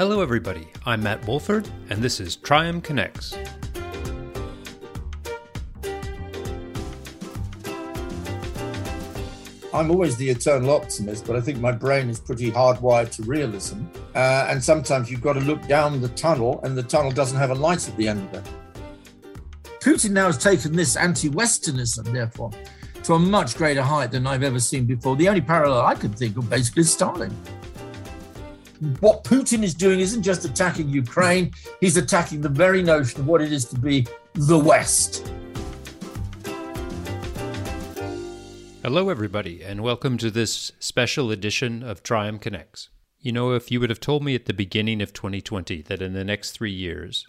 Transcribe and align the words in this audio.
Hello, 0.00 0.22
everybody. 0.22 0.66
I'm 0.86 1.02
Matt 1.02 1.26
Wolford, 1.26 1.68
and 1.90 2.00
this 2.02 2.20
is 2.20 2.34
TRIUM 2.34 2.82
Connects. 2.82 3.36
I'm 9.74 9.90
always 9.90 10.16
the 10.16 10.30
eternal 10.30 10.70
optimist, 10.70 11.26
but 11.26 11.36
I 11.36 11.42
think 11.42 11.58
my 11.58 11.72
brain 11.72 12.08
is 12.08 12.18
pretty 12.18 12.50
hardwired 12.50 13.10
to 13.16 13.24
realism. 13.24 13.84
Uh, 14.14 14.46
and 14.48 14.64
sometimes 14.64 15.10
you've 15.10 15.20
got 15.20 15.34
to 15.34 15.40
look 15.40 15.60
down 15.66 16.00
the 16.00 16.08
tunnel, 16.08 16.62
and 16.64 16.74
the 16.74 16.82
tunnel 16.82 17.10
doesn't 17.10 17.36
have 17.36 17.50
a 17.50 17.54
light 17.54 17.86
at 17.86 17.94
the 17.98 18.08
end 18.08 18.26
of 18.34 18.34
it. 18.36 18.52
Putin 19.80 20.12
now 20.12 20.28
has 20.28 20.38
taken 20.38 20.74
this 20.74 20.96
anti 20.96 21.28
Westernism, 21.28 22.10
therefore, 22.10 22.52
to 23.02 23.16
a 23.16 23.18
much 23.18 23.54
greater 23.54 23.82
height 23.82 24.12
than 24.12 24.26
I've 24.26 24.44
ever 24.44 24.60
seen 24.60 24.86
before. 24.86 25.14
The 25.16 25.28
only 25.28 25.42
parallel 25.42 25.82
I 25.82 25.94
can 25.94 26.14
think 26.14 26.38
of 26.38 26.48
basically 26.48 26.80
is 26.80 26.90
Stalin. 26.90 27.36
What 29.00 29.24
Putin 29.24 29.62
is 29.62 29.74
doing 29.74 30.00
isn't 30.00 30.22
just 30.22 30.46
attacking 30.46 30.88
Ukraine, 30.88 31.52
he's 31.82 31.98
attacking 31.98 32.40
the 32.40 32.48
very 32.48 32.82
notion 32.82 33.20
of 33.20 33.26
what 33.26 33.42
it 33.42 33.52
is 33.52 33.66
to 33.66 33.78
be 33.78 34.06
the 34.32 34.58
West. 34.58 35.30
Hello, 38.82 39.10
everybody, 39.10 39.62
and 39.62 39.82
welcome 39.82 40.16
to 40.16 40.30
this 40.30 40.72
special 40.80 41.30
edition 41.30 41.82
of 41.82 42.02
TRIUM 42.02 42.40
Connects. 42.40 42.88
You 43.18 43.32
know, 43.32 43.52
if 43.52 43.70
you 43.70 43.80
would 43.80 43.90
have 43.90 44.00
told 44.00 44.24
me 44.24 44.34
at 44.34 44.46
the 44.46 44.54
beginning 44.54 45.02
of 45.02 45.12
2020 45.12 45.82
that 45.82 46.00
in 46.00 46.14
the 46.14 46.24
next 46.24 46.52
three 46.52 46.72
years 46.72 47.26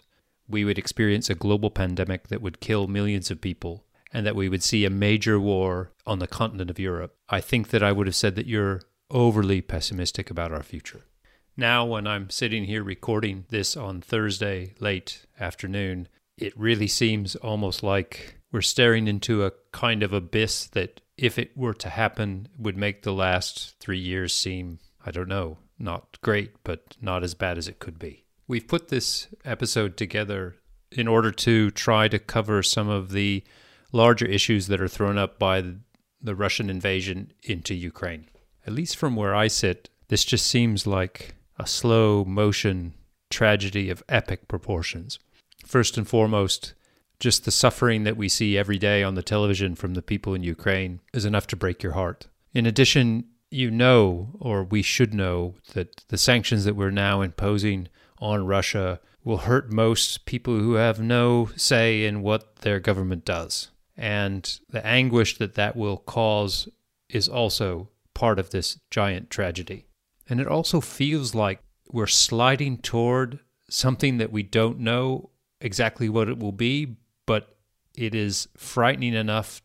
we 0.48 0.64
would 0.64 0.78
experience 0.78 1.28
a 1.28 1.34
global 1.34 1.68
pandemic 1.68 2.28
that 2.28 2.40
would 2.40 2.60
kill 2.60 2.86
millions 2.86 3.30
of 3.30 3.42
people 3.42 3.84
and 4.10 4.24
that 4.24 4.36
we 4.36 4.48
would 4.48 4.62
see 4.62 4.86
a 4.86 4.90
major 4.90 5.38
war 5.38 5.92
on 6.06 6.18
the 6.18 6.26
continent 6.26 6.70
of 6.70 6.78
Europe, 6.78 7.14
I 7.28 7.42
think 7.42 7.68
that 7.68 7.82
I 7.82 7.92
would 7.92 8.06
have 8.06 8.16
said 8.16 8.36
that 8.36 8.46
you're 8.46 8.80
overly 9.10 9.60
pessimistic 9.60 10.30
about 10.30 10.50
our 10.50 10.62
future. 10.62 11.02
Now, 11.56 11.84
when 11.84 12.06
I'm 12.06 12.30
sitting 12.30 12.64
here 12.64 12.82
recording 12.82 13.44
this 13.50 13.76
on 13.76 14.00
Thursday 14.00 14.74
late 14.80 15.26
afternoon, 15.38 16.08
it 16.38 16.58
really 16.58 16.86
seems 16.86 17.36
almost 17.36 17.82
like 17.82 18.38
we're 18.50 18.62
staring 18.62 19.06
into 19.06 19.44
a 19.44 19.52
kind 19.70 20.02
of 20.02 20.14
abyss 20.14 20.66
that 20.68 21.02
if 21.18 21.38
it 21.38 21.54
were 21.54 21.74
to 21.74 21.90
happen, 21.90 22.48
would 22.58 22.76
make 22.78 23.02
the 23.02 23.12
last 23.12 23.74
three 23.78 23.98
years 23.98 24.32
seem, 24.32 24.78
I 25.04 25.10
don't 25.10 25.28
know, 25.28 25.58
not 25.78 26.18
great, 26.22 26.52
but 26.64 26.96
not 27.02 27.22
as 27.22 27.34
bad 27.34 27.58
as 27.58 27.68
it 27.68 27.78
could 27.78 27.98
be. 27.98 28.24
We've 28.48 28.66
put 28.66 28.88
this 28.88 29.28
episode 29.44 29.98
together 29.98 30.56
in 30.90 31.06
order 31.06 31.30
to 31.30 31.70
try 31.70 32.08
to 32.08 32.18
cover 32.18 32.62
some 32.62 32.88
of 32.88 33.12
the 33.12 33.44
larger 33.92 34.26
issues 34.26 34.68
that 34.68 34.80
are 34.80 34.88
thrown 34.88 35.18
up 35.18 35.38
by 35.38 35.62
the 36.22 36.34
Russian 36.34 36.70
invasion 36.70 37.32
into 37.42 37.74
Ukraine. 37.74 38.26
At 38.66 38.72
least 38.72 38.96
from 38.96 39.16
where 39.16 39.34
I 39.34 39.48
sit, 39.48 39.90
this 40.08 40.24
just 40.24 40.46
seems 40.46 40.86
like 40.86 41.34
a 41.58 41.66
slow 41.66 42.24
motion 42.24 42.94
tragedy 43.30 43.90
of 43.90 44.02
epic 44.08 44.48
proportions. 44.48 45.18
First 45.66 45.96
and 45.96 46.06
foremost, 46.06 46.74
just 47.20 47.44
the 47.44 47.50
suffering 47.50 48.04
that 48.04 48.16
we 48.16 48.28
see 48.28 48.58
every 48.58 48.78
day 48.78 49.02
on 49.02 49.14
the 49.14 49.22
television 49.22 49.74
from 49.74 49.94
the 49.94 50.02
people 50.02 50.34
in 50.34 50.42
Ukraine 50.42 51.00
is 51.14 51.24
enough 51.24 51.46
to 51.48 51.56
break 51.56 51.82
your 51.82 51.92
heart. 51.92 52.26
In 52.52 52.66
addition, 52.66 53.24
you 53.50 53.70
know, 53.70 54.30
or 54.40 54.64
we 54.64 54.82
should 54.82 55.14
know, 55.14 55.54
that 55.74 56.04
the 56.08 56.18
sanctions 56.18 56.64
that 56.64 56.74
we're 56.74 56.90
now 56.90 57.20
imposing 57.20 57.88
on 58.18 58.46
Russia 58.46 59.00
will 59.24 59.38
hurt 59.38 59.72
most 59.72 60.26
people 60.26 60.58
who 60.58 60.74
have 60.74 61.00
no 61.00 61.48
say 61.56 62.04
in 62.04 62.22
what 62.22 62.56
their 62.56 62.80
government 62.80 63.24
does. 63.24 63.70
And 63.96 64.58
the 64.70 64.84
anguish 64.84 65.38
that 65.38 65.54
that 65.54 65.76
will 65.76 65.98
cause 65.98 66.68
is 67.08 67.28
also 67.28 67.88
part 68.14 68.38
of 68.38 68.50
this 68.50 68.78
giant 68.90 69.30
tragedy. 69.30 69.86
And 70.32 70.40
it 70.40 70.48
also 70.48 70.80
feels 70.80 71.34
like 71.34 71.60
we're 71.90 72.06
sliding 72.06 72.78
toward 72.78 73.40
something 73.68 74.16
that 74.16 74.32
we 74.32 74.42
don't 74.42 74.78
know 74.78 75.28
exactly 75.60 76.08
what 76.08 76.26
it 76.30 76.38
will 76.38 76.52
be, 76.52 76.96
but 77.26 77.58
it 77.94 78.14
is 78.14 78.48
frightening 78.56 79.12
enough 79.12 79.60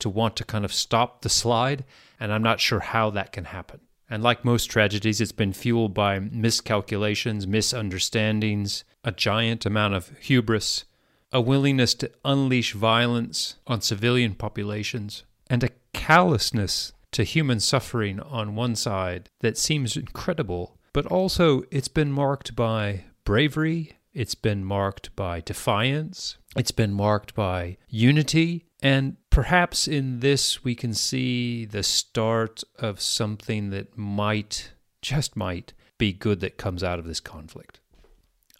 to 0.00 0.10
want 0.10 0.36
to 0.36 0.44
kind 0.44 0.66
of 0.66 0.74
stop 0.74 1.22
the 1.22 1.30
slide, 1.30 1.86
and 2.20 2.34
I'm 2.34 2.42
not 2.42 2.60
sure 2.60 2.80
how 2.80 3.08
that 3.08 3.32
can 3.32 3.46
happen. 3.46 3.80
And 4.10 4.22
like 4.22 4.44
most 4.44 4.66
tragedies, 4.66 5.22
it's 5.22 5.32
been 5.32 5.54
fueled 5.54 5.94
by 5.94 6.18
miscalculations, 6.18 7.46
misunderstandings, 7.46 8.84
a 9.02 9.12
giant 9.12 9.64
amount 9.64 9.94
of 9.94 10.10
hubris, 10.18 10.84
a 11.32 11.40
willingness 11.40 11.94
to 11.94 12.10
unleash 12.26 12.74
violence 12.74 13.56
on 13.66 13.80
civilian 13.80 14.34
populations, 14.34 15.24
and 15.48 15.64
a 15.64 15.70
callousness 15.94 16.92
to 17.12 17.24
human 17.24 17.60
suffering 17.60 18.20
on 18.20 18.54
one 18.54 18.76
side 18.76 19.30
that 19.40 19.58
seems 19.58 19.96
incredible, 19.96 20.78
but 20.92 21.06
also 21.06 21.62
it's 21.70 21.88
been 21.88 22.12
marked 22.12 22.54
by 22.56 23.04
bravery, 23.24 23.96
it's 24.12 24.34
been 24.34 24.64
marked 24.64 25.14
by 25.14 25.40
defiance, 25.40 26.36
it's 26.56 26.72
been 26.72 26.92
marked 26.92 27.34
by 27.34 27.76
unity, 27.88 28.66
and 28.82 29.16
perhaps 29.30 29.86
in 29.86 30.20
this 30.20 30.64
we 30.64 30.74
can 30.74 30.94
see 30.94 31.64
the 31.64 31.82
start 31.82 32.62
of 32.78 33.00
something 33.00 33.70
that 33.70 33.96
might, 33.96 34.72
just 35.02 35.36
might, 35.36 35.72
be 35.98 36.12
good 36.12 36.40
that 36.40 36.56
comes 36.56 36.82
out 36.82 36.98
of 36.98 37.06
this 37.06 37.20
conflict. 37.20 37.78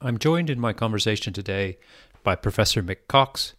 I'm 0.00 0.18
joined 0.18 0.50
in 0.50 0.60
my 0.60 0.72
conversation 0.72 1.32
today 1.32 1.78
by 2.22 2.36
Professor 2.36 2.82
Mick 2.82 3.08
Cox. 3.08 3.54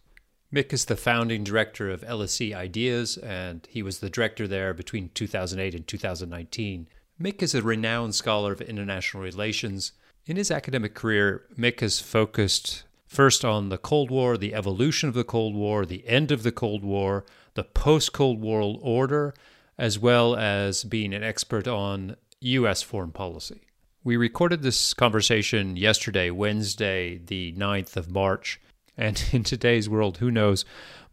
Mick 0.52 0.70
is 0.74 0.84
the 0.84 0.96
founding 0.96 1.44
director 1.44 1.88
of 1.88 2.02
LSE 2.02 2.54
Ideas, 2.54 3.16
and 3.16 3.66
he 3.70 3.82
was 3.82 4.00
the 4.00 4.10
director 4.10 4.46
there 4.46 4.74
between 4.74 5.08
2008 5.14 5.74
and 5.74 5.86
2019. 5.86 6.88
Mick 7.18 7.42
is 7.42 7.54
a 7.54 7.62
renowned 7.62 8.14
scholar 8.14 8.52
of 8.52 8.60
international 8.60 9.22
relations. 9.22 9.92
In 10.26 10.36
his 10.36 10.50
academic 10.50 10.92
career, 10.92 11.44
Mick 11.56 11.80
has 11.80 12.00
focused 12.00 12.84
first 13.06 13.46
on 13.46 13.70
the 13.70 13.78
Cold 13.78 14.10
War, 14.10 14.36
the 14.36 14.52
evolution 14.52 15.08
of 15.08 15.14
the 15.14 15.24
Cold 15.24 15.54
War, 15.54 15.86
the 15.86 16.06
end 16.06 16.30
of 16.30 16.42
the 16.42 16.52
Cold 16.52 16.84
War, 16.84 17.24
the 17.54 17.64
post 17.64 18.12
Cold 18.12 18.38
War 18.38 18.78
order, 18.82 19.32
as 19.78 19.98
well 19.98 20.36
as 20.36 20.84
being 20.84 21.14
an 21.14 21.22
expert 21.22 21.66
on 21.66 22.16
U.S. 22.40 22.82
foreign 22.82 23.12
policy. 23.12 23.62
We 24.04 24.18
recorded 24.18 24.60
this 24.60 24.92
conversation 24.92 25.76
yesterday, 25.76 26.28
Wednesday, 26.28 27.16
the 27.24 27.54
9th 27.54 27.96
of 27.96 28.10
March. 28.10 28.60
And 28.96 29.22
in 29.32 29.44
today's 29.44 29.88
world, 29.88 30.18
who 30.18 30.30
knows, 30.30 30.64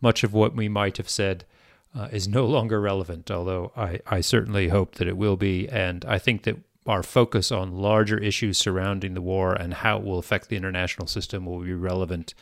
much 0.02 0.24
of 0.24 0.34
what 0.34 0.56
we 0.56 0.70
might 0.70 0.98
have 0.98 1.10
said 1.10 1.46
uh, 1.96 2.08
is 2.12 2.28
no 2.28 2.46
longer 2.46 2.80
relevant, 2.80 3.32
although 3.32 3.72
I, 3.76 4.00
I 4.06 4.22
certainly 4.22 4.70
hope 4.70 4.96
that 4.96 5.08
it 5.08 5.18
will 5.18 5.38
be. 5.38 5.68
And 5.68 6.06
I 6.06 6.20
think 6.20 6.44
that 6.44 6.58
our 6.86 7.04
focus 7.04 7.52
on 7.52 7.78
larger 7.78 8.18
issues 8.18 8.58
surrounding 8.58 9.14
the 9.14 9.22
war 9.22 9.54
and 9.54 9.74
how 9.74 9.98
it 9.98 10.04
will 10.04 10.20
affect 10.20 10.50
the 10.50 10.56
international 10.56 11.08
system 11.08 11.46
will 11.46 11.60
be 11.60 11.74
relevant 11.74 12.34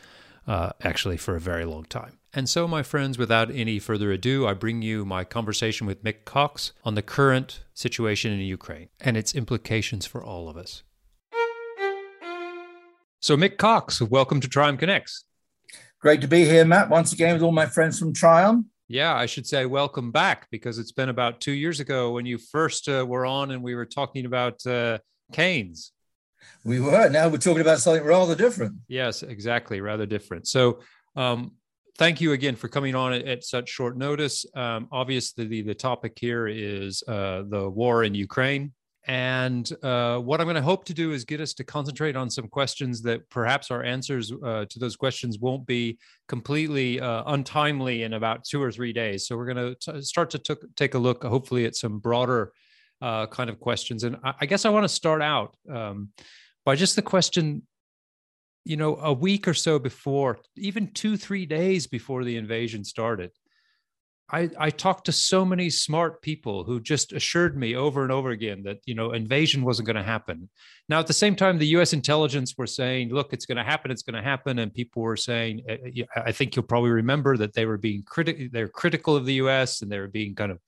uh, 0.47 0.71
actually 0.81 1.17
for 1.17 1.35
a 1.35 1.39
very 1.39 1.65
long 1.65 1.85
time. 1.85 2.17
And 2.33 2.47
so, 2.47 2.67
my 2.67 2.83
friends, 2.83 3.17
without 3.17 3.49
any 3.51 3.79
further 3.79 4.11
ado, 4.11 4.47
I 4.47 4.53
bring 4.53 4.81
you 4.81 5.05
my 5.05 5.23
conversation 5.23 5.87
with 5.87 6.03
Mick 6.03 6.23
Cox 6.23 6.71
on 6.83 6.95
the 6.95 7.01
current 7.01 7.63
situation 7.73 8.31
in 8.31 8.39
Ukraine 8.39 8.89
and 9.01 9.17
its 9.17 9.33
implications 9.33 10.05
for 10.05 10.23
all 10.23 10.47
of 10.47 10.55
us. 10.55 10.83
So, 13.19 13.35
Mick 13.35 13.57
Cox, 13.57 14.01
welcome 14.01 14.39
to 14.41 14.47
TRIUM 14.47 14.77
Connects. 14.77 15.23
Great 15.99 16.21
to 16.21 16.27
be 16.27 16.45
here, 16.45 16.63
Matt, 16.63 16.89
once 16.89 17.11
again 17.11 17.33
with 17.33 17.41
all 17.41 17.51
my 17.51 17.65
friends 17.65 17.97
from 17.97 18.13
TRIUM. 18.13 18.65
Yeah, 18.87 19.15
I 19.15 19.25
should 19.25 19.47
say 19.47 19.65
welcome 19.65 20.11
back 20.11 20.47
because 20.51 20.77
it's 20.77 20.91
been 20.91 21.09
about 21.09 21.41
two 21.41 21.53
years 21.53 21.79
ago 21.79 22.11
when 22.11 22.23
you 22.27 22.37
first 22.37 22.87
uh, 22.87 23.03
were 23.03 23.25
on 23.25 23.49
and 23.49 23.63
we 23.63 23.73
were 23.73 23.85
talking 23.87 24.27
about 24.27 24.63
uh, 24.67 24.99
Keynes. 25.33 25.93
We 26.63 26.79
were. 26.79 27.09
Now 27.09 27.29
we're 27.29 27.37
talking 27.37 27.61
about 27.61 27.79
something 27.79 28.03
rather 28.03 28.35
different. 28.35 28.75
Yes, 28.87 29.23
exactly. 29.23 29.81
Rather 29.81 30.05
different. 30.05 30.47
So, 30.47 30.81
um, 31.15 31.53
thank 31.97 32.21
you 32.21 32.33
again 32.33 32.55
for 32.55 32.67
coming 32.67 32.93
on 32.93 33.13
at, 33.13 33.25
at 33.25 33.43
such 33.43 33.67
short 33.67 33.97
notice. 33.97 34.45
Um, 34.55 34.88
obviously, 34.91 35.47
the, 35.47 35.63
the 35.63 35.75
topic 35.75 36.15
here 36.15 36.47
is 36.47 37.01
uh, 37.07 37.41
the 37.50 37.67
war 37.67 38.03
in 38.03 38.13
Ukraine. 38.13 38.71
And 39.07 39.71
uh, 39.83 40.19
what 40.19 40.42
I'm 40.42 40.48
going 40.48 40.56
to 40.56 40.62
hope 40.62 40.83
to 40.86 40.94
do 40.94 41.13
is 41.13 41.24
get 41.24 41.39
us 41.39 41.54
to 41.56 41.63
concentrate 41.63 42.18
on 42.18 42.30
some 42.30 42.50
questions 42.50 43.01
that 43.04 43.30
perhaps 43.30 43.71
our 43.71 43.81
answers 43.81 44.31
uh, 44.31 44.65
to 44.69 44.80
those 44.80 44.98
questions 44.98 45.39
won't 45.39 45.65
be 45.65 45.98
completely 46.27 47.00
uh, 47.00 47.24
untimely 47.27 48.04
in 48.04 48.13
about 48.13 48.44
two 48.44 48.62
or 48.62 48.69
three 48.69 48.92
days. 48.92 49.25
So 49.25 49.38
we're 49.38 49.54
going 49.54 49.75
to 49.80 50.04
start 50.04 50.30
to 50.31 50.39
t- 50.39 50.68
take 50.75 50.94
a 50.94 51.00
look, 51.00 51.24
hopefully, 51.24 51.65
at 51.65 51.77
some 51.77 52.00
broader 52.00 52.51
uh, 53.01 53.27
kind 53.27 53.50
of 53.50 53.62
questions. 53.62 54.04
And 54.04 54.18
I, 54.25 54.33
I 54.42 54.45
guess 54.45 54.65
I 54.65 54.69
want 54.69 54.83
to 54.83 54.89
start 54.89 55.21
out 55.21 55.56
um, 55.71 56.10
by 56.65 56.75
just 56.75 56.98
the 56.98 57.01
question 57.01 57.63
you 58.68 58.75
know, 58.75 58.98
a 58.98 59.13
week 59.13 59.48
or 59.48 59.53
so 59.53 59.80
before, 59.80 60.39
even 60.57 60.92
two, 60.92 61.15
three 61.15 61.45
days 61.45 61.88
before 61.88 62.25
the 62.25 62.36
invasion 62.36 62.83
started, 62.83 63.31
I, 64.29 64.50
I 64.59 64.69
talked 64.71 65.06
to 65.06 65.13
so 65.13 65.45
many 65.45 65.69
smart 65.69 66.21
people 66.21 66.65
who 66.65 66.81
just 66.81 67.13
assured 67.13 67.57
me 67.57 67.75
over 67.75 68.03
and 68.03 68.12
over 68.12 68.31
again 68.31 68.63
that 68.63 68.79
you 68.85 68.94
know 68.94 69.12
invasion 69.12 69.63
wasn't 69.63 69.85
going 69.85 69.95
to 69.95 70.03
happen. 70.03 70.50
Now 70.89 71.00
at 71.00 71.07
the 71.07 71.13
same 71.13 71.35
time, 71.35 71.57
the 71.57 71.68
U.S. 71.68 71.94
intelligence 71.94 72.53
were 72.57 72.68
saying, 72.68 73.13
"Look, 73.13 73.31
it's 73.31 73.45
going 73.45 73.57
to 73.57 73.63
happen. 73.63 73.89
It's 73.89 74.03
going 74.03 74.21
to 74.21 74.29
happen," 74.29 74.59
and 74.59 74.74
people 74.74 75.01
were 75.01 75.15
saying, 75.15 75.63
eh, 75.69 75.77
eh, 75.97 76.03
"I 76.15 76.33
think 76.33 76.56
you'll 76.56 76.65
probably 76.65 76.89
remember 76.89 77.38
that 77.38 77.53
they 77.53 77.65
were 77.65 77.77
being 77.77 78.03
critical. 78.03 78.47
They're 78.51 78.68
critical 78.68 79.15
of 79.15 79.25
the 79.25 79.35
U.S. 79.35 79.81
and 79.81 79.89
they 79.89 80.00
were 80.00 80.09
being 80.09 80.35
kind 80.35 80.51
of 80.51 80.59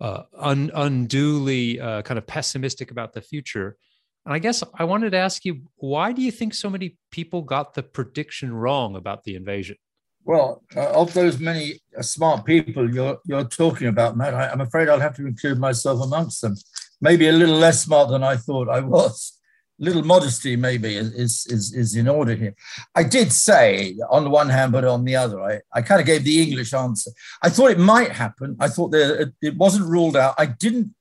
uh, 0.00 0.22
un- 0.38 0.70
unduly 0.74 1.80
uh, 1.80 2.00
kind 2.00 2.16
of 2.16 2.26
pessimistic 2.26 2.90
about 2.90 3.12
the 3.12 3.20
future." 3.20 3.76
And 4.24 4.32
I 4.32 4.38
guess 4.38 4.64
I 4.74 4.84
wanted 4.84 5.10
to 5.10 5.18
ask 5.18 5.44
you, 5.44 5.64
why 5.76 6.12
do 6.12 6.22
you 6.22 6.30
think 6.30 6.54
so 6.54 6.70
many 6.70 6.96
people 7.10 7.42
got 7.42 7.74
the 7.74 7.82
prediction 7.82 8.54
wrong 8.54 8.96
about 8.96 9.24
the 9.24 9.34
invasion? 9.34 9.76
Well, 10.24 10.62
uh, 10.74 10.90
of 10.90 11.12
those 11.12 11.38
many 11.38 11.80
uh, 11.96 12.02
smart 12.02 12.44
people 12.44 12.92
you're 12.92 13.18
you're 13.26 13.44
talking 13.44 13.88
about, 13.88 14.16
Matt, 14.16 14.34
I, 14.34 14.48
I'm 14.48 14.60
afraid 14.60 14.88
I'll 14.88 15.00
have 15.00 15.16
to 15.16 15.26
include 15.26 15.58
myself 15.58 16.02
amongst 16.02 16.40
them. 16.40 16.56
Maybe 17.00 17.28
a 17.28 17.32
little 17.32 17.56
less 17.56 17.82
smart 17.82 18.08
than 18.08 18.22
I 18.22 18.36
thought 18.36 18.68
I 18.68 18.80
was. 18.80 19.38
Little 19.78 20.04
modesty, 20.04 20.54
maybe, 20.54 20.94
is, 20.94 21.46
is, 21.46 21.74
is 21.74 21.96
in 21.96 22.08
order 22.08 22.34
here. 22.34 22.54
I 22.94 23.02
did 23.02 23.32
say 23.32 23.96
on 24.08 24.22
the 24.22 24.30
one 24.30 24.48
hand, 24.48 24.70
but 24.70 24.84
on 24.84 25.04
the 25.04 25.16
other, 25.16 25.40
I, 25.42 25.60
I 25.72 25.82
kind 25.82 26.00
of 26.00 26.06
gave 26.06 26.22
the 26.22 26.40
English 26.40 26.72
answer. 26.72 27.10
I 27.42 27.50
thought 27.50 27.72
it 27.72 27.78
might 27.78 28.12
happen. 28.12 28.56
I 28.60 28.68
thought 28.68 28.92
that 28.92 29.32
it 29.42 29.56
wasn't 29.56 29.86
ruled 29.86 30.16
out. 30.16 30.36
I 30.38 30.46
didn't 30.46 30.94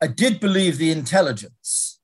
I 0.00 0.06
did 0.06 0.38
believe 0.38 0.78
the 0.78 0.92
intelligence, 0.92 1.97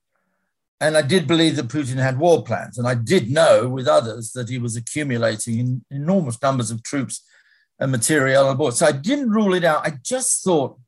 and 0.85 0.99
I 0.99 1.03
did 1.03 1.27
believe 1.27 1.57
that 1.57 1.69
Putin 1.69 1.97
had 1.97 2.19
war 2.19 2.45
plans, 2.45 2.77
and 2.77 2.87
I 2.87 2.95
did 2.95 3.31
know 3.31 3.69
with 3.69 3.89
others 3.89 4.33
that 4.33 4.51
he 4.51 4.59
was 4.59 4.77
accumulating 4.77 5.83
enormous 5.91 6.41
numbers 6.43 6.71
of 6.71 6.83
troops 6.83 7.25
and 7.79 7.91
material 7.91 8.49
on 8.49 8.59
board. 8.59 8.75
So 8.75 8.85
I 8.85 8.93
didn't 8.93 9.31
rule 9.31 9.55
it 9.55 9.65
out. 9.65 9.87
I 9.87 9.95
just 10.03 10.45
thought 10.45 10.79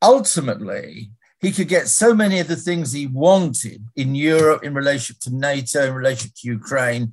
ultimately 0.00 1.10
he 1.40 1.50
could 1.50 1.66
get 1.66 1.88
so 1.88 2.14
many 2.14 2.38
of 2.38 2.46
the 2.46 2.54
things 2.54 2.92
he 2.92 3.08
wanted 3.08 3.84
in 3.96 4.14
Europe 4.14 4.62
in 4.62 4.72
relation 4.72 5.16
to 5.22 5.34
NATO, 5.34 5.88
in 5.88 5.94
relation 5.94 6.30
to 6.36 6.48
Ukraine, 6.48 7.12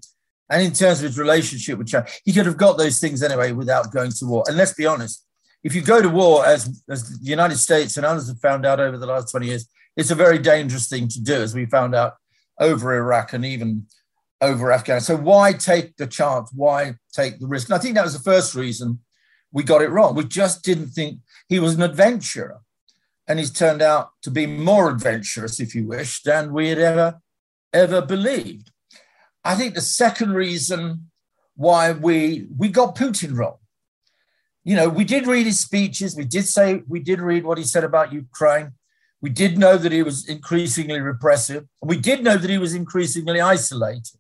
and 0.52 0.62
in 0.62 0.74
terms 0.74 1.00
of 1.00 1.06
his 1.06 1.18
relationship 1.18 1.80
with 1.80 1.88
China. 1.88 2.06
He 2.24 2.34
could 2.34 2.46
have 2.46 2.58
got 2.58 2.78
those 2.78 3.00
things 3.00 3.24
anyway 3.24 3.52
without 3.52 3.92
going 3.92 4.12
to 4.12 4.26
war. 4.26 4.44
And 4.48 4.58
let's 4.58 4.74
be 4.74 4.86
honest, 4.86 5.26
if 5.64 5.74
you 5.74 5.82
go 5.82 6.04
to 6.04 6.10
war, 6.10 6.46
as, 6.46 6.84
as 6.88 7.20
the 7.20 7.30
United 7.30 7.58
States 7.58 7.98
and 7.98 8.06
others 8.06 8.28
have 8.28 8.40
found 8.40 8.64
out 8.64 8.80
over 8.80 8.98
the 8.98 9.08
last 9.08 9.32
20 9.32 9.48
years, 9.48 9.68
it's 9.96 10.12
a 10.12 10.16
very 10.16 10.40
dangerous 10.40 10.88
thing 10.88 11.08
to 11.10 11.22
do, 11.22 11.36
as 11.36 11.54
we 11.54 11.66
found 11.66 11.96
out 11.96 12.16
over 12.60 12.96
Iraq 12.96 13.34
and 13.34 13.46
even 13.46 13.86
over 14.40 14.72
Afghanistan. 14.72 15.18
So 15.18 15.24
why 15.24 15.54
take 15.54 15.98
the 15.98 16.08
chance? 16.08 16.52
Why 16.54 16.96
take 17.14 17.40
the 17.40 17.48
risk? 17.48 17.70
And 17.70 17.76
I 17.76 17.80
think 17.80 17.96
that 17.96 18.04
was 18.04 18.14
the 18.18 18.32
first 18.32 18.56
reason 18.56 19.00
we 19.52 19.64
got 19.64 19.82
it 19.82 19.90
wrong. 19.90 20.16
We 20.16 20.26
just 20.26 20.64
didn't 20.64 20.90
think 20.90 21.20
he 21.50 21.60
was 21.60 21.76
an 21.76 21.82
adventurer. 21.82 22.62
And 23.28 23.38
he's 23.38 23.52
turned 23.52 23.82
out 23.82 24.10
to 24.24 24.32
be 24.32 24.46
more 24.46 24.90
adventurous, 24.90 25.60
if 25.60 25.76
you 25.76 25.86
wish, 25.88 26.24
than 26.24 26.54
we 26.54 26.70
had 26.70 26.80
ever, 26.80 27.20
ever 27.72 28.02
believed. 28.02 28.72
I 29.44 29.56
think 29.56 29.74
the 29.74 29.82
second 29.82 30.34
reason 30.34 31.12
why 31.56 31.92
we 31.92 32.48
we 32.58 32.70
got 32.70 32.96
Putin 32.96 33.38
wrong 33.38 33.58
you 34.64 34.76
know, 34.76 34.90
we 34.90 35.04
did 35.04 35.28
read 35.28 35.46
his 35.46 35.60
speeches. 35.60 36.16
We 36.16 36.26
did 36.26 36.46
say, 36.46 36.84
we 36.88 37.00
did 37.00 37.20
read 37.20 37.44
what 37.44 37.58
he 37.58 37.64
said 37.64 37.84
about 37.84 38.14
Ukraine. 38.14 38.74
We 39.22 39.30
did 39.30 39.58
know 39.58 39.78
that 39.78 39.92
he 39.92 40.02
was 40.02 40.28
increasingly 40.28 41.00
repressive. 41.00 41.68
And 41.82 41.90
we 41.90 41.98
did 41.98 42.24
know 42.24 42.38
that 42.38 42.50
he 42.50 42.58
was 42.58 42.74
increasingly 42.74 43.40
isolated. 43.40 44.18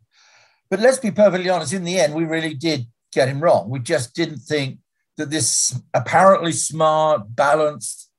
But 0.69 0.79
let's 0.79 0.99
be 0.99 1.11
perfectly 1.11 1.49
honest, 1.49 1.73
in 1.73 1.83
the 1.83 1.99
end, 1.99 2.13
we 2.13 2.23
really 2.23 2.53
did 2.53 2.85
get 3.11 3.27
him 3.27 3.41
wrong. 3.41 3.69
We 3.69 3.79
just 3.79 4.13
didn't 4.15 4.39
think 4.39 4.79
that 5.17 5.29
this 5.29 5.79
apparently 5.93 6.51
smart, 6.51 7.35
balanced, 7.35 8.09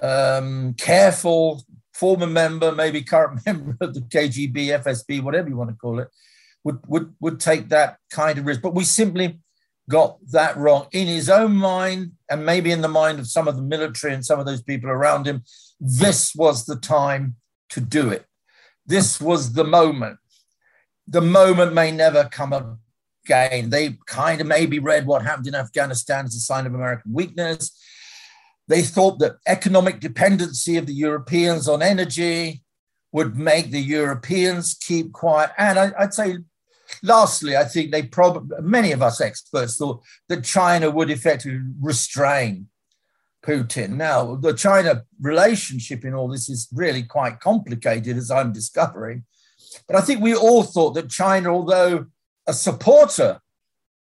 um, 0.00 0.74
careful 0.74 1.64
former 1.92 2.26
member, 2.26 2.72
maybe 2.72 3.02
current 3.02 3.40
member 3.46 3.76
of 3.80 3.94
the 3.94 4.00
KGB, 4.00 4.82
FSB, 4.82 5.22
whatever 5.22 5.48
you 5.48 5.56
want 5.56 5.70
to 5.70 5.76
call 5.76 5.98
it, 5.98 6.08
would, 6.64 6.78
would, 6.86 7.14
would 7.20 7.40
take 7.40 7.68
that 7.70 7.96
kind 8.10 8.38
of 8.38 8.46
risk. 8.46 8.62
But 8.62 8.74
we 8.74 8.84
simply 8.84 9.40
got 9.88 10.18
that 10.30 10.56
wrong 10.56 10.86
in 10.92 11.06
his 11.06 11.28
own 11.28 11.54
mind 11.54 12.12
and 12.30 12.46
maybe 12.46 12.70
in 12.70 12.80
the 12.80 12.88
mind 12.88 13.18
of 13.18 13.26
some 13.26 13.48
of 13.48 13.56
the 13.56 13.62
military 13.62 14.14
and 14.14 14.24
some 14.24 14.38
of 14.38 14.46
those 14.46 14.62
people 14.62 14.90
around 14.90 15.26
him. 15.26 15.42
This 15.80 16.34
was 16.34 16.64
the 16.64 16.76
time 16.76 17.36
to 17.70 17.80
do 17.80 18.08
it. 18.10 18.26
This 18.86 19.20
was 19.20 19.52
the 19.52 19.64
moment. 19.64 20.18
The 21.06 21.20
moment 21.20 21.74
may 21.74 21.90
never 21.90 22.24
come 22.24 22.78
again. 23.24 23.70
They 23.70 23.98
kind 24.06 24.40
of 24.40 24.46
maybe 24.46 24.78
read 24.78 25.06
what 25.06 25.22
happened 25.22 25.48
in 25.48 25.54
Afghanistan 25.54 26.24
as 26.24 26.34
a 26.34 26.40
sign 26.40 26.66
of 26.66 26.74
American 26.74 27.12
weakness. 27.12 27.76
They 28.68 28.82
thought 28.82 29.18
that 29.18 29.36
economic 29.46 30.00
dependency 30.00 30.76
of 30.76 30.86
the 30.86 30.94
Europeans 30.94 31.68
on 31.68 31.82
energy 31.82 32.62
would 33.12 33.36
make 33.36 33.70
the 33.70 33.80
Europeans 33.80 34.74
keep 34.74 35.12
quiet. 35.12 35.50
And 35.58 35.78
I, 35.78 35.92
would 36.00 36.14
say 36.14 36.38
Lastly, 37.02 37.56
I 37.56 37.64
think 37.64 37.90
they 37.90 38.02
probably, 38.02 38.56
many 38.60 38.92
of 38.92 39.02
us 39.02 39.20
experts 39.20 39.76
thought 39.76 40.02
that 40.28 40.44
China 40.44 40.90
would 40.90 41.10
effectively 41.10 41.60
restrain 41.80 42.68
Putin. 43.44 43.96
Now, 43.96 44.36
the 44.36 44.54
China 44.54 45.02
relationship 45.20 46.04
in 46.04 46.14
all 46.14 46.28
this 46.28 46.48
is 46.48 46.68
really 46.72 47.02
quite 47.02 47.40
complicated, 47.40 48.16
as 48.16 48.30
I'm 48.30 48.52
discovering. 48.52 49.24
But 49.88 49.96
I 49.96 50.00
think 50.00 50.20
we 50.20 50.34
all 50.34 50.62
thought 50.62 50.94
that 50.94 51.10
China, 51.10 51.52
although 51.52 52.06
a 52.46 52.52
supporter 52.52 53.40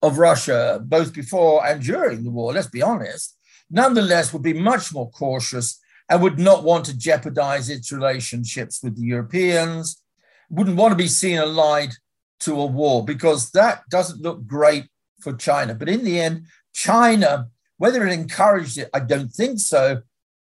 of 0.03 0.19
Russia 0.19 0.81
both 0.83 1.15
before 1.15 1.67
and 1.67 1.83
during 1.83 2.23
the 2.23 2.31
war, 2.31 2.53
let's 2.53 2.69
be 2.69 2.83
honest, 2.83 3.37
nonetheless 3.71 4.33
would 4.33 4.43
be 4.43 4.53
much 4.53 4.93
more 4.93 5.11
cautious 5.11 5.79
and 6.11 6.23
would 6.23 6.39
not 6.39 6.65
want 6.65 6.85
to 6.87 6.97
jeopardize 6.97 7.71
its 7.71 7.93
relationships 7.93 8.81
with 8.83 8.97
the 8.97 9.07
Europeans, 9.07 10.03
wouldn't 10.51 10.77
want 10.77 10.93
to 10.93 10.97
be 10.97 11.07
seen 11.07 11.39
allied 11.39 11.93
to 12.41 12.61
a 12.61 12.67
war 12.67 13.05
because 13.05 13.51
that 13.53 13.83
doesn't 13.91 14.23
look 14.23 14.47
great 14.47 14.87
for 15.21 15.33
China. 15.35 15.75
But 15.75 15.89
in 15.89 16.05
the 16.05 16.21
end, 16.21 16.47
China, 16.75 17.49
whether 17.77 18.07
it 18.07 18.13
encouraged 18.13 18.79
it, 18.79 18.91
I 18.93 19.01
don't 19.01 19.31
think 19.31 19.61
so. 19.61 20.03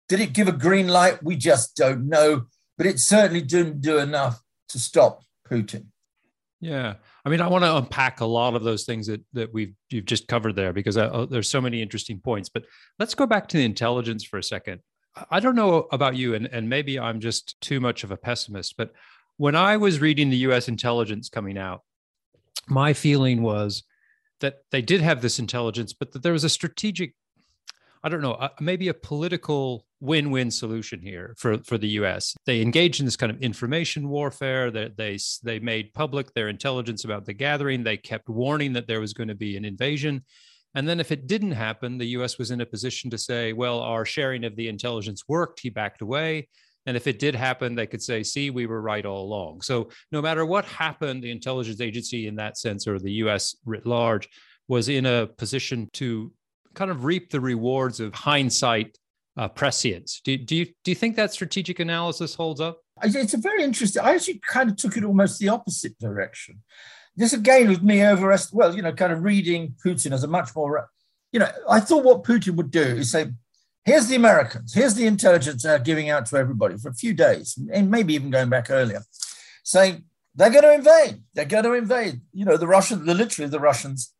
Did 0.09 0.21
it 0.21 0.33
give 0.33 0.49
a 0.49 0.53
green 0.53 0.89
light? 0.89 1.23
We 1.23 1.37
just 1.37 1.77
don't 1.77 2.09
know. 2.09 2.47
But 2.79 2.87
it 2.87 2.99
certainly 2.99 3.41
didn't 3.41 3.81
do 3.81 3.99
enough 3.99 4.41
to 4.69 4.79
stop 4.79 5.23
Putin. 5.49 5.87
Yeah, 6.61 6.95
I 7.25 7.29
mean, 7.29 7.41
I 7.41 7.49
want 7.49 7.65
to 7.65 7.77
unpack 7.77 8.21
a 8.21 8.27
lot 8.27 8.55
of 8.55 8.65
those 8.65 8.85
things 8.85 9.07
that 9.09 9.21
that 9.35 9.53
we've 9.53 9.75
you've 9.91 10.07
just 10.07 10.27
covered 10.27 10.57
there 10.57 10.73
because 10.73 10.97
I, 10.97 11.05
uh, 11.05 11.23
uh, 11.23 11.27
there's 11.27 11.49
so 11.49 11.61
many 11.61 11.83
interesting 11.83 12.21
points. 12.21 12.49
But 12.49 12.65
let's 12.99 13.15
go 13.15 13.27
back 13.27 13.47
to 13.49 13.57
the 13.57 13.65
intelligence 13.65 14.25
for 14.25 14.39
a 14.39 14.43
second. 14.43 14.81
I 15.31 15.41
don't 15.41 15.55
know 15.55 15.87
about 15.93 16.17
you, 16.17 16.35
and 16.35 16.47
and 16.47 16.69
maybe 16.69 16.99
I'm 16.99 17.21
just 17.21 17.61
too 17.61 17.79
much 17.79 18.05
of 18.05 18.11
a 18.11 18.17
pessimist, 18.17 18.77
but 18.77 18.93
when 19.37 19.55
I 19.57 19.77
was 19.77 20.01
reading 20.01 20.31
the 20.31 20.37
US 20.49 20.69
intelligence 20.69 21.29
coming 21.29 21.59
out, 21.59 21.83
my 22.69 22.93
feeling 22.93 23.43
was 23.43 23.83
that 24.41 24.59
they 24.71 24.83
did 24.83 25.01
have 25.01 25.23
this 25.23 25.39
intelligence, 25.39 25.93
but 25.93 26.13
that 26.13 26.23
there 26.23 26.33
was 26.33 26.45
a 26.45 26.49
strategic, 26.49 27.15
I 28.03 28.09
don't 28.09 28.23
know, 28.23 28.33
uh, 28.33 28.49
maybe 28.61 28.89
a 28.89 28.95
political 28.95 29.87
win-win 30.01 30.51
solution 30.51 31.01
here 31.01 31.35
for, 31.39 31.59
for 31.59 31.79
the 31.79 31.89
U.S. 31.89 32.35
They 32.45 32.61
engaged 32.61 33.01
in 33.01 33.07
this 33.07 33.17
kind 33.17 33.33
of 33.33 33.41
information 33.41 34.09
warfare. 34.09 34.71
They, 34.71 34.91
they 34.97 35.19
they 35.43 35.59
made 35.59 35.95
public 35.95 36.33
their 36.35 36.49
intelligence 36.49 37.05
about 37.05 37.25
the 37.25 37.33
gathering. 37.33 37.83
They 37.83 37.97
kept 37.97 38.29
warning 38.29 38.75
that 38.75 38.87
there 38.87 39.01
was 39.01 39.15
going 39.15 39.29
to 39.29 39.35
be 39.35 39.57
an 39.57 39.65
invasion. 39.65 40.25
And 40.75 40.87
then 40.87 41.01
if 41.01 41.11
it 41.11 41.27
didn't 41.27 41.53
happen, 41.53 41.97
the 41.97 42.09
US 42.19 42.37
was 42.37 42.51
in 42.51 42.61
a 42.61 42.67
position 42.67 43.11
to 43.11 43.19
say, 43.19 43.55
well, 43.55 43.81
our 43.81 44.05
sharing 44.05 44.45
of 44.45 44.57
the 44.57 44.69
intelligence 44.69 45.23
worked. 45.27 45.61
He 45.61 45.71
backed 45.71 46.03
away. 46.03 46.49
And 46.87 46.97
if 46.97 47.07
it 47.07 47.19
did 47.19 47.35
happen, 47.35 47.75
they 47.75 47.87
could 47.87 48.03
say, 48.03 48.23
see, 48.23 48.51
we 48.51 48.67
were 48.67 48.81
right 48.81 49.05
all 49.05 49.25
along. 49.25 49.63
So 49.63 49.91
no 50.13 50.23
matter 50.23 50.47
what 50.47 50.65
happened, 50.65 51.23
the 51.23 51.31
intelligence 51.31 51.81
agency 51.81 52.29
in 52.29 52.37
that 52.37 52.57
sense, 52.57 52.87
or 52.87 52.99
the 52.99 53.13
US 53.25 53.57
writ 53.65 53.87
large, 53.87 54.29
was 54.69 54.89
in 54.89 55.07
a 55.07 55.27
position 55.27 55.91
to 55.95 56.33
kind 56.75 56.91
of 56.91 57.05
reap 57.05 57.31
the 57.31 57.41
rewards 57.41 58.01
of 58.01 58.15
hindsight 58.15 58.99
uh, 59.37 59.49
prescience. 59.49 60.21
Do, 60.25 60.37
do, 60.37 60.57
you, 60.57 60.67
do 60.85 60.91
you 60.91 60.95
think 60.95 61.17
that 61.17 61.33
strategic 61.33 61.81
analysis 61.81 62.35
holds 62.35 62.61
up? 62.61 62.81
It's 63.03 63.35
a 63.35 63.39
very 63.39 63.63
interesting. 63.63 64.03
I 64.03 64.15
actually 64.15 64.41
kind 64.47 64.71
of 64.71 64.77
took 64.77 64.97
it 64.97 65.05
almost 65.05 65.39
the 65.39 65.49
opposite 65.49 65.99
direction. 65.99 66.63
This 67.15 67.33
again 67.33 67.69
with 67.69 67.83
me 67.83 68.05
over, 68.05 68.37
well, 68.53 68.75
you 68.75 68.83
know, 68.83 68.93
kind 68.93 69.13
of 69.13 69.23
reading 69.23 69.75
Putin 69.85 70.13
as 70.13 70.23
a 70.23 70.29
much 70.29 70.55
more, 70.55 70.89
you 71.33 71.41
know, 71.41 71.51
I 71.69 71.81
thought 71.81 72.05
what 72.05 72.25
Putin 72.25 72.57
would 72.57 72.71
do 72.71 72.81
is 72.83 73.11
say, 73.11 73.27
Here's 73.87 74.09
the 74.09 74.17
Americans. 74.17 74.75
Here's 74.75 74.95
the 74.95 75.07
intelligence 75.07 75.63
they're 75.63 75.79
giving 75.79 76.11
out 76.11 76.27
to 76.27 76.37
everybody 76.37 76.77
for 76.77 76.89
a 76.89 76.95
few 76.95 77.15
days, 77.15 77.57
and 77.73 77.89
maybe 77.89 78.15
even 78.15 78.31
going 78.31 78.49
back 78.49 78.69
earlier, 78.69 79.05
saying 79.63 80.07
they're 80.35 80.51
going 80.51 80.65
to 80.65 80.75
invade. 80.75 81.23
They're 81.35 81.45
going 81.45 81.63
to 81.63 81.73
invade. 81.75 82.21
You 82.33 82.47
know, 82.47 82.57
the 82.57 82.67
Russians, 82.67 83.07
literally 83.07 83.49
the 83.49 83.61
Russians 83.61 84.13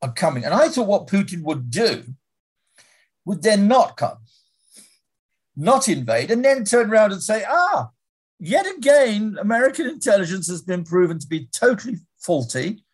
are 0.00 0.10
coming. 0.10 0.46
And 0.46 0.54
I 0.54 0.68
thought 0.68 0.86
what 0.86 1.06
Putin 1.06 1.42
would 1.42 1.70
do 1.70 2.04
would 3.26 3.42
then 3.42 3.68
not 3.68 3.98
come, 3.98 4.16
not 5.54 5.86
invade, 5.86 6.30
and 6.30 6.42
then 6.42 6.64
turn 6.64 6.90
around 6.90 7.12
and 7.12 7.22
say, 7.22 7.44
ah, 7.46 7.90
yet 8.38 8.64
again, 8.74 9.36
American 9.38 9.86
intelligence 9.86 10.48
has 10.48 10.62
been 10.62 10.82
proven 10.82 11.18
to 11.18 11.26
be 11.26 11.46
totally 11.52 11.98
faulty, 12.16 12.84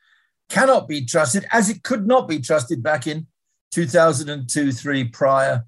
cannot 0.49 0.89
be 0.89 1.07
trusted, 1.07 1.47
as 1.53 1.71
it 1.71 1.85
could 1.85 2.05
not 2.05 2.27
be 2.27 2.41
trusted 2.41 2.83
back 2.83 3.07
in 3.07 3.29
2002 3.71 4.73
3 4.73 5.05
prior 5.05 5.65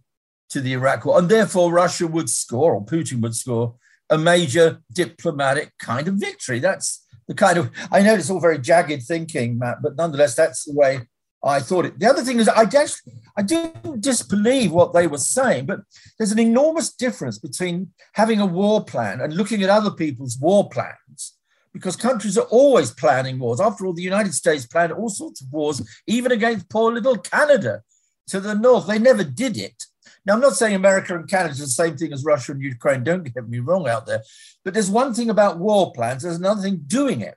to 0.50 0.60
the 0.60 0.72
Iraq 0.72 1.04
war. 1.04 1.18
And 1.18 1.28
therefore, 1.28 1.72
Russia 1.72 2.06
would 2.06 2.30
score, 2.30 2.74
or 2.74 2.84
Putin 2.84 3.20
would 3.20 3.34
score, 3.34 3.74
a 4.10 4.18
major 4.18 4.80
diplomatic 4.92 5.72
kind 5.78 6.08
of 6.08 6.14
victory. 6.14 6.58
That's 6.58 7.04
the 7.26 7.34
kind 7.34 7.58
of, 7.58 7.70
I 7.92 8.02
know 8.02 8.14
it's 8.14 8.30
all 8.30 8.40
very 8.40 8.58
jagged 8.58 9.02
thinking, 9.02 9.58
Matt, 9.58 9.82
but 9.82 9.96
nonetheless, 9.96 10.34
that's 10.34 10.64
the 10.64 10.74
way 10.74 11.00
I 11.44 11.60
thought 11.60 11.86
it. 11.86 11.98
The 11.98 12.06
other 12.06 12.22
thing 12.22 12.40
is, 12.40 12.48
I 12.48 12.64
just, 12.64 13.02
I 13.36 13.42
didn't 13.42 14.00
disbelieve 14.00 14.72
what 14.72 14.92
they 14.92 15.06
were 15.06 15.18
saying, 15.18 15.66
but 15.66 15.80
there's 16.16 16.32
an 16.32 16.38
enormous 16.38 16.92
difference 16.92 17.38
between 17.38 17.92
having 18.14 18.40
a 18.40 18.46
war 18.46 18.84
plan 18.84 19.20
and 19.20 19.34
looking 19.34 19.62
at 19.62 19.70
other 19.70 19.90
people's 19.90 20.38
war 20.38 20.68
plans 20.68 21.34
because 21.72 21.94
countries 21.94 22.36
are 22.36 22.46
always 22.46 22.90
planning 22.90 23.38
wars. 23.38 23.60
After 23.60 23.86
all, 23.86 23.92
the 23.92 24.02
United 24.02 24.34
States 24.34 24.66
planned 24.66 24.92
all 24.92 25.10
sorts 25.10 25.40
of 25.40 25.52
wars, 25.52 25.80
even 26.06 26.32
against 26.32 26.68
poor 26.70 26.92
little 26.92 27.18
Canada 27.18 27.82
to 28.28 28.40
the 28.40 28.54
north. 28.54 28.86
They 28.86 28.98
never 28.98 29.22
did 29.22 29.56
it. 29.56 29.84
Now, 30.24 30.34
I'm 30.34 30.40
not 30.40 30.56
saying 30.56 30.74
America 30.74 31.14
and 31.14 31.28
Canada 31.28 31.52
is 31.52 31.58
the 31.58 31.66
same 31.66 31.96
thing 31.96 32.12
as 32.12 32.24
Russia 32.24 32.52
and 32.52 32.62
Ukraine. 32.62 33.04
Don't 33.04 33.32
get 33.32 33.48
me 33.48 33.58
wrong 33.58 33.88
out 33.88 34.06
there. 34.06 34.22
But 34.64 34.74
there's 34.74 34.90
one 34.90 35.14
thing 35.14 35.30
about 35.30 35.58
war 35.58 35.92
plans, 35.92 36.22
there's 36.22 36.36
another 36.36 36.62
thing 36.62 36.82
doing 36.86 37.20
it. 37.20 37.36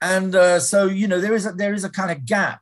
And 0.00 0.34
uh, 0.34 0.60
so, 0.60 0.86
you 0.86 1.08
know, 1.08 1.20
there 1.20 1.34
is, 1.34 1.46
a, 1.46 1.52
there 1.52 1.72
is 1.72 1.84
a 1.84 1.90
kind 1.90 2.10
of 2.10 2.26
gap 2.26 2.60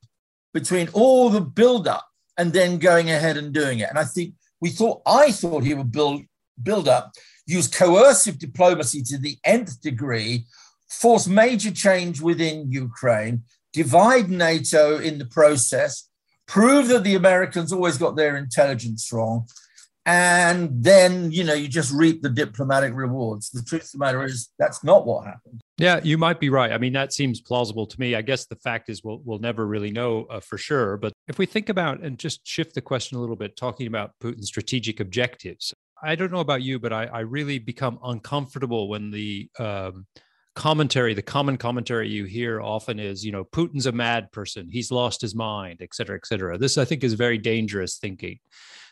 between 0.55 0.89
all 0.93 1.31
the 1.31 1.41
build 1.41 1.89
up 1.89 2.07
and 2.39 2.53
then 2.53 2.79
going 2.79 3.11
ahead 3.11 3.37
and 3.37 3.53
doing 3.53 3.81
it. 3.81 3.89
And 3.89 3.99
I 3.99 4.05
think 4.05 4.35
we 4.61 4.71
thought, 4.71 5.03
I 5.07 5.33
thought 5.33 5.65
he 5.65 5.75
would 5.75 5.91
build, 5.91 6.23
build 6.63 6.89
up, 6.89 7.13
use 7.47 7.69
coercive 7.69 8.39
diplomacy 8.39 9.03
to 9.03 9.19
the 9.19 9.37
nth 9.45 9.81
degree, 9.81 10.47
force 10.89 11.27
major 11.27 11.71
change 11.71 12.21
within 12.21 12.71
Ukraine, 12.71 13.43
divide 13.73 14.31
NATO 14.31 14.99
in 14.99 15.19
the 15.19 15.25
process, 15.25 16.09
prove 16.47 16.89
that 16.89 17.05
the 17.05 17.15
Americans 17.15 17.73
always 17.73 17.99
got 17.99 18.17
their 18.17 18.37
intelligence 18.37 19.13
wrong, 19.13 19.47
and 20.05 20.71
then 20.83 21.31
you 21.31 21.45
know 21.45 21.55
you 21.55 21.69
just 21.69 21.93
reap 21.93 22.23
the 22.23 22.31
diplomatic 22.31 22.95
rewards. 22.95 23.51
The 23.51 23.63
truth 23.63 23.85
of 23.85 23.93
the 23.93 23.99
matter 23.99 24.25
is 24.25 24.51
that's 24.59 24.83
not 24.83 25.07
what 25.07 25.27
happened. 25.27 25.61
Yeah, 25.79 26.01
you 26.03 26.19
might 26.19 26.39
be 26.39 26.49
right. 26.51 26.71
I 26.71 26.79
mean, 26.79 26.93
that 26.93 27.13
seems 27.13 27.41
plausible 27.41 27.87
to 27.87 28.01
me. 28.01 28.15
I 28.15 28.23
guess 28.23 28.47
the 28.47 28.57
fact 28.57 28.89
is 28.89 29.03
we'll 29.03 29.21
we'll 29.25 29.39
never 29.39 29.67
really 29.67 29.91
know 29.91 30.27
uh, 30.31 30.41
for 30.41 30.59
sure. 30.59 30.97
But 30.97 31.13
if 31.29 31.39
we 31.39 31.47
think 31.47 31.69
about 31.69 32.01
and 32.01 32.19
just 32.19 32.47
shift 32.47 32.75
the 32.75 32.81
question 32.81 33.17
a 33.17 33.21
little 33.21 33.37
bit, 33.37 33.57
talking 33.57 33.87
about 33.87 34.13
Putin's 34.23 34.49
strategic 34.49 35.01
objectives, 35.01 35.73
I 36.03 36.15
don't 36.17 36.33
know 36.33 36.41
about 36.41 36.63
you, 36.63 36.79
but 36.79 36.93
I, 36.93 37.05
I 37.07 37.21
really 37.21 37.59
become 37.59 37.99
uncomfortable 38.03 38.89
when 38.89 39.11
the 39.11 39.49
um, 39.59 40.07
commentary, 40.55 41.15
the 41.15 41.23
common 41.23 41.57
commentary 41.57 42.09
you 42.09 42.25
hear 42.25 42.61
often 42.61 42.99
is, 42.99 43.25
you 43.25 43.33
know, 43.33 43.45
Putin's 43.45 43.87
a 43.87 43.93
mad 43.93 44.31
person, 44.33 44.69
he's 44.71 44.91
lost 44.91 45.21
his 45.21 45.35
mind, 45.35 45.81
et 45.81 45.95
cetera, 45.95 46.17
et 46.17 46.27
cetera. 46.27 46.59
This, 46.59 46.77
I 46.79 46.85
think, 46.85 47.03
is 47.05 47.15
very 47.15 47.39
dangerous 47.39 47.97
thinking. 47.97 48.39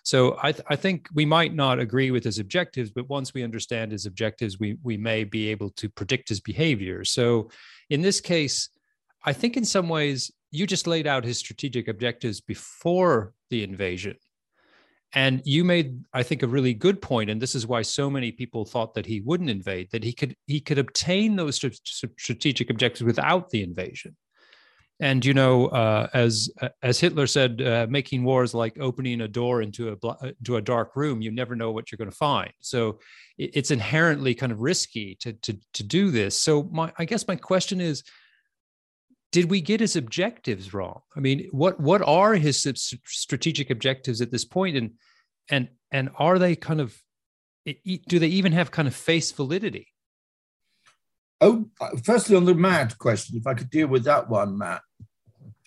So 0.03 0.39
I, 0.43 0.53
th- 0.53 0.65
I 0.69 0.77
think 0.77 1.09
we 1.13 1.27
might 1.27 1.55
not 1.55 1.79
agree 1.79 2.11
with 2.11 2.25
his 2.25 2.39
objectives, 2.39 2.91
but 2.91 3.11
once 3.11 3.35
we 3.35 3.43
understand 3.43 3.93
his 3.93 4.07
objectives, 4.07 4.59
we, 4.59 4.79
we 4.83 4.97
may 4.97 5.25
be 5.25 5.49
able 5.49 5.71
to 5.73 5.91
predict 5.91 6.31
his 6.31 6.41
behavior. 6.41 7.05
So 7.05 7.51
in 7.91 8.01
this 8.01 8.21
case, 8.21 8.71
I 9.23 9.35
think 9.35 9.59
in 9.59 9.65
some 9.67 9.91
ways, 9.91 10.31
you 10.51 10.67
just 10.67 10.87
laid 10.87 11.07
out 11.07 11.25
his 11.25 11.39
strategic 11.39 11.87
objectives 11.87 12.41
before 12.41 13.35
the 13.51 13.63
invasion. 13.63 14.17
And 15.13 15.43
you 15.45 15.65
made, 15.65 16.05
I 16.13 16.23
think, 16.23 16.43
a 16.43 16.49
really 16.49 16.73
good 16.73 17.03
point, 17.03 17.31
and 17.31 17.43
this 17.43 17.57
is 17.57 17.67
why 17.67 17.83
so 17.83 18.09
many 18.09 18.31
people 18.31 18.65
thought 18.65 18.95
that 18.95 19.07
he 19.07 19.21
wouldn't 19.21 19.51
invade. 19.51 19.89
That 19.91 20.05
he 20.05 20.13
could 20.13 20.37
he 20.47 20.61
could 20.61 20.79
obtain 20.79 21.35
those 21.35 21.57
strategic 21.57 22.71
objectives 22.71 23.03
without 23.03 23.51
the 23.51 23.63
invasion. 23.63 24.17
And 25.01 25.25
you 25.25 25.33
know, 25.33 25.67
uh, 25.69 26.09
as 26.13 26.51
as 26.83 27.01
Hitler 27.01 27.27
said, 27.27 27.63
uh, 27.63 27.87
making 27.89 28.23
war 28.23 28.45
is 28.45 28.53
like 28.53 28.79
opening 28.79 29.23
a 29.23 29.29
door 29.29 29.63
into 29.63 29.89
a 29.89 30.07
uh, 30.07 30.33
to 30.45 30.57
a 30.57 30.63
dark 30.63 30.95
room. 30.95 31.23
You 31.23 31.31
never 31.31 31.57
know 31.57 31.73
what 31.73 31.91
you're 31.91 31.97
going 31.97 32.11
to 32.11 32.17
find. 32.17 32.53
So 32.61 32.99
it's 33.39 33.71
inherently 33.71 34.35
kind 34.35 34.53
of 34.53 34.61
risky 34.61 35.17
to 35.21 35.33
to 35.33 35.59
to 35.73 35.83
do 35.83 36.11
this. 36.11 36.39
So 36.39 36.65
my 36.65 36.93
I 36.99 37.07
guess 37.07 37.27
my 37.27 37.37
question 37.37 37.81
is, 37.81 38.05
did 39.33 39.51
we 39.51 39.61
get 39.61 39.81
his 39.81 39.97
objectives 39.97 40.75
wrong? 40.75 41.03
I 41.17 41.21
mean, 41.21 41.49
what 41.53 41.79
what 41.81 42.03
are 42.03 42.35
his 42.35 42.61
strategic 43.07 43.71
objectives 43.71 44.21
at 44.21 44.31
this 44.31 44.45
point, 44.45 44.77
and 44.77 44.93
and 45.49 45.69
and 45.91 46.11
are 46.17 46.39
they 46.39 46.57
kind 46.57 46.81
of 46.81 46.97
do 48.09 48.19
they 48.19 48.29
even 48.29 48.53
have 48.53 48.71
kind 48.71 48.89
of 48.89 48.95
face 48.95 49.31
validity? 49.31 49.89
Oh, 51.41 51.71
firstly, 52.05 52.37
on 52.37 52.45
the 52.45 52.55
mad 52.55 52.99
question, 52.99 53.37
if 53.37 53.47
I 53.47 53.55
could 53.55 53.71
deal 53.71 53.89
with 53.89 54.05
that 54.05 54.29
one, 54.29 54.59
Matt, 54.59 54.83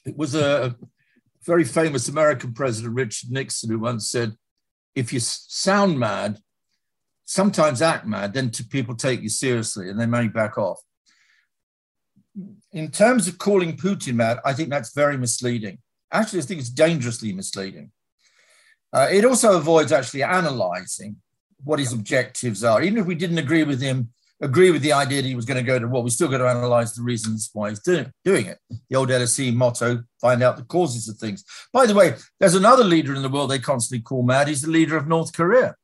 it 0.05 0.15
was 0.17 0.35
a 0.35 0.75
very 1.45 1.63
famous 1.63 2.07
American 2.07 2.53
president, 2.53 2.93
Richard 2.95 3.31
Nixon, 3.31 3.69
who 3.69 3.79
once 3.79 4.09
said, 4.09 4.35
"If 4.93 5.13
you 5.13 5.19
sound 5.19 5.99
mad, 5.99 6.39
sometimes 7.25 7.81
act 7.81 8.05
mad, 8.05 8.33
then 8.33 8.51
people 8.69 8.95
take 8.95 9.21
you 9.21 9.29
seriously, 9.29 9.89
and 9.89 9.99
they 9.99 10.05
may 10.05 10.27
back 10.27 10.57
off." 10.57 10.79
In 12.71 12.89
terms 12.89 13.27
of 13.27 13.37
calling 13.37 13.77
Putin 13.77 14.15
mad, 14.15 14.39
I 14.43 14.53
think 14.53 14.69
that's 14.69 14.93
very 14.93 15.17
misleading. 15.17 15.77
Actually, 16.11 16.39
I 16.39 16.43
think 16.43 16.59
it's 16.59 16.69
dangerously 16.69 17.33
misleading. 17.33 17.91
Uh, 18.91 19.07
it 19.11 19.25
also 19.25 19.57
avoids 19.57 19.91
actually 19.91 20.23
analyzing 20.23 21.17
what 21.63 21.79
his 21.79 21.93
objectives 21.93 22.63
are. 22.63 22.81
Even 22.81 22.99
if 22.99 23.05
we 23.05 23.15
didn't 23.15 23.37
agree 23.37 23.63
with 23.63 23.81
him, 23.81 24.09
agree 24.41 24.71
with 24.71 24.81
the 24.81 24.93
idea 24.93 25.21
that 25.21 25.27
he 25.27 25.35
was 25.35 25.45
going 25.45 25.57
to 25.57 25.65
go 25.65 25.79
to 25.79 25.87
war, 25.87 26.03
we 26.03 26.09
still 26.09 26.27
got 26.27 26.39
to 26.39 26.47
analyze 26.47 26.93
the 26.93 27.01
reasons 27.01 27.49
why 27.53 27.69
he's 27.69 27.79
doing, 27.79 28.11
doing 28.25 28.45
it. 28.45 28.59
The 28.89 28.95
old 28.95 29.09
LSE 29.09 29.53
motto, 29.55 30.03
find 30.19 30.43
out 30.43 30.57
the 30.57 30.63
causes 30.63 31.07
of 31.07 31.17
things. 31.17 31.43
By 31.71 31.85
the 31.85 31.95
way, 31.95 32.15
there's 32.39 32.55
another 32.55 32.83
leader 32.83 33.15
in 33.15 33.21
the 33.21 33.29
world 33.29 33.49
they 33.49 33.59
constantly 33.59 34.03
call 34.03 34.23
mad. 34.23 34.47
He's 34.47 34.61
the 34.61 34.71
leader 34.71 34.97
of 34.97 35.07
North 35.07 35.33
Korea. 35.33 35.75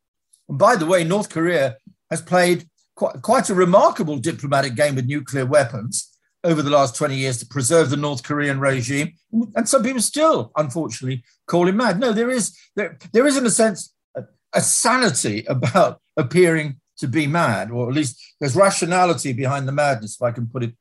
And 0.48 0.58
by 0.58 0.76
the 0.76 0.86
way, 0.86 1.04
North 1.04 1.30
Korea 1.30 1.78
has 2.10 2.22
played 2.22 2.68
quite, 2.96 3.22
quite 3.22 3.50
a 3.50 3.56
remarkable 3.56 4.18
diplomatic 4.18 4.76
game 4.76 4.96
with 4.96 5.06
nuclear 5.06 5.46
weapons 5.46 6.19
over 6.44 6.62
the 6.62 6.70
last 6.70 6.96
20 6.96 7.16
years 7.16 7.38
to 7.40 7.46
preserve 7.46 7.90
the 7.90 7.98
North 7.98 8.24
Korean 8.24 8.60
regime. 8.60 9.14
And 9.56 9.68
some 9.68 9.84
people 9.84 10.02
still, 10.02 10.52
unfortunately, 10.56 11.24
call 11.48 11.68
him 11.68 11.78
mad. 11.78 12.00
No, 12.00 12.14
there 12.14 12.30
is, 12.30 12.58
there, 12.76 12.98
there 13.12 13.28
is 13.28 13.38
in 13.38 13.46
a 13.46 13.50
sense, 13.50 13.94
a, 14.16 14.24
a 14.54 14.62
sanity 14.62 15.46
about 15.48 16.02
appearing 16.18 16.80
to 17.00 17.08
be 17.08 17.28
mad, 17.28 17.72
or 17.72 17.90
at 17.90 17.96
least 17.96 18.22
there's 18.40 18.56
rationality 18.56 19.34
behind 19.34 19.68
the 19.68 19.72
madness, 19.72 20.16
if 20.16 20.22
I 20.22 20.32
can 20.32 20.48
put 20.48 20.64
it 20.64 20.76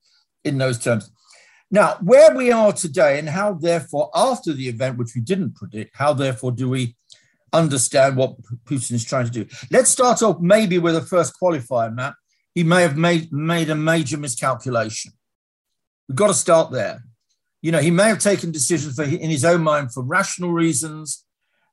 in 0.45 0.59
those 0.59 0.79
terms. 0.79 1.11
Now, 1.71 1.97
where 2.03 2.35
we 2.35 2.51
are 2.51 2.73
today, 2.73 3.19
and 3.19 3.29
how 3.29 3.55
therefore, 3.55 4.11
after 4.15 4.53
the 4.53 4.69
event, 4.69 4.97
which 4.97 5.15
we 5.15 5.21
didn't 5.21 5.55
predict, 5.55 5.97
how 5.97 6.13
therefore 6.13 6.53
do 6.53 6.69
we 6.69 6.97
understand 7.53 8.17
what 8.17 8.41
Putin 8.65 8.93
is 8.93 9.05
trying 9.05 9.27
to 9.27 9.31
do? 9.31 9.47
Let's 9.71 9.91
start 9.91 10.23
off 10.23 10.41
maybe 10.41 10.79
with 10.79 10.97
a 10.97 11.03
first 11.03 11.35
qualifier, 11.41 11.95
Matt. 11.95 12.15
He 12.55 12.65
may 12.65 12.83
have 12.83 12.97
made, 12.97 13.33
made 13.33 13.71
a 13.71 13.75
major 13.75 14.17
miscalculation. 14.17 15.13
We've 16.09 16.17
got 16.17 16.29
to 16.29 16.35
start 16.35 16.71
there. 16.71 17.05
You 17.61 17.73
know, 17.73 17.81
he 17.81 17.91
may 17.91 18.05
have 18.05 18.19
taken 18.19 18.51
decisions 18.51 18.95
for, 18.95 19.03
in 19.03 19.31
his 19.31 19.45
own 19.45 19.63
mind 19.63 19.93
for 19.93 20.03
rational 20.03 20.53
reasons, 20.53 21.25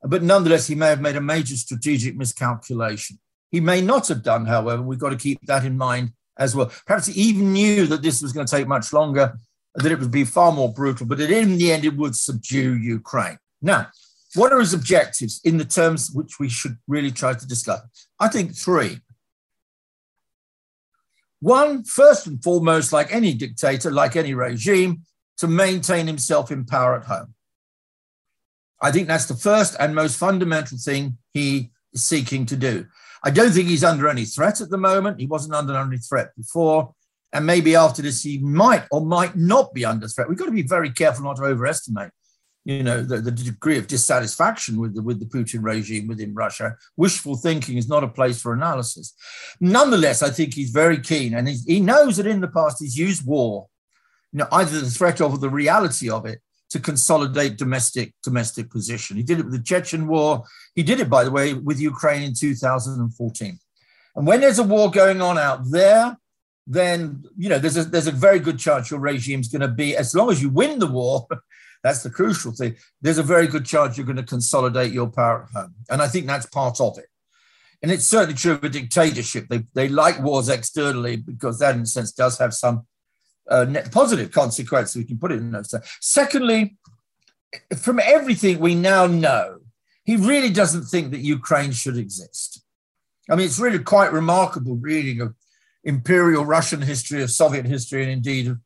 but 0.04 0.24
nonetheless, 0.24 0.68
he 0.68 0.76
may 0.76 0.88
have 0.88 1.02
made 1.02 1.16
a 1.16 1.22
major 1.22 1.56
strategic 1.56 2.16
miscalculation. 2.16 3.20
He 3.52 3.62
may 3.62 3.82
not 3.82 4.08
have 4.08 4.24
done, 4.24 4.46
however, 4.46 4.82
we've 4.82 5.00
got 5.00 5.10
to 5.10 5.16
keep 5.16 5.40
that 5.46 5.64
in 5.64 5.78
mind 5.78 6.12
as 6.38 6.56
well. 6.56 6.72
Perhaps 6.86 7.08
he 7.08 7.22
even 7.22 7.54
knew 7.54 7.86
that 7.88 8.02
this 8.02 8.22
was 8.22 8.34
going 8.34 8.46
to 8.46 8.52
take 8.52 8.68
much 8.68 8.92
longer, 8.92 9.38
that 9.76 9.92
it 9.92 10.00
would 10.00 10.12
be 10.12 10.26
far 10.26 10.52
more 10.52 10.74
brutal, 10.74 11.06
but 11.06 11.22
in 11.22 11.58
the 11.58 11.72
end, 11.72 11.86
it 11.86 11.96
would 11.96 12.16
subdue 12.16 12.76
Ukraine. 12.76 13.38
Now, 13.62 13.88
what 14.36 14.52
are 14.52 14.60
his 14.60 14.74
objectives 14.74 15.40
in 15.46 15.58
the 15.58 15.66
terms 15.66 16.12
which 16.14 16.40
we 16.40 16.50
should 16.50 16.78
really 16.88 17.12
try 17.12 17.34
to 17.34 17.48
discuss? 17.48 17.82
I 18.20 18.28
think 18.28 18.56
three. 18.56 19.00
One, 21.46 21.84
first 21.84 22.26
and 22.26 22.44
foremost, 22.44 22.92
like 22.92 23.14
any 23.14 23.36
dictator, 23.36 23.92
like 23.92 24.16
any 24.16 24.34
regime, 24.34 25.04
to 25.38 25.48
maintain 25.48 26.08
himself 26.08 26.50
in 26.50 26.66
power 26.66 26.96
at 26.96 27.06
home. 27.06 27.36
I 28.82 28.92
think 28.92 29.08
that's 29.08 29.28
the 29.28 29.36
first 29.36 29.76
and 29.80 29.94
most 29.94 30.18
fundamental 30.18 30.80
thing 30.80 31.20
he 31.34 31.70
is 31.94 32.04
seeking 32.04 32.48
to 32.48 32.56
do. 32.56 32.88
I 33.24 33.30
don't 33.30 33.52
think 33.52 33.68
he's 33.68 33.84
under 33.84 34.10
any 34.10 34.26
threat 34.26 34.60
at 34.60 34.72
the 34.72 34.80
moment. 34.80 35.20
He 35.20 35.28
wasn't 35.28 35.54
under 35.54 35.78
any 35.78 36.00
threat 36.00 36.32
before. 36.36 36.96
And 37.32 37.46
maybe 37.46 37.76
after 37.76 38.02
this, 38.02 38.24
he 38.24 38.40
might 38.40 38.88
or 38.90 39.06
might 39.06 39.36
not 39.36 39.72
be 39.72 39.86
under 39.86 40.08
threat. 40.08 40.28
We've 40.28 40.40
got 40.40 40.46
to 40.46 40.52
be 40.52 40.64
very 40.64 40.90
careful 40.90 41.26
not 41.26 41.36
to 41.36 41.44
overestimate 41.44 42.10
you 42.66 42.82
know, 42.82 43.04
the, 43.04 43.22
the 43.22 43.32
degree 43.32 43.78
of 43.78 43.88
dissatisfaction 43.88 44.80
with 44.80 44.96
the, 44.96 45.02
with 45.02 45.20
the 45.20 45.26
Putin 45.26 45.64
regime 45.64 46.08
within 46.08 46.34
Russia. 46.34 46.76
Wishful 46.98 47.36
thinking 47.36 47.78
is 47.78 47.88
not 47.88 48.04
a 48.04 48.08
place 48.08 48.42
for 48.42 48.54
analysis. 48.54 49.14
Nonetheless, 49.62 50.24
I 50.24 50.32
think 50.32 50.56
he's 50.56 50.72
very 50.72 51.00
keen, 51.00 51.36
and 51.36 51.48
he 51.48 51.80
knows 51.80 52.18
that 52.18 52.26
in 52.26 52.42
the 52.42 52.48
past 52.48 52.82
he's 52.82 52.98
used 52.98 53.26
war, 53.26 53.68
you 54.34 54.40
know, 54.40 54.48
either 54.52 54.82
the 54.82 54.90
threat 54.90 55.22
of 55.22 55.34
or 55.34 55.38
the 55.38 55.50
reality 55.50 56.10
of 56.10 56.26
it, 56.26 56.42
to 56.72 56.80
consolidate 56.80 57.58
domestic 57.58 58.14
domestic 58.24 58.72
position. 58.72 59.16
He 59.16 59.24
did 59.24 59.40
it 59.40 59.46
with 59.46 59.54
the 59.54 59.64
Chechen 59.64 60.08
war. 60.08 60.44
He 60.74 60.82
did 60.82 61.00
it, 61.00 61.10
by 61.10 61.24
the 61.24 61.32
way, 61.32 61.54
with 61.54 61.80
Ukraine 61.80 62.24
in 62.24 62.34
2014. 62.34 63.60
And 64.16 64.28
when 64.28 64.42
there's 64.42 64.60
a 64.60 64.64
war 64.64 64.90
going 64.90 65.22
on 65.22 65.38
out 65.38 65.70
there, 65.70 66.18
then 66.68 67.24
you 67.38 67.48
know 67.48 67.60
there's 67.60 67.78
a 67.78 67.84
there's 67.84 68.08
a 68.08 68.12
very 68.12 68.40
good 68.40 68.58
chance 68.58 68.90
your 68.90 69.00
regime's 69.00 69.50
going 69.50 69.62
to 69.62 69.68
be, 69.68 69.96
as 69.96 70.16
long 70.16 70.32
as 70.32 70.42
you 70.42 70.50
win 70.50 70.80
the 70.80 70.88
war, 70.88 71.28
That's 71.86 72.02
the 72.02 72.10
crucial 72.10 72.52
thing. 72.52 72.78
There's 73.00 73.20
a 73.20 73.24
very 73.24 73.46
good 73.46 73.64
chance 73.64 73.96
you're 73.96 74.08
going 74.08 74.16
to 74.16 74.24
consolidate 74.24 74.92
your 74.92 75.08
power 75.08 75.44
at 75.44 75.50
home. 75.52 75.76
And 75.88 76.02
I 76.02 76.08
think 76.08 76.26
that's 76.26 76.48
part 76.48 76.82
of 76.82 76.98
it. 76.98 77.06
And 77.84 77.92
it's 77.92 78.08
certainly 78.08 78.34
true 78.34 78.54
of 78.54 78.64
a 78.64 78.70
dictatorship. 78.70 79.50
They, 79.50 79.66
they 79.76 79.88
like 79.88 80.20
wars 80.20 80.50
externally 80.50 81.16
because 81.16 81.60
that, 81.60 81.76
in 81.76 81.82
a 81.82 81.86
sense, 81.86 82.12
does 82.12 82.40
have 82.40 82.56
some 82.56 82.88
uh, 83.52 83.68
positive 83.92 84.32
consequences. 84.32 84.96
We 84.96 85.04
can 85.04 85.20
put 85.20 85.32
it 85.32 85.38
in 85.38 85.52
those 85.52 85.68
terms. 85.68 85.86
Secondly, 86.02 86.76
from 87.78 88.00
everything 88.00 88.58
we 88.58 88.74
now 88.74 89.06
know, 89.06 89.60
he 90.04 90.16
really 90.16 90.50
doesn't 90.50 90.86
think 90.86 91.12
that 91.12 91.20
Ukraine 91.20 91.72
should 91.72 91.98
exist. 91.98 92.64
I 93.30 93.36
mean, 93.36 93.46
it's 93.46 93.60
really 93.60 93.78
quite 93.78 94.12
remarkable 94.12 94.76
reading 94.76 95.22
of 95.22 95.36
imperial 95.84 96.46
Russian 96.46 96.82
history, 96.82 97.22
of 97.22 97.30
Soviet 97.30 97.68
history, 97.68 98.02
and 98.02 98.12
indeed 98.12 98.48
of 98.48 98.58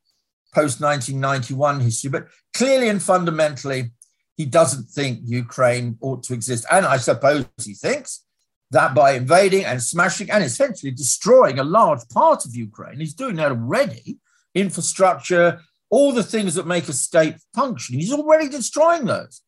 post 0.53 0.82
1991 0.82 1.79
history. 1.82 2.10
But 2.10 2.27
clearly 2.53 2.89
and 2.89 3.01
fundamentally, 3.01 3.91
he 4.38 4.46
doesn't 4.46 4.86
think 4.86 5.20
Ukraine 5.24 5.98
ought 6.01 6.24
to 6.24 6.34
exist. 6.34 6.65
And 6.72 6.86
I 6.86 6.98
suppose 6.98 7.46
he 7.63 7.74
thinks 7.74 8.24
that 8.72 8.94
by 8.94 9.12
invading 9.12 9.65
and 9.65 9.82
smashing 9.82 10.29
and 10.32 10.44
essentially 10.44 10.91
destroying 10.91 11.60
a 11.60 11.63
large 11.63 12.08
part 12.10 12.46
of 12.46 12.56
Ukraine, 12.56 13.00
he's 13.00 13.13
doing 13.13 13.36
that 13.36 13.51
already 13.51 14.18
infrastructure, 14.56 15.62
all 15.89 16.12
the 16.12 16.24
things 16.24 16.56
that 16.56 16.68
make 16.68 16.88
a 16.88 16.94
state 16.94 17.36
function. 17.53 17.96
He's 17.96 18.13
already 18.13 18.48
destroying 18.48 19.06
those. 19.06 19.41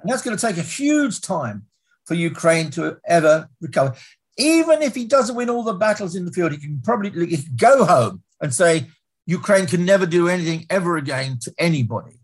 And 0.00 0.10
that's 0.10 0.22
going 0.22 0.36
to 0.36 0.46
take 0.46 0.58
a 0.58 0.62
huge 0.62 1.20
time 1.20 1.66
for 2.06 2.14
Ukraine 2.14 2.70
to 2.70 2.98
ever 3.06 3.48
recover. 3.60 3.94
Even 4.36 4.82
if 4.82 4.94
he 4.94 5.04
doesn't 5.04 5.34
win 5.34 5.50
all 5.50 5.64
the 5.64 5.74
battles 5.74 6.14
in 6.14 6.24
the 6.24 6.32
field, 6.32 6.52
he 6.52 6.58
can 6.58 6.80
probably 6.82 7.10
he 7.26 7.42
can 7.42 7.56
go 7.56 7.84
home 7.84 8.22
and 8.40 8.54
say, 8.54 8.86
Ukraine 9.28 9.66
can 9.66 9.84
never 9.84 10.06
do 10.06 10.26
anything 10.26 10.64
ever 10.70 10.96
again 10.96 11.38
to 11.42 11.52
anybody. 11.58 12.18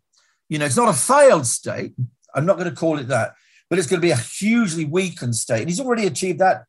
You 0.48 0.58
know, 0.58 0.64
it's 0.64 0.76
not 0.76 0.88
a 0.88 0.98
failed 0.98 1.46
state. 1.46 1.92
I'm 2.34 2.46
not 2.46 2.56
going 2.56 2.70
to 2.70 2.74
call 2.74 2.98
it 2.98 3.08
that, 3.08 3.34
but 3.68 3.78
it's 3.78 3.86
going 3.86 4.00
to 4.00 4.06
be 4.06 4.10
a 4.10 4.16
hugely 4.16 4.86
weakened 4.86 5.36
state. 5.36 5.60
And 5.60 5.68
he's 5.68 5.80
already 5.80 6.06
achieved 6.06 6.38
that 6.38 6.64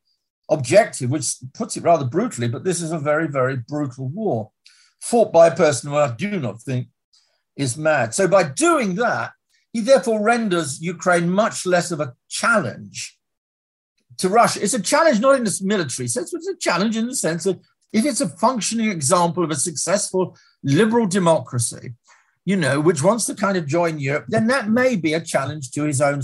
objective, 0.50 1.10
which 1.10 1.36
puts 1.54 1.78
it 1.78 1.84
rather 1.84 2.04
brutally, 2.04 2.50
but 2.50 2.66
this 2.66 2.82
is 2.82 2.92
a 2.92 3.00
very, 3.00 3.30
very 3.30 3.56
brutal 3.56 4.10
war 4.10 4.52
fought 5.00 5.32
by 5.32 5.48
a 5.48 5.56
person 5.56 5.90
who 5.90 5.96
I 5.96 6.12
do 6.12 6.38
not 6.38 6.62
think 6.62 6.88
is 7.56 7.78
mad. 7.78 8.14
So 8.14 8.28
by 8.28 8.44
doing 8.44 8.96
that, 8.96 9.32
he 9.72 9.80
therefore 9.80 10.22
renders 10.22 10.82
Ukraine 10.82 11.30
much 11.30 11.66
less 11.66 11.92
of 11.92 12.02
a 12.02 12.14
challenge 12.28 13.18
to 14.18 14.28
Russia. 14.28 14.62
It's 14.62 14.74
a 14.74 14.82
challenge 14.82 15.22
not 15.22 15.36
in 15.36 15.46
the 15.46 15.62
military 15.64 16.10
sense, 16.10 16.32
but 16.32 16.40
it's 16.40 16.48
a 16.48 16.58
challenge 16.58 16.98
in 16.98 17.08
the 17.08 17.16
sense 17.16 17.46
that 17.46 17.60
if 17.96 18.04
it's 18.04 18.20
a 18.20 18.28
functioning 18.28 18.92
example 18.92 19.42
of 19.42 19.52
a 19.52 19.56
successful 19.56 20.38
liberal 20.62 21.08
democracy, 21.08 21.94
you 22.44 22.58
know, 22.58 22.82
which 22.82 23.02
wants 23.02 23.26
to 23.26 23.34
kind 23.34 23.58
of 23.58 23.66
join 23.66 24.00
Europe, 24.00 24.26
then 24.28 24.48
that 24.48 24.70
may 24.70 24.98
be 24.98 25.14
a 25.14 25.22
challenge 25.22 25.72
to 25.72 25.84
his 25.84 26.02
own 26.02 26.22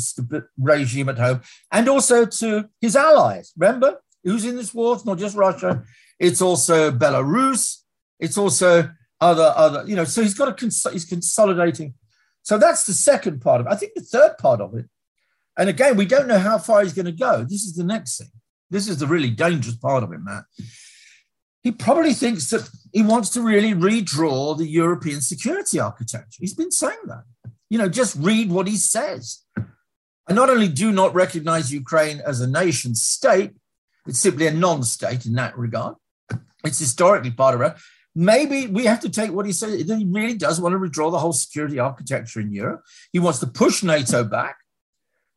regime 0.58 1.08
at 1.08 1.18
home 1.18 1.42
and 1.72 1.88
also 1.88 2.26
to 2.26 2.68
his 2.82 2.98
allies. 2.98 3.54
Remember, 3.58 4.02
who's 4.26 4.44
in 4.44 4.58
this 4.58 4.74
war? 4.74 4.96
It's 4.96 5.06
not 5.06 5.18
just 5.18 5.38
Russia, 5.38 5.84
it's 6.20 6.42
also 6.42 6.92
Belarus, 6.92 7.78
it's 8.20 8.38
also 8.38 8.92
other 9.22 9.54
other 9.56 9.84
you 9.88 9.96
know 9.96 10.04
so 10.04 10.24
he's 10.24 10.34
got 10.34 10.50
a 10.50 10.54
cons- 10.54 10.92
he's 10.92 11.06
consolidating. 11.06 11.94
So 12.44 12.58
that's 12.58 12.84
the 12.84 12.94
second 12.94 13.40
part 13.40 13.62
of 13.62 13.68
it. 13.68 13.72
I 13.72 13.78
think 13.78 13.94
the 13.96 14.02
third 14.02 14.38
part 14.40 14.60
of 14.60 14.76
it 14.76 14.88
and 15.58 15.70
again 15.70 15.96
we 15.96 16.06
don't 16.06 16.28
know 16.28 16.40
how 16.40 16.58
far 16.58 16.84
he's 16.84 16.94
going 16.94 17.06
to 17.06 17.24
go. 17.30 17.44
This 17.44 17.64
is 17.64 17.76
the 17.76 17.86
next 17.86 18.18
thing. 18.18 18.32
This 18.70 18.90
is 18.90 18.98
the 18.98 19.08
really 19.08 19.30
dangerous 19.30 19.78
part 19.78 20.04
of 20.04 20.12
it 20.12 20.20
matt 20.20 20.44
he 21.64 21.72
probably 21.72 22.14
thinks 22.14 22.50
that 22.50 22.70
he 22.92 23.02
wants 23.02 23.30
to 23.30 23.42
really 23.42 23.74
redraw 23.74 24.58
the 24.58 24.68
european 24.68 25.22
security 25.22 25.80
architecture 25.80 26.38
he's 26.40 26.54
been 26.54 26.72
saying 26.72 27.00
that 27.06 27.24
you 27.70 27.78
know 27.78 27.90
just 27.90 28.16
read 28.20 28.52
what 28.52 28.68
he 28.68 28.76
says 28.76 29.44
i 30.28 30.34
not 30.34 30.50
only 30.50 30.68
do 30.68 30.92
not 30.92 31.14
recognize 31.14 31.72
ukraine 31.74 32.22
as 32.26 32.42
a 32.42 32.48
nation 32.48 32.96
state 32.96 33.52
it's 34.08 34.20
simply 34.20 34.48
a 34.48 34.54
non-state 34.54 35.26
in 35.26 35.34
that 35.34 35.58
regard 35.58 35.96
it's 36.64 36.80
historically 36.80 37.32
part 37.32 37.56
of 37.56 37.62
it 37.62 37.74
maybe 38.16 38.68
we 38.68 38.86
have 38.86 39.00
to 39.02 39.10
take 39.10 39.32
what 39.32 39.46
he 39.46 39.52
said. 39.52 39.80
He 39.80 40.06
really 40.06 40.36
does 40.36 40.60
want 40.60 40.74
to 40.74 40.80
redraw 40.80 41.12
the 41.12 41.20
whole 41.20 41.34
security 41.34 41.80
architecture 41.80 42.40
in 42.40 42.52
Europe. 42.52 42.82
He 43.12 43.20
wants 43.20 43.40
to 43.40 43.48
push 43.48 43.84
NATO 43.84 44.24
back 44.24 44.58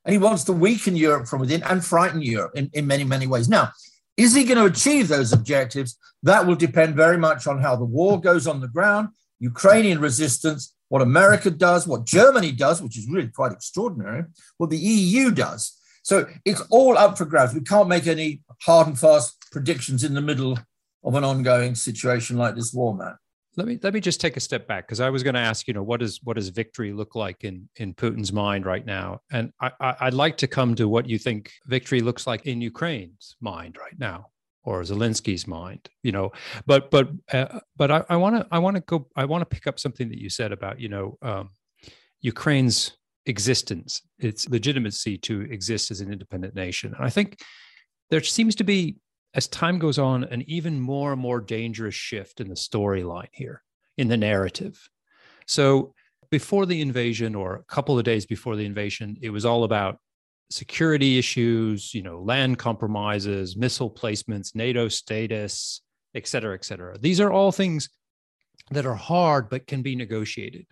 and 0.04 0.12
he 0.12 0.18
wants 0.18 0.44
to 0.44 0.52
weaken 0.52 0.96
Europe 0.96 1.28
from 1.28 1.40
within 1.40 1.62
and 1.62 1.84
frighten 1.84 2.22
Europe 2.22 2.52
in, 2.54 2.70
in 2.72 2.86
many, 2.86 3.04
many 3.04 3.26
ways. 3.26 3.48
Now, 3.48 3.70
is 4.16 4.34
he 4.34 4.44
going 4.44 4.58
to 4.58 4.64
achieve 4.64 5.08
those 5.08 5.32
objectives? 5.32 5.98
That 6.22 6.46
will 6.46 6.54
depend 6.54 6.94
very 6.94 7.18
much 7.18 7.46
on 7.46 7.60
how 7.60 7.76
the 7.76 7.84
war 7.84 8.20
goes 8.20 8.46
on 8.46 8.60
the 8.60 8.68
ground, 8.68 9.08
Ukrainian 9.40 10.00
resistance, 10.00 10.74
what 10.88 11.02
America 11.02 11.50
does, 11.50 11.86
what 11.86 12.04
Germany 12.04 12.52
does, 12.52 12.80
which 12.80 12.96
is 12.96 13.08
really 13.08 13.28
quite 13.28 13.52
extraordinary, 13.52 14.24
what 14.58 14.70
the 14.70 14.78
EU 14.78 15.30
does. 15.30 15.78
So 16.02 16.28
it's 16.44 16.60
all 16.70 16.96
up 16.96 17.18
for 17.18 17.24
grabs. 17.24 17.54
We 17.54 17.62
can't 17.62 17.88
make 17.88 18.06
any 18.06 18.42
hard 18.62 18.86
and 18.86 18.98
fast 18.98 19.36
predictions 19.50 20.04
in 20.04 20.14
the 20.14 20.20
middle 20.20 20.58
of 21.02 21.14
an 21.14 21.24
ongoing 21.24 21.74
situation 21.74 22.36
like 22.36 22.54
this 22.54 22.72
war, 22.72 22.94
Matt. 22.94 23.16
Let 23.56 23.66
me 23.66 23.78
let 23.82 23.94
me 23.94 24.00
just 24.00 24.20
take 24.20 24.36
a 24.36 24.40
step 24.40 24.66
back 24.66 24.86
because 24.86 25.00
I 25.00 25.10
was 25.10 25.22
going 25.22 25.34
to 25.34 25.40
ask, 25.40 25.68
you 25.68 25.74
know, 25.74 25.82
what 25.82 26.00
does 26.00 26.20
what 26.22 26.34
does 26.34 26.48
victory 26.48 26.92
look 26.92 27.14
like 27.14 27.44
in 27.44 27.68
in 27.76 27.94
Putin's 27.94 28.32
mind 28.32 28.66
right 28.66 28.84
now? 28.84 29.20
And 29.30 29.52
I, 29.60 29.70
I 29.80 30.04
would 30.06 30.14
like 30.14 30.36
to 30.38 30.46
come 30.46 30.74
to 30.74 30.88
what 30.88 31.08
you 31.08 31.18
think 31.18 31.52
victory 31.66 32.00
looks 32.00 32.26
like 32.26 32.46
in 32.46 32.60
Ukraine's 32.60 33.36
mind 33.40 33.76
right 33.78 33.98
now, 33.98 34.26
or 34.64 34.82
Zelensky's 34.82 35.46
mind, 35.46 35.88
you 36.02 36.12
know. 36.12 36.32
But 36.66 36.90
but 36.90 37.10
uh, 37.32 37.60
but 37.76 37.90
I 38.10 38.16
want 38.16 38.36
to 38.36 38.46
I 38.50 38.58
want 38.58 38.76
to 38.76 38.82
go 38.82 39.08
I 39.14 39.24
want 39.24 39.42
to 39.42 39.46
pick 39.46 39.66
up 39.66 39.78
something 39.78 40.08
that 40.08 40.18
you 40.18 40.30
said 40.30 40.50
about 40.50 40.80
you 40.80 40.88
know 40.88 41.18
um, 41.22 41.50
Ukraine's 42.20 42.96
existence, 43.26 44.02
its 44.18 44.48
legitimacy 44.48 45.18
to 45.18 45.42
exist 45.42 45.90
as 45.90 46.00
an 46.00 46.12
independent 46.12 46.54
nation. 46.54 46.92
And 46.94 47.04
I 47.04 47.10
think 47.10 47.40
there 48.10 48.22
seems 48.22 48.54
to 48.56 48.64
be 48.64 48.96
as 49.34 49.48
time 49.48 49.78
goes 49.78 49.98
on, 49.98 50.24
an 50.24 50.42
even 50.46 50.80
more 50.80 51.12
and 51.12 51.20
more 51.20 51.40
dangerous 51.40 51.94
shift 51.94 52.40
in 52.40 52.48
the 52.48 52.54
storyline 52.54 53.28
here, 53.32 53.62
in 53.98 54.08
the 54.08 54.16
narrative. 54.16 54.88
So 55.46 55.94
before 56.30 56.66
the 56.66 56.80
invasion, 56.80 57.34
or 57.34 57.56
a 57.56 57.64
couple 57.64 57.98
of 57.98 58.04
days 58.04 58.26
before 58.26 58.56
the 58.56 58.64
invasion, 58.64 59.16
it 59.20 59.30
was 59.30 59.44
all 59.44 59.64
about 59.64 59.98
security 60.50 61.18
issues, 61.18 61.92
you 61.94 62.02
know, 62.02 62.20
land 62.20 62.58
compromises, 62.58 63.56
missile 63.56 63.90
placements, 63.90 64.54
NATO 64.54 64.88
status, 64.88 65.80
et 66.14 66.26
cetera, 66.26 66.54
et 66.54 66.64
cetera. 66.64 66.96
These 66.98 67.20
are 67.20 67.32
all 67.32 67.50
things 67.50 67.88
that 68.70 68.86
are 68.86 68.94
hard 68.94 69.48
but 69.48 69.66
can 69.66 69.82
be 69.82 69.96
negotiated 69.96 70.66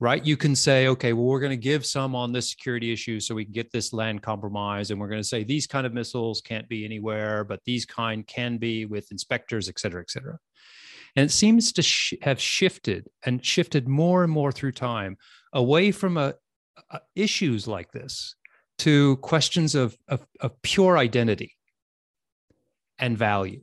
right? 0.00 0.24
You 0.24 0.36
can 0.36 0.56
say, 0.56 0.88
okay, 0.88 1.12
well, 1.12 1.26
we're 1.26 1.40
going 1.40 1.50
to 1.50 1.56
give 1.56 1.84
some 1.84 2.14
on 2.14 2.32
this 2.32 2.48
security 2.48 2.90
issue 2.90 3.20
so 3.20 3.34
we 3.34 3.44
can 3.44 3.52
get 3.52 3.70
this 3.70 3.92
land 3.92 4.22
compromise. 4.22 4.90
And 4.90 4.98
we're 4.98 5.08
going 5.08 5.20
to 5.20 5.28
say 5.28 5.44
these 5.44 5.66
kind 5.66 5.86
of 5.86 5.92
missiles 5.92 6.40
can't 6.40 6.68
be 6.68 6.86
anywhere, 6.86 7.44
but 7.44 7.60
these 7.66 7.84
kind 7.84 8.26
can 8.26 8.56
be 8.56 8.86
with 8.86 9.12
inspectors, 9.12 9.68
et 9.68 9.78
cetera, 9.78 10.00
et 10.00 10.10
cetera. 10.10 10.38
And 11.16 11.26
it 11.26 11.32
seems 11.32 11.72
to 11.72 11.82
sh- 11.82 12.14
have 12.22 12.40
shifted 12.40 13.08
and 13.26 13.44
shifted 13.44 13.88
more 13.88 14.24
and 14.24 14.32
more 14.32 14.52
through 14.52 14.72
time 14.72 15.18
away 15.52 15.92
from 15.92 16.16
a, 16.16 16.34
a 16.90 17.00
issues 17.14 17.68
like 17.68 17.92
this 17.92 18.36
to 18.78 19.16
questions 19.16 19.74
of, 19.74 19.98
of, 20.08 20.26
of 20.40 20.62
pure 20.62 20.96
identity 20.96 21.56
and 22.98 23.18
value. 23.18 23.60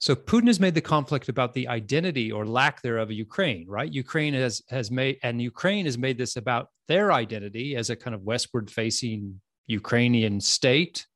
So 0.00 0.16
Putin 0.16 0.46
has 0.46 0.58
made 0.58 0.74
the 0.74 0.80
conflict 0.80 1.28
about 1.28 1.52
the 1.52 1.68
identity 1.68 2.32
or 2.32 2.46
lack 2.46 2.80
thereof 2.80 3.10
of 3.10 3.12
Ukraine, 3.12 3.66
right? 3.68 3.92
Ukraine 3.92 4.32
has 4.32 4.62
has 4.70 4.90
made 4.90 5.18
and 5.22 5.42
Ukraine 5.42 5.84
has 5.84 5.98
made 5.98 6.16
this 6.16 6.36
about 6.36 6.68
their 6.88 7.12
identity 7.12 7.76
as 7.76 7.90
a 7.90 7.96
kind 7.96 8.14
of 8.14 8.22
westward 8.22 8.70
facing 8.70 9.40
Ukrainian 9.66 10.40
state. 10.40 11.06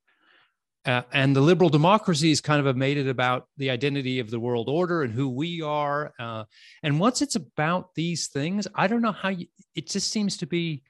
Uh, 0.85 1.01
and 1.11 1.35
the 1.35 1.41
liberal 1.41 1.69
democracies 1.69 2.39
kind 2.39 2.59
of 2.59 2.67
have 2.67 2.77
made 2.77 2.97
it 2.97 3.07
about 3.07 3.47
the 3.57 3.71
identity 3.71 4.19
of 4.19 4.29
the 4.29 4.39
world 4.39 4.69
order 4.69 5.01
and 5.01 5.11
who 5.11 5.29
we 5.29 5.63
are. 5.63 6.13
Uh, 6.19 6.43
and 6.83 6.99
once 6.99 7.23
it's 7.23 7.35
about 7.35 7.95
these 7.95 8.27
things, 8.27 8.67
I 8.75 8.85
don't 8.85 9.01
know 9.01 9.11
how 9.11 9.29
you, 9.29 9.47
it 9.73 9.89
just 9.89 10.11
seems 10.11 10.37
to 10.37 10.45
be 10.45 10.83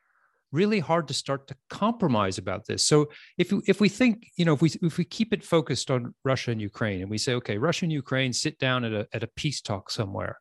really 0.55 0.79
hard 0.79 1.07
to 1.09 1.13
start 1.13 1.47
to 1.47 1.55
compromise 1.69 2.37
about 2.37 2.65
this. 2.65 2.87
So 2.87 3.09
if 3.37 3.53
if 3.67 3.79
we 3.79 3.89
think, 3.89 4.27
you 4.37 4.45
know, 4.45 4.53
if 4.53 4.61
we 4.61 4.71
if 4.81 4.97
we 4.97 5.05
keep 5.05 5.33
it 5.33 5.43
focused 5.43 5.91
on 5.91 6.15
Russia 6.23 6.51
and 6.51 6.61
Ukraine 6.61 7.01
and 7.01 7.09
we 7.09 7.17
say, 7.17 7.33
okay, 7.35 7.57
Russia 7.57 7.85
and 7.85 7.91
Ukraine 7.91 8.33
sit 8.33 8.57
down 8.59 8.83
at 8.83 8.93
a 8.93 9.07
at 9.13 9.23
a 9.23 9.35
peace 9.35 9.61
talk 9.61 9.91
somewhere, 9.91 10.39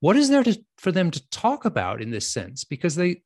what 0.00 0.16
is 0.16 0.28
there 0.28 0.42
to, 0.42 0.58
for 0.78 0.92
them 0.92 1.10
to 1.12 1.30
talk 1.30 1.64
about 1.64 2.02
in 2.02 2.10
this 2.10 2.28
sense? 2.28 2.64
Because 2.64 2.94
they 2.96 3.22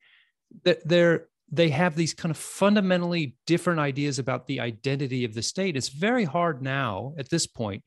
they're 0.85 1.29
they 1.51 1.71
have 1.71 1.95
these 1.95 2.15
kind 2.15 2.31
of 2.31 2.37
fundamentally 2.37 3.37
different 3.47 3.81
ideas 3.81 4.19
about 4.19 4.47
the 4.47 4.61
identity 4.61 5.25
of 5.25 5.35
the 5.35 5.43
state. 5.43 5.77
It's 5.77 5.89
very 5.89 6.25
hard 6.25 6.63
now 6.63 7.15
at 7.19 7.31
this 7.31 7.47
point 7.47 7.83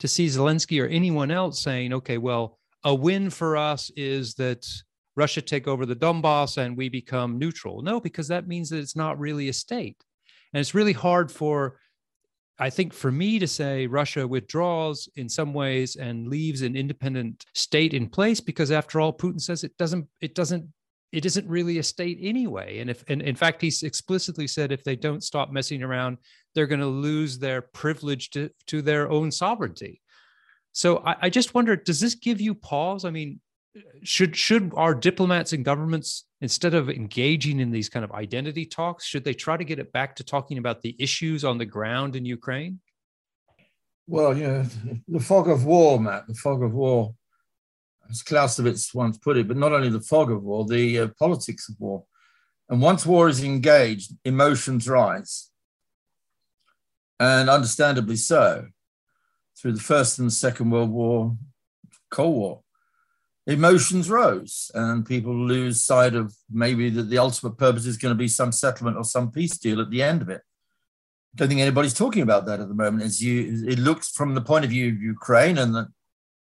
to 0.00 0.08
see 0.08 0.26
Zelensky 0.26 0.82
or 0.82 0.86
anyone 0.86 1.30
else 1.30 1.62
saying, 1.62 1.92
okay, 1.94 2.18
well, 2.18 2.58
a 2.84 2.94
win 2.94 3.30
for 3.30 3.56
us 3.56 3.90
is 3.96 4.34
that 4.34 4.66
Russia 5.18 5.42
take 5.42 5.66
over 5.66 5.84
the 5.84 5.96
Donbass 5.96 6.56
and 6.58 6.76
we 6.76 6.88
become 6.88 7.38
neutral. 7.38 7.82
No, 7.82 8.00
because 8.00 8.28
that 8.28 8.46
means 8.46 8.70
that 8.70 8.78
it's 8.78 8.96
not 8.96 9.18
really 9.18 9.48
a 9.48 9.52
state. 9.52 10.02
And 10.52 10.60
it's 10.60 10.74
really 10.74 10.92
hard 10.92 11.30
for, 11.30 11.80
I 12.58 12.70
think, 12.70 12.94
for 12.94 13.10
me 13.10 13.40
to 13.40 13.48
say 13.48 13.88
Russia 13.88 14.26
withdraws 14.26 15.08
in 15.16 15.28
some 15.28 15.52
ways 15.52 15.96
and 15.96 16.28
leaves 16.28 16.62
an 16.62 16.76
independent 16.76 17.44
state 17.54 17.94
in 17.94 18.08
place 18.08 18.40
because 18.40 18.70
after 18.70 19.00
all, 19.00 19.12
Putin 19.12 19.40
says 19.40 19.64
it 19.64 19.76
doesn't, 19.76 20.06
it 20.20 20.36
doesn't, 20.36 20.64
it 21.10 21.26
isn't 21.26 21.48
really 21.48 21.78
a 21.78 21.82
state 21.82 22.18
anyway. 22.22 22.78
And 22.78 22.88
if, 22.88 23.02
and 23.08 23.20
in 23.20 23.34
fact, 23.34 23.60
he's 23.60 23.82
explicitly 23.82 24.46
said 24.46 24.70
if 24.70 24.84
they 24.84 24.96
don't 24.96 25.24
stop 25.24 25.50
messing 25.50 25.82
around, 25.82 26.18
they're 26.54 26.66
going 26.66 26.80
to 26.80 26.86
lose 26.86 27.38
their 27.38 27.60
privilege 27.62 28.30
to, 28.30 28.50
to 28.66 28.82
their 28.82 29.10
own 29.10 29.30
sovereignty. 29.32 30.00
So 30.72 30.98
I, 30.98 31.16
I 31.22 31.30
just 31.30 31.54
wonder, 31.54 31.74
does 31.74 31.98
this 31.98 32.14
give 32.14 32.40
you 32.40 32.54
pause? 32.54 33.04
I 33.04 33.10
mean, 33.10 33.40
should 34.02 34.36
should 34.36 34.72
our 34.74 34.94
diplomats 34.94 35.52
and 35.52 35.64
governments 35.64 36.24
instead 36.40 36.74
of 36.74 36.88
engaging 36.88 37.60
in 37.60 37.70
these 37.70 37.88
kind 37.88 38.04
of 38.04 38.12
identity 38.12 38.64
talks 38.64 39.04
should 39.04 39.24
they 39.24 39.34
try 39.34 39.56
to 39.56 39.64
get 39.64 39.78
it 39.78 39.92
back 39.92 40.16
to 40.16 40.24
talking 40.24 40.58
about 40.58 40.82
the 40.82 40.94
issues 40.98 41.44
on 41.44 41.58
the 41.58 41.66
ground 41.66 42.16
in 42.16 42.24
ukraine? 42.24 42.80
Well 44.06 44.36
you 44.36 44.46
know 44.46 44.64
the 45.08 45.20
fog 45.20 45.48
of 45.48 45.64
war 45.64 46.00
matt 46.00 46.26
the 46.26 46.34
fog 46.34 46.62
of 46.62 46.72
war 46.72 47.14
as 48.10 48.22
clausewitz 48.22 48.94
once 48.94 49.18
put 49.18 49.36
it 49.36 49.48
but 49.48 49.56
not 49.56 49.72
only 49.72 49.88
the 49.88 50.00
fog 50.00 50.30
of 50.30 50.42
war 50.42 50.64
the 50.64 50.98
uh, 51.00 51.08
politics 51.18 51.68
of 51.68 51.76
war. 51.78 52.04
And 52.70 52.82
once 52.82 53.06
war 53.06 53.28
is 53.28 53.42
engaged 53.42 54.12
emotions 54.24 54.88
rise. 54.88 55.50
And 57.18 57.48
understandably 57.48 58.16
so. 58.16 58.66
Through 59.58 59.72
the 59.72 59.80
first 59.80 60.18
and 60.18 60.32
second 60.32 60.70
world 60.70 60.90
war 60.90 61.36
cold 62.10 62.36
war 62.36 62.62
emotions 63.48 64.10
rose 64.10 64.70
and 64.74 65.06
people 65.06 65.34
lose 65.34 65.82
sight 65.82 66.14
of 66.14 66.34
maybe 66.50 66.90
that 66.90 67.04
the 67.04 67.16
ultimate 67.16 67.56
purpose 67.56 67.86
is 67.86 67.96
going 67.96 68.14
to 68.14 68.18
be 68.18 68.28
some 68.28 68.52
settlement 68.52 68.98
or 68.98 69.04
some 69.04 69.32
peace 69.32 69.56
deal 69.56 69.80
at 69.80 69.90
the 69.90 70.02
end 70.02 70.20
of 70.20 70.28
it. 70.28 70.42
Don't 71.34 71.48
think 71.48 71.60
anybody's 71.60 71.94
talking 71.94 72.22
about 72.22 72.44
that 72.46 72.60
at 72.60 72.68
the 72.68 72.74
moment. 72.74 73.02
As 73.02 73.22
you, 73.22 73.64
it 73.66 73.78
looks 73.78 74.10
from 74.10 74.34
the 74.34 74.42
point 74.42 74.64
of 74.64 74.70
view 74.70 74.88
of 74.88 75.00
Ukraine, 75.00 75.56
and 75.56 75.74
the 75.74 75.88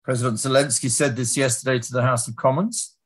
President 0.05 0.39
Zelensky 0.39 0.91
said 0.91 1.17
this 1.17 1.37
yesterday 1.37 1.79
to 1.79 1.93
the 1.93 2.03
House 2.03 2.29
of 2.29 2.37
Commons, 2.37 2.97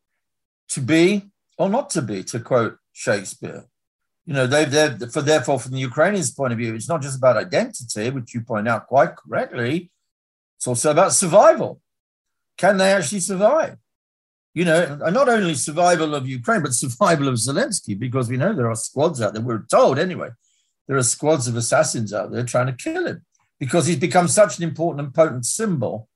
to 0.68 0.81
be 0.81 1.31
or 1.59 1.68
not 1.68 1.90
to 1.90 2.03
be, 2.03 2.22
to 2.24 2.38
quote 2.38 2.76
Shakespeare. 2.92 3.66
You 4.24 4.35
know, 4.35 4.46
they've, 4.46 4.70
they've 4.70 5.12
for 5.12 5.22
therefore, 5.22 5.59
from 5.59 5.72
the 5.72 5.81
Ukrainians' 5.81 6.33
point 6.33 6.53
of 6.53 6.59
view, 6.59 6.74
it's 6.74 6.88
not 6.88 7.03
just 7.03 7.18
about 7.18 7.37
identity, 7.37 8.11
which 8.11 8.35
you 8.35 8.42
point 8.42 8.68
out 8.68 8.87
quite 8.87 9.16
correctly. 9.16 9.90
It's 10.59 10.66
also 10.68 10.90
about 10.90 11.12
survival 11.12 11.81
can 12.61 12.77
they 12.77 12.92
actually 12.92 13.20
survive? 13.20 13.79
You 14.53 14.66
know, 14.66 14.96
not 15.11 15.31
only 15.31 15.55
survival 15.55 16.14
of 16.14 16.29
Ukraine, 16.29 16.61
but 16.61 16.75
survival 16.85 17.29
of 17.29 17.37
Zelensky, 17.37 17.99
because 17.99 18.29
we 18.29 18.37
know 18.37 18.53
there 18.53 18.70
are 18.70 18.77
squads 18.77 19.23
out 19.23 19.33
there. 19.33 19.42
We're 19.42 19.64
told 19.64 19.99
anyway, 19.99 20.29
there 20.87 20.99
are 20.99 21.03
squads 21.03 21.49
of 21.49 21.57
assassins 21.57 22.12
out 22.12 22.31
there 22.31 22.44
trying 22.44 22.66
to 22.66 22.73
kill 22.85 23.07
him 23.07 23.25
because 23.59 23.87
he's 23.87 23.99
become 23.99 24.29
such 24.29 24.59
an 24.59 24.64
important 24.64 25.07
and 25.07 25.14
potent 25.14 25.46
symbol, 25.46 26.09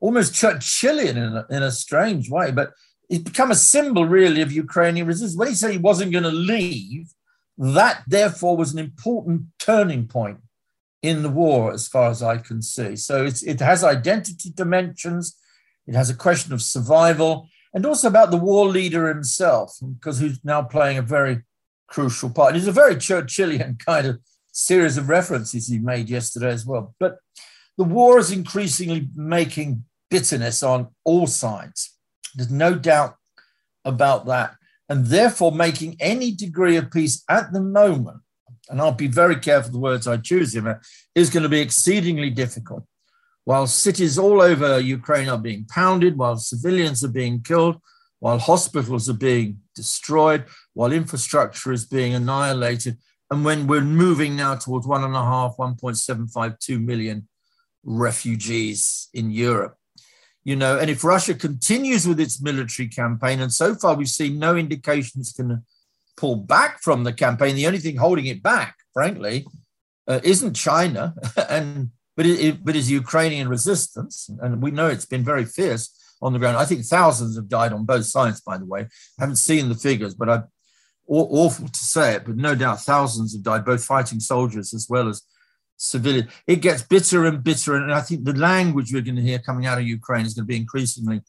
almost 0.00 0.34
Churchillian 0.34 1.16
in 1.16 1.36
a, 1.36 1.46
in 1.48 1.62
a 1.62 1.70
strange 1.70 2.28
way. 2.28 2.50
But 2.50 2.72
he's 3.08 3.20
become 3.20 3.50
a 3.50 3.54
symbol, 3.54 4.04
really, 4.04 4.42
of 4.42 4.52
Ukrainian 4.52 5.06
resistance. 5.06 5.38
When 5.38 5.48
he 5.48 5.54
said 5.54 5.70
he 5.70 5.78
wasn't 5.78 6.12
going 6.12 6.24
to 6.24 6.30
leave, 6.30 7.08
that 7.56 8.02
therefore 8.06 8.58
was 8.58 8.74
an 8.74 8.78
important 8.78 9.44
turning 9.58 10.08
point 10.08 10.40
in 11.02 11.22
the 11.22 11.30
war, 11.30 11.72
as 11.72 11.88
far 11.88 12.10
as 12.10 12.22
I 12.22 12.36
can 12.36 12.60
see. 12.60 12.96
So 12.96 13.24
it 13.24 13.60
has 13.60 13.82
identity 13.82 14.50
dimensions 14.54 15.39
it 15.86 15.94
has 15.94 16.10
a 16.10 16.14
question 16.14 16.52
of 16.52 16.62
survival 16.62 17.48
and 17.72 17.86
also 17.86 18.08
about 18.08 18.30
the 18.30 18.36
war 18.36 18.66
leader 18.66 19.08
himself, 19.08 19.78
because 19.80 20.18
he's 20.18 20.44
now 20.44 20.62
playing 20.62 20.98
a 20.98 21.02
very 21.02 21.42
crucial 21.88 22.30
part. 22.30 22.56
It's 22.56 22.66
a 22.66 22.72
very 22.72 22.96
Churchillian 22.96 23.78
kind 23.84 24.06
of 24.06 24.20
series 24.52 24.96
of 24.96 25.08
references 25.08 25.68
he 25.68 25.78
made 25.78 26.08
yesterday 26.08 26.50
as 26.50 26.66
well. 26.66 26.94
But 26.98 27.18
the 27.78 27.84
war 27.84 28.18
is 28.18 28.32
increasingly 28.32 29.08
making 29.14 29.84
bitterness 30.10 30.62
on 30.62 30.88
all 31.04 31.26
sides. 31.26 31.96
There's 32.34 32.50
no 32.50 32.74
doubt 32.74 33.16
about 33.84 34.26
that. 34.26 34.56
And 34.88 35.06
therefore, 35.06 35.52
making 35.52 35.96
any 36.00 36.32
degree 36.32 36.76
of 36.76 36.90
peace 36.90 37.22
at 37.28 37.52
the 37.52 37.60
moment, 37.60 38.18
and 38.68 38.80
I'll 38.80 38.92
be 38.92 39.06
very 39.06 39.36
careful 39.36 39.72
the 39.72 39.78
words 39.78 40.08
I 40.08 40.16
choose 40.16 40.52
here, 40.52 40.80
is 41.14 41.30
going 41.30 41.44
to 41.44 41.48
be 41.48 41.60
exceedingly 41.60 42.30
difficult 42.30 42.84
while 43.50 43.66
cities 43.66 44.16
all 44.16 44.40
over 44.40 44.78
Ukraine 44.78 45.28
are 45.28 45.36
being 45.36 45.64
pounded, 45.64 46.16
while 46.16 46.36
civilians 46.36 47.02
are 47.02 47.16
being 47.22 47.42
killed, 47.42 47.80
while 48.20 48.38
hospitals 48.38 49.10
are 49.10 49.22
being 49.30 49.58
destroyed, 49.74 50.44
while 50.72 50.92
infrastructure 50.92 51.72
is 51.72 51.84
being 51.84 52.14
annihilated, 52.14 52.96
and 53.28 53.44
when 53.44 53.66
we're 53.66 53.80
moving 54.04 54.36
now 54.36 54.54
towards 54.54 54.86
one 54.86 55.02
and 55.02 55.16
a 55.16 55.24
half, 55.24 55.56
1.752 55.58 56.80
million 56.80 57.26
refugees 57.82 59.08
in 59.14 59.32
Europe. 59.32 59.74
You 60.44 60.54
know, 60.54 60.78
and 60.78 60.88
if 60.88 61.02
Russia 61.02 61.34
continues 61.34 62.06
with 62.06 62.20
its 62.20 62.40
military 62.40 62.88
campaign, 62.88 63.40
and 63.40 63.52
so 63.52 63.74
far 63.74 63.96
we've 63.96 64.18
seen 64.20 64.38
no 64.38 64.54
indications 64.54 65.32
to 65.32 65.58
pull 66.16 66.36
back 66.36 66.80
from 66.82 67.02
the 67.02 67.12
campaign, 67.12 67.56
the 67.56 67.66
only 67.66 67.80
thing 67.80 67.96
holding 67.96 68.26
it 68.26 68.44
back, 68.44 68.76
frankly, 68.92 69.44
uh, 70.06 70.20
isn't 70.22 70.54
China. 70.54 71.16
and 71.48 71.90
but 72.20 72.26
it, 72.26 72.38
it, 72.38 72.62
but 72.62 72.76
is 72.76 72.90
Ukrainian 72.90 73.48
resistance, 73.48 74.28
and 74.42 74.60
we 74.60 74.70
know 74.70 74.88
it's 74.88 75.06
been 75.06 75.24
very 75.24 75.46
fierce 75.46 75.88
on 76.20 76.34
the 76.34 76.38
ground. 76.38 76.58
I 76.58 76.66
think 76.66 76.84
thousands 76.84 77.34
have 77.36 77.48
died 77.48 77.72
on 77.72 77.86
both 77.86 78.04
sides, 78.04 78.42
by 78.42 78.58
the 78.58 78.66
way. 78.66 78.80
I 78.82 79.20
haven't 79.22 79.36
seen 79.36 79.70
the 79.70 79.74
figures, 79.74 80.12
but 80.14 80.28
I 80.28 80.42
awful 81.08 81.68
to 81.68 81.78
say 81.78 82.16
it, 82.16 82.26
but 82.26 82.36
no 82.36 82.54
doubt 82.54 82.82
thousands 82.82 83.32
have 83.32 83.42
died, 83.42 83.64
both 83.64 83.82
fighting 83.82 84.20
soldiers 84.20 84.74
as 84.74 84.86
well 84.86 85.08
as 85.08 85.22
civilian. 85.78 86.28
It 86.46 86.56
gets 86.56 86.82
bitter 86.82 87.24
and 87.24 87.42
bitter, 87.42 87.74
and 87.76 87.90
I 87.90 88.02
think 88.02 88.26
the 88.26 88.36
language 88.36 88.92
we're 88.92 89.00
going 89.00 89.16
to 89.16 89.22
hear 89.22 89.38
coming 89.38 89.64
out 89.64 89.78
of 89.78 89.84
Ukraine 89.84 90.26
is 90.26 90.34
going 90.34 90.44
to 90.44 90.52
be 90.52 90.58
increasingly 90.58 91.22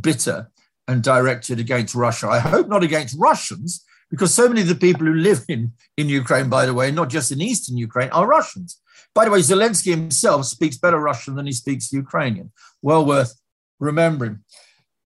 bitter 0.00 0.50
and 0.88 1.00
directed 1.00 1.60
against 1.60 1.94
Russia. 1.94 2.26
I 2.26 2.40
hope 2.40 2.66
not 2.66 2.82
against 2.82 3.14
Russians, 3.20 3.84
because 4.10 4.32
so 4.32 4.48
many 4.48 4.60
of 4.60 4.68
the 4.68 4.74
people 4.74 5.06
who 5.06 5.14
live 5.14 5.44
in, 5.48 5.72
in 5.96 6.08
Ukraine, 6.08 6.48
by 6.48 6.66
the 6.66 6.74
way, 6.74 6.90
not 6.90 7.10
just 7.10 7.32
in 7.32 7.40
eastern 7.40 7.76
Ukraine, 7.76 8.10
are 8.10 8.26
Russians. 8.26 8.80
By 9.14 9.24
the 9.24 9.30
way, 9.30 9.40
Zelensky 9.40 9.90
himself 9.90 10.46
speaks 10.46 10.76
better 10.76 10.98
Russian 10.98 11.36
than 11.36 11.46
he 11.46 11.52
speaks 11.52 11.92
Ukrainian. 11.92 12.52
Well 12.82 13.04
worth 13.06 13.34
remembering. 13.78 14.40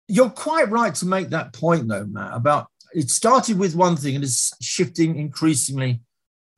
You're 0.08 0.30
quite 0.30 0.70
right 0.70 0.94
to 0.96 1.06
make 1.06 1.30
that 1.30 1.54
point, 1.54 1.88
though, 1.88 2.06
Matt, 2.06 2.36
about 2.36 2.68
it 2.94 3.10
started 3.10 3.58
with 3.58 3.76
one 3.76 3.96
thing 3.96 4.16
and 4.16 4.24
is 4.24 4.54
shifting 4.62 5.18
increasingly 5.18 6.02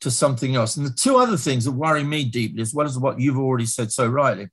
to 0.01 0.11
something 0.11 0.55
else. 0.55 0.75
And 0.75 0.85
the 0.85 0.91
two 0.91 1.17
other 1.17 1.37
things 1.37 1.65
that 1.65 1.71
worry 1.71 2.03
me 2.03 2.25
deeply, 2.25 2.61
as 2.61 2.73
well 2.73 2.85
as 2.85 2.99
what 2.99 3.19
you've 3.19 3.39
already 3.39 3.65
said 3.65 3.91
so 3.91 4.07
rightly, 4.07 4.49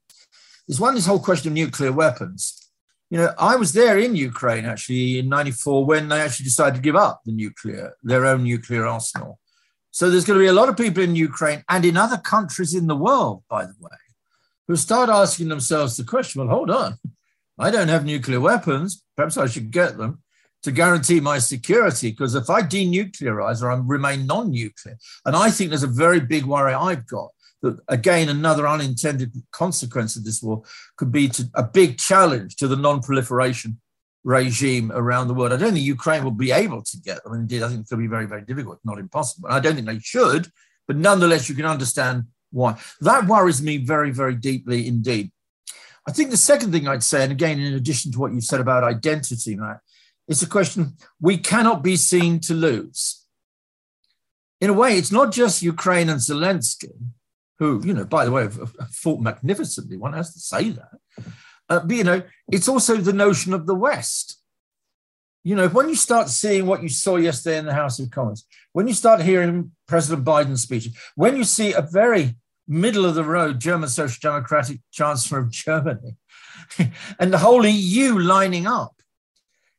is 0.68 0.78
one, 0.80 0.94
this 0.94 1.06
whole 1.06 1.18
question 1.18 1.48
of 1.48 1.54
nuclear 1.54 1.92
weapons. 1.92 2.61
You 3.12 3.18
know, 3.18 3.34
I 3.38 3.56
was 3.56 3.74
there 3.74 3.98
in 3.98 4.16
Ukraine 4.16 4.64
actually 4.64 5.18
in 5.18 5.28
94 5.28 5.84
when 5.84 6.08
they 6.08 6.22
actually 6.22 6.44
decided 6.44 6.76
to 6.76 6.80
give 6.80 6.96
up 6.96 7.20
the 7.26 7.32
nuclear, 7.32 7.92
their 8.02 8.24
own 8.24 8.42
nuclear 8.42 8.86
arsenal. 8.86 9.38
So 9.90 10.08
there's 10.08 10.24
going 10.24 10.38
to 10.38 10.42
be 10.42 10.48
a 10.48 10.54
lot 10.54 10.70
of 10.70 10.78
people 10.78 11.02
in 11.02 11.14
Ukraine 11.14 11.62
and 11.68 11.84
in 11.84 11.98
other 11.98 12.16
countries 12.16 12.72
in 12.72 12.86
the 12.86 12.96
world, 12.96 13.42
by 13.50 13.66
the 13.66 13.74
way, 13.78 13.98
who 14.66 14.76
start 14.76 15.10
asking 15.10 15.48
themselves 15.48 15.98
the 15.98 16.04
question 16.04 16.40
well, 16.40 16.56
hold 16.56 16.70
on, 16.70 16.96
I 17.58 17.70
don't 17.70 17.88
have 17.88 18.06
nuclear 18.06 18.40
weapons. 18.40 19.02
Perhaps 19.14 19.36
I 19.36 19.44
should 19.44 19.70
get 19.70 19.98
them 19.98 20.22
to 20.62 20.72
guarantee 20.72 21.20
my 21.20 21.38
security. 21.38 22.12
Because 22.12 22.34
if 22.34 22.48
I 22.48 22.62
denuclearize 22.62 23.62
or 23.62 23.72
I 23.72 23.74
remain 23.74 24.26
non 24.26 24.52
nuclear, 24.52 24.96
and 25.26 25.36
I 25.36 25.50
think 25.50 25.68
there's 25.68 25.82
a 25.82 25.98
very 26.06 26.20
big 26.20 26.46
worry 26.46 26.72
I've 26.72 27.06
got 27.06 27.28
that, 27.62 27.78
again, 27.88 28.28
another 28.28 28.68
unintended 28.68 29.32
consequence 29.52 30.16
of 30.16 30.24
this 30.24 30.42
war 30.42 30.62
could 30.96 31.10
be 31.10 31.28
to, 31.28 31.48
a 31.54 31.62
big 31.62 31.98
challenge 31.98 32.56
to 32.56 32.68
the 32.68 32.76
non 32.76 33.00
proliferation 33.00 33.80
regime 34.24 34.92
around 34.92 35.28
the 35.28 35.34
world. 35.34 35.52
I 35.52 35.56
don't 35.56 35.72
think 35.72 35.84
Ukraine 35.84 36.24
will 36.24 36.30
be 36.30 36.52
able 36.52 36.82
to 36.82 36.96
get 36.98 37.22
them. 37.24 37.34
Indeed, 37.34 37.62
I 37.62 37.68
think 37.68 37.80
it's 37.80 37.90
going 37.90 38.02
to 38.02 38.08
be 38.08 38.10
very, 38.10 38.26
very 38.26 38.42
difficult, 38.42 38.78
not 38.84 38.98
impossible. 38.98 39.48
I 39.50 39.60
don't 39.60 39.74
think 39.74 39.86
they 39.86 39.98
should, 39.98 40.48
but 40.86 40.96
nonetheless, 40.96 41.48
you 41.48 41.54
can 41.54 41.66
understand 41.66 42.24
why. 42.50 42.76
That 43.00 43.26
worries 43.26 43.62
me 43.62 43.78
very, 43.78 44.10
very 44.10 44.34
deeply 44.34 44.86
indeed. 44.86 45.32
I 46.06 46.12
think 46.12 46.30
the 46.30 46.36
second 46.36 46.72
thing 46.72 46.88
I'd 46.88 47.02
say, 47.02 47.22
and 47.22 47.32
again, 47.32 47.60
in 47.60 47.74
addition 47.74 48.12
to 48.12 48.18
what 48.18 48.32
you 48.32 48.40
said 48.40 48.60
about 48.60 48.84
identity, 48.84 49.56
Matt, 49.56 49.80
it's 50.28 50.42
a 50.42 50.48
question 50.48 50.96
we 51.20 51.38
cannot 51.38 51.82
be 51.82 51.96
seen 51.96 52.40
to 52.40 52.54
lose. 52.54 53.24
In 54.60 54.70
a 54.70 54.72
way, 54.72 54.96
it's 54.96 55.12
not 55.12 55.32
just 55.32 55.62
Ukraine 55.62 56.08
and 56.08 56.20
Zelensky, 56.20 56.92
who, 57.62 57.80
you 57.84 57.94
know, 57.94 58.04
by 58.04 58.24
the 58.24 58.32
way, 58.32 58.42
have, 58.42 58.72
fought 58.90 59.20
magnificently. 59.20 59.96
One 59.96 60.14
has 60.14 60.32
to 60.34 60.40
say 60.40 60.70
that. 60.70 60.98
Uh, 61.68 61.78
but, 61.78 61.96
you 61.96 62.02
know, 62.02 62.22
it's 62.50 62.66
also 62.66 62.96
the 62.96 63.12
notion 63.12 63.54
of 63.54 63.66
the 63.66 63.74
West. 63.74 64.40
You 65.44 65.54
know, 65.54 65.68
when 65.68 65.88
you 65.88 65.94
start 65.94 66.28
seeing 66.28 66.66
what 66.66 66.82
you 66.82 66.88
saw 66.88 67.16
yesterday 67.18 67.58
in 67.58 67.66
the 67.66 67.72
House 67.72 68.00
of 68.00 68.10
Commons, 68.10 68.46
when 68.72 68.88
you 68.88 68.94
start 68.94 69.22
hearing 69.22 69.70
President 69.86 70.26
Biden's 70.26 70.62
speech, 70.62 70.88
when 71.14 71.36
you 71.36 71.44
see 71.44 71.72
a 71.72 71.82
very 71.82 72.34
middle 72.66 73.04
of 73.06 73.14
the 73.14 73.22
road 73.22 73.60
German 73.60 73.88
Social 73.88 74.18
Democratic 74.20 74.80
Chancellor 74.90 75.38
of 75.38 75.50
Germany 75.50 76.16
and 77.20 77.32
the 77.32 77.38
whole 77.38 77.64
EU 77.64 78.18
lining 78.18 78.66
up, 78.66 78.94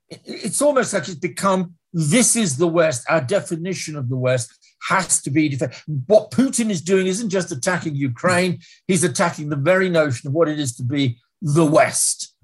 it's 0.07 0.61
almost 0.61 0.93
like 0.93 1.03
it's 1.09 1.15
become 1.15 1.75
this 1.91 2.37
is 2.37 2.55
the 2.55 2.67
West. 2.67 3.03
Our 3.09 3.21
definition 3.21 3.97
of 3.97 4.07
the 4.07 4.17
West 4.17 4.62
has 4.87 5.21
to 5.21 5.29
be 5.31 5.49
defended. 5.49 5.77
What 6.07 6.31
Putin 6.31 6.69
is 6.69 6.81
doing 6.81 7.07
isn't 7.07 7.29
just 7.29 7.51
attacking 7.51 7.95
Ukraine, 7.95 8.59
he's 8.87 9.03
attacking 9.03 9.49
the 9.49 9.55
very 9.55 9.89
notion 9.89 10.27
of 10.27 10.33
what 10.33 10.49
it 10.49 10.59
is 10.59 10.75
to 10.77 10.83
be 10.83 11.19
the 11.41 11.65
West. 11.65 12.35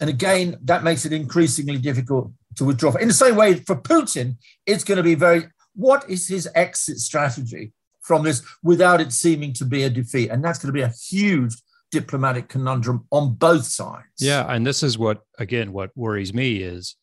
And 0.00 0.08
again, 0.08 0.56
that 0.64 0.84
makes 0.84 1.04
it 1.04 1.12
increasingly 1.12 1.78
difficult 1.78 2.30
to 2.56 2.64
withdraw. 2.64 2.94
In 2.94 3.08
the 3.08 3.14
same 3.14 3.36
way, 3.36 3.54
for 3.54 3.76
Putin, 3.76 4.36
it's 4.66 4.84
going 4.84 4.96
to 4.96 5.02
be 5.02 5.14
very 5.14 5.48
what 5.74 6.08
is 6.10 6.26
his 6.26 6.48
exit 6.54 6.98
strategy 6.98 7.72
from 8.00 8.24
this 8.24 8.42
without 8.62 9.00
it 9.00 9.12
seeming 9.12 9.52
to 9.54 9.64
be 9.64 9.84
a 9.84 9.90
defeat? 9.90 10.30
And 10.30 10.42
that's 10.44 10.58
going 10.58 10.68
to 10.68 10.72
be 10.72 10.82
a 10.82 10.92
huge 11.08 11.54
diplomatic 11.90 12.48
conundrum 12.48 13.06
on 13.10 13.34
both 13.34 13.64
sides. 13.64 14.06
Yeah, 14.18 14.44
and 14.52 14.66
this 14.66 14.82
is 14.82 14.98
what 14.98 15.22
again 15.38 15.72
what 15.72 15.96
worries 15.96 16.34
me 16.34 16.56
is 16.58 16.96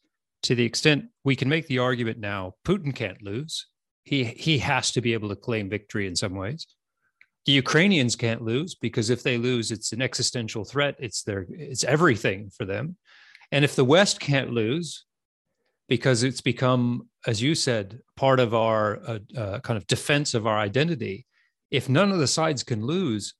to 0.43 0.55
the 0.55 0.65
extent 0.65 1.05
we 1.23 1.35
can 1.35 1.49
make 1.49 1.67
the 1.67 1.79
argument 1.79 2.19
now 2.19 2.53
Putin 2.65 2.93
can't 2.93 3.21
lose. 3.21 3.65
He 4.05 4.23
he 4.23 4.59
has 4.59 4.91
to 4.91 5.01
be 5.01 5.13
able 5.13 5.29
to 5.29 5.35
claim 5.35 5.69
victory 5.69 6.07
in 6.07 6.15
some 6.15 6.35
ways. 6.35 6.65
The 7.45 7.51
Ukrainians 7.51 8.15
can't 8.15 8.41
lose 8.41 8.73
because 8.75 9.09
if 9.09 9.21
they 9.21 9.37
lose 9.37 9.71
it's 9.71 9.91
an 9.91 10.01
existential 10.01 10.63
threat. 10.63 10.95
It's 10.99 11.23
their 11.23 11.45
it's 11.49 11.83
everything 11.83 12.51
for 12.55 12.65
them. 12.65 12.97
And 13.51 13.65
if 13.65 13.75
the 13.75 13.85
West 13.85 14.19
can't 14.19 14.51
lose 14.51 15.05
because 15.89 16.23
it's 16.23 16.41
become 16.41 17.09
as 17.27 17.41
you 17.41 17.55
said 17.55 17.99
part 18.15 18.39
of 18.39 18.53
our 18.53 18.99
uh, 19.07 19.19
uh, 19.37 19.59
kind 19.59 19.77
of 19.77 19.87
defense 19.87 20.33
of 20.33 20.47
our 20.47 20.57
identity, 20.57 21.25
if 21.69 21.89
none 21.89 22.11
of 22.11 22.19
the 22.19 22.27
sides 22.27 22.63
can 22.63 22.85
lose 22.85 23.33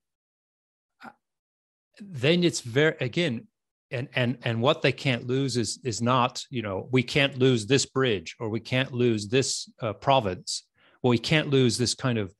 then 1.99 2.43
it's 2.43 2.61
very 2.61 2.95
again 2.99 3.47
and 3.91 4.07
and 4.15 4.37
and 4.43 4.61
what 4.61 4.81
they 4.81 4.91
can't 4.91 5.27
lose 5.27 5.57
is 5.57 5.79
is 5.83 6.01
not 6.01 6.43
you 6.49 6.61
know 6.61 6.87
we 6.91 7.03
can't 7.03 7.37
lose 7.37 7.65
this 7.65 7.85
bridge 7.85 8.35
or 8.39 8.49
we 8.49 8.59
can't 8.59 8.91
lose 8.91 9.27
this 9.27 9.69
uh, 9.81 9.93
province 9.93 10.63
well 11.01 11.11
we 11.11 11.17
can't 11.17 11.49
lose 11.49 11.77
this 11.77 11.93
kind 11.93 12.17
of 12.17 12.33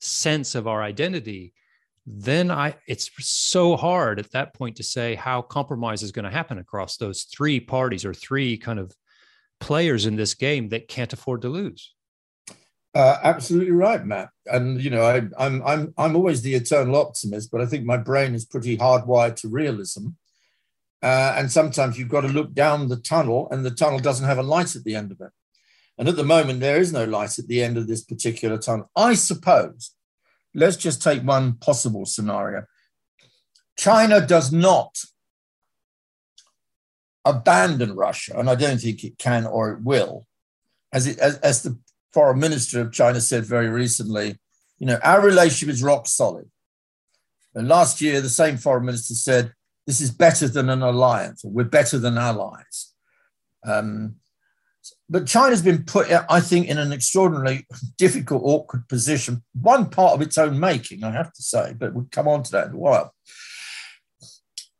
sense 0.00 0.54
of 0.54 0.66
our 0.66 0.82
identity 0.82 1.52
then 2.06 2.50
i 2.50 2.74
it's 2.86 3.10
so 3.18 3.76
hard 3.76 4.18
at 4.18 4.30
that 4.32 4.54
point 4.54 4.76
to 4.76 4.82
say 4.82 5.14
how 5.14 5.42
compromise 5.42 6.02
is 6.02 6.12
going 6.12 6.24
to 6.24 6.30
happen 6.30 6.58
across 6.58 6.96
those 6.96 7.24
three 7.24 7.60
parties 7.60 8.04
or 8.04 8.14
three 8.14 8.56
kind 8.56 8.78
of 8.78 8.92
players 9.60 10.06
in 10.06 10.16
this 10.16 10.34
game 10.34 10.68
that 10.68 10.88
can't 10.88 11.12
afford 11.12 11.42
to 11.42 11.48
lose 11.48 11.94
uh, 12.94 13.16
absolutely 13.22 13.72
right, 13.72 14.04
Matt. 14.04 14.28
And 14.44 14.78
you 14.82 14.90
know, 14.90 15.02
I, 15.02 15.22
I'm 15.38 15.62
I'm 15.62 15.94
I'm 15.96 16.14
always 16.14 16.42
the 16.42 16.54
eternal 16.54 16.96
optimist, 16.96 17.50
but 17.50 17.62
I 17.62 17.66
think 17.66 17.86
my 17.86 17.96
brain 17.96 18.34
is 18.34 18.44
pretty 18.44 18.76
hardwired 18.76 19.36
to 19.36 19.48
realism. 19.48 20.08
Uh, 21.02 21.34
and 21.36 21.50
sometimes 21.50 21.98
you've 21.98 22.08
got 22.08 22.20
to 22.20 22.28
look 22.28 22.52
down 22.52 22.88
the 22.88 22.96
tunnel, 22.96 23.48
and 23.50 23.64
the 23.64 23.70
tunnel 23.70 23.98
doesn't 23.98 24.26
have 24.26 24.38
a 24.38 24.42
light 24.42 24.76
at 24.76 24.84
the 24.84 24.94
end 24.94 25.10
of 25.10 25.20
it. 25.20 25.30
And 25.98 26.08
at 26.08 26.16
the 26.16 26.24
moment, 26.24 26.60
there 26.60 26.78
is 26.78 26.92
no 26.92 27.04
light 27.04 27.38
at 27.38 27.48
the 27.48 27.62
end 27.62 27.76
of 27.76 27.86
this 27.86 28.04
particular 28.04 28.58
tunnel. 28.58 28.90
I 28.96 29.14
suppose. 29.14 29.94
Let's 30.54 30.76
just 30.76 31.02
take 31.02 31.22
one 31.22 31.54
possible 31.54 32.04
scenario. 32.04 32.64
China 33.76 34.24
does 34.24 34.52
not 34.52 35.02
abandon 37.24 37.94
Russia, 37.94 38.38
and 38.38 38.50
I 38.50 38.54
don't 38.54 38.78
think 38.78 39.02
it 39.02 39.18
can 39.18 39.46
or 39.46 39.70
it 39.72 39.82
will, 39.82 40.26
as 40.92 41.06
it 41.06 41.18
as, 41.18 41.38
as 41.38 41.62
the 41.62 41.78
foreign 42.12 42.38
minister 42.38 42.80
of 42.80 42.92
China 42.92 43.20
said 43.20 43.44
very 43.44 43.68
recently, 43.68 44.38
you 44.78 44.86
know, 44.86 44.98
our 45.02 45.20
relationship 45.20 45.72
is 45.72 45.82
rock 45.82 46.06
solid. 46.06 46.50
And 47.54 47.68
last 47.68 48.00
year, 48.00 48.20
the 48.20 48.28
same 48.28 48.56
foreign 48.56 48.84
minister 48.84 49.14
said, 49.14 49.54
this 49.86 50.00
is 50.00 50.10
better 50.10 50.48
than 50.48 50.68
an 50.68 50.82
alliance, 50.82 51.44
or 51.44 51.50
we're 51.50 51.64
better 51.64 51.98
than 51.98 52.18
allies. 52.18 52.92
Um, 53.64 54.16
but 55.08 55.26
China's 55.26 55.62
been 55.62 55.84
put, 55.84 56.10
I 56.10 56.40
think, 56.40 56.68
in 56.68 56.78
an 56.78 56.92
extraordinarily 56.92 57.66
difficult, 57.98 58.42
awkward 58.44 58.88
position, 58.88 59.42
one 59.52 59.90
part 59.90 60.14
of 60.14 60.22
its 60.22 60.38
own 60.38 60.58
making, 60.58 61.04
I 61.04 61.12
have 61.12 61.32
to 61.32 61.42
say, 61.42 61.74
but 61.78 61.94
we'll 61.94 62.08
come 62.10 62.26
on 62.26 62.42
to 62.42 62.52
that 62.52 62.68
in 62.68 62.74
a 62.74 62.78
while 62.78 63.14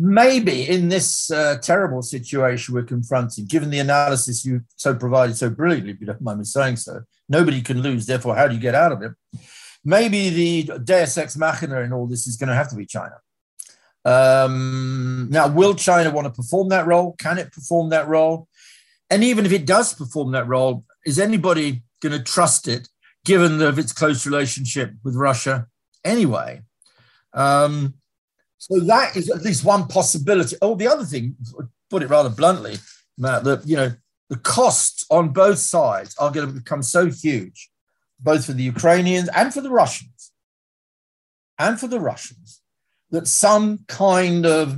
maybe 0.03 0.69
in 0.69 0.89
this 0.89 1.31
uh, 1.31 1.57
terrible 1.63 2.03
situation 2.03 2.75
we're 2.75 2.83
confronting, 2.83 3.47
given 3.47 3.71
the 3.71 3.79
analysis 3.79 4.45
you 4.45 4.63
so 4.75 4.95
provided 4.95 5.37
so 5.37 5.49
brilliantly, 5.49 5.93
if 5.93 6.01
you 6.01 6.07
don't 6.07 6.21
mind 6.21 6.41
me 6.41 6.45
saying 6.45 6.77
so, 6.77 7.03
nobody 7.29 7.63
can 7.63 7.81
lose. 7.83 8.07
Therefore, 8.07 8.35
how 8.35 8.49
do 8.49 8.55
you 8.55 8.61
get 8.61 8.75
out 8.75 8.91
of 8.91 9.03
it? 9.03 9.13
Maybe 9.85 10.29
the 10.31 10.79
Deus 10.79 11.17
ex 11.17 11.37
machina 11.37 11.81
in 11.81 11.93
all 11.93 12.09
this 12.09 12.27
is 12.27 12.37
going 12.37 12.49
to 12.49 12.55
have 12.55 12.69
to 12.71 12.77
be 12.77 12.85
China. 12.85 13.15
Um, 14.05 15.29
now, 15.31 15.49
will 15.49 15.75
China 15.75 16.11
want 16.11 16.27
to 16.27 16.33
perform 16.33 16.69
that 16.71 16.87
role? 16.87 17.15
Can 17.19 17.39
it 17.39 17.53
perform 17.53 17.91
that 17.91 18.09
role? 18.09 18.49
And 19.11 19.23
even 19.23 19.47
if 19.47 19.53
it 19.53 19.67
does 19.67 19.95
perform 19.95 20.33
that 20.33 20.49
role, 20.49 20.85
is 21.05 21.19
anybody 21.19 21.83
going 22.01 22.13
to 22.13 22.23
trust 22.23 22.67
it, 22.67 22.89
given 23.25 23.61
of 23.63 23.79
its 23.79 23.93
close 23.93 24.27
relationship 24.27 24.93
with 25.05 25.15
Russia 25.15 25.67
anyway? 26.05 26.63
Um, 27.33 27.95
so 28.59 28.81
that 28.81 29.17
is 29.17 29.31
at 29.31 29.43
least 29.43 29.65
one 29.65 29.87
possibility. 29.87 30.57
Oh, 30.63 30.75
the 30.75 30.89
other 30.89 31.05
thing, 31.05 31.37
put 31.91 32.03
it 32.03 32.11
rather 32.11 32.29
bluntly, 32.31 32.77
Matt, 33.19 33.45
that 33.45 33.67
you 33.67 33.77
know 33.77 33.93
the 34.31 34.39
costs 34.39 35.05
on 35.11 35.29
both 35.29 35.59
sides 35.59 36.17
are 36.17 36.31
going 36.31 36.47
to 36.47 36.53
become 36.53 36.83
so 36.83 37.11
huge, 37.11 37.71
both 38.19 38.47
for 38.47 38.53
the 38.53 38.63
Ukrainians 38.63 39.29
and 39.35 39.53
for 39.53 39.61
the 39.61 39.71
Russians, 39.71 40.33
and 41.59 41.79
for 41.79 41.87
the 41.87 42.01
Russians, 42.01 42.62
that 43.13 43.29
some 43.29 43.85
kind 43.87 44.45
of 44.45 44.77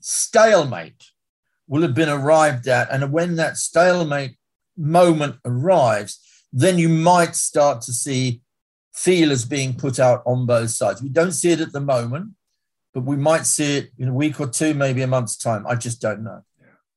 stalemate 0.00 1.10
will 1.68 1.82
have 1.82 1.94
been 1.94 2.08
arrived 2.08 2.66
at. 2.66 2.90
And 2.90 3.12
when 3.12 3.36
that 3.36 3.56
stalemate 3.58 4.36
moment 4.76 5.36
arrives, 5.44 6.18
then 6.52 6.78
you 6.78 6.88
might 6.88 7.36
start 7.36 7.82
to 7.82 7.92
see 7.92 8.40
feelers 8.94 9.44
being 9.44 9.74
put 9.74 10.00
out 10.00 10.22
on 10.24 10.46
both 10.46 10.70
sides. 10.70 11.02
We 11.02 11.10
don't 11.10 11.32
see 11.32 11.50
it 11.50 11.60
at 11.60 11.72
the 11.72 11.80
moment 11.80 12.32
but 12.92 13.04
we 13.04 13.16
might 13.16 13.46
see 13.46 13.78
it 13.78 13.90
in 13.98 14.08
a 14.08 14.14
week 14.14 14.40
or 14.40 14.46
two, 14.46 14.74
maybe 14.74 15.02
a 15.02 15.06
month's 15.06 15.36
time. 15.36 15.66
I 15.66 15.74
just 15.74 16.00
don't 16.00 16.22
know. 16.22 16.42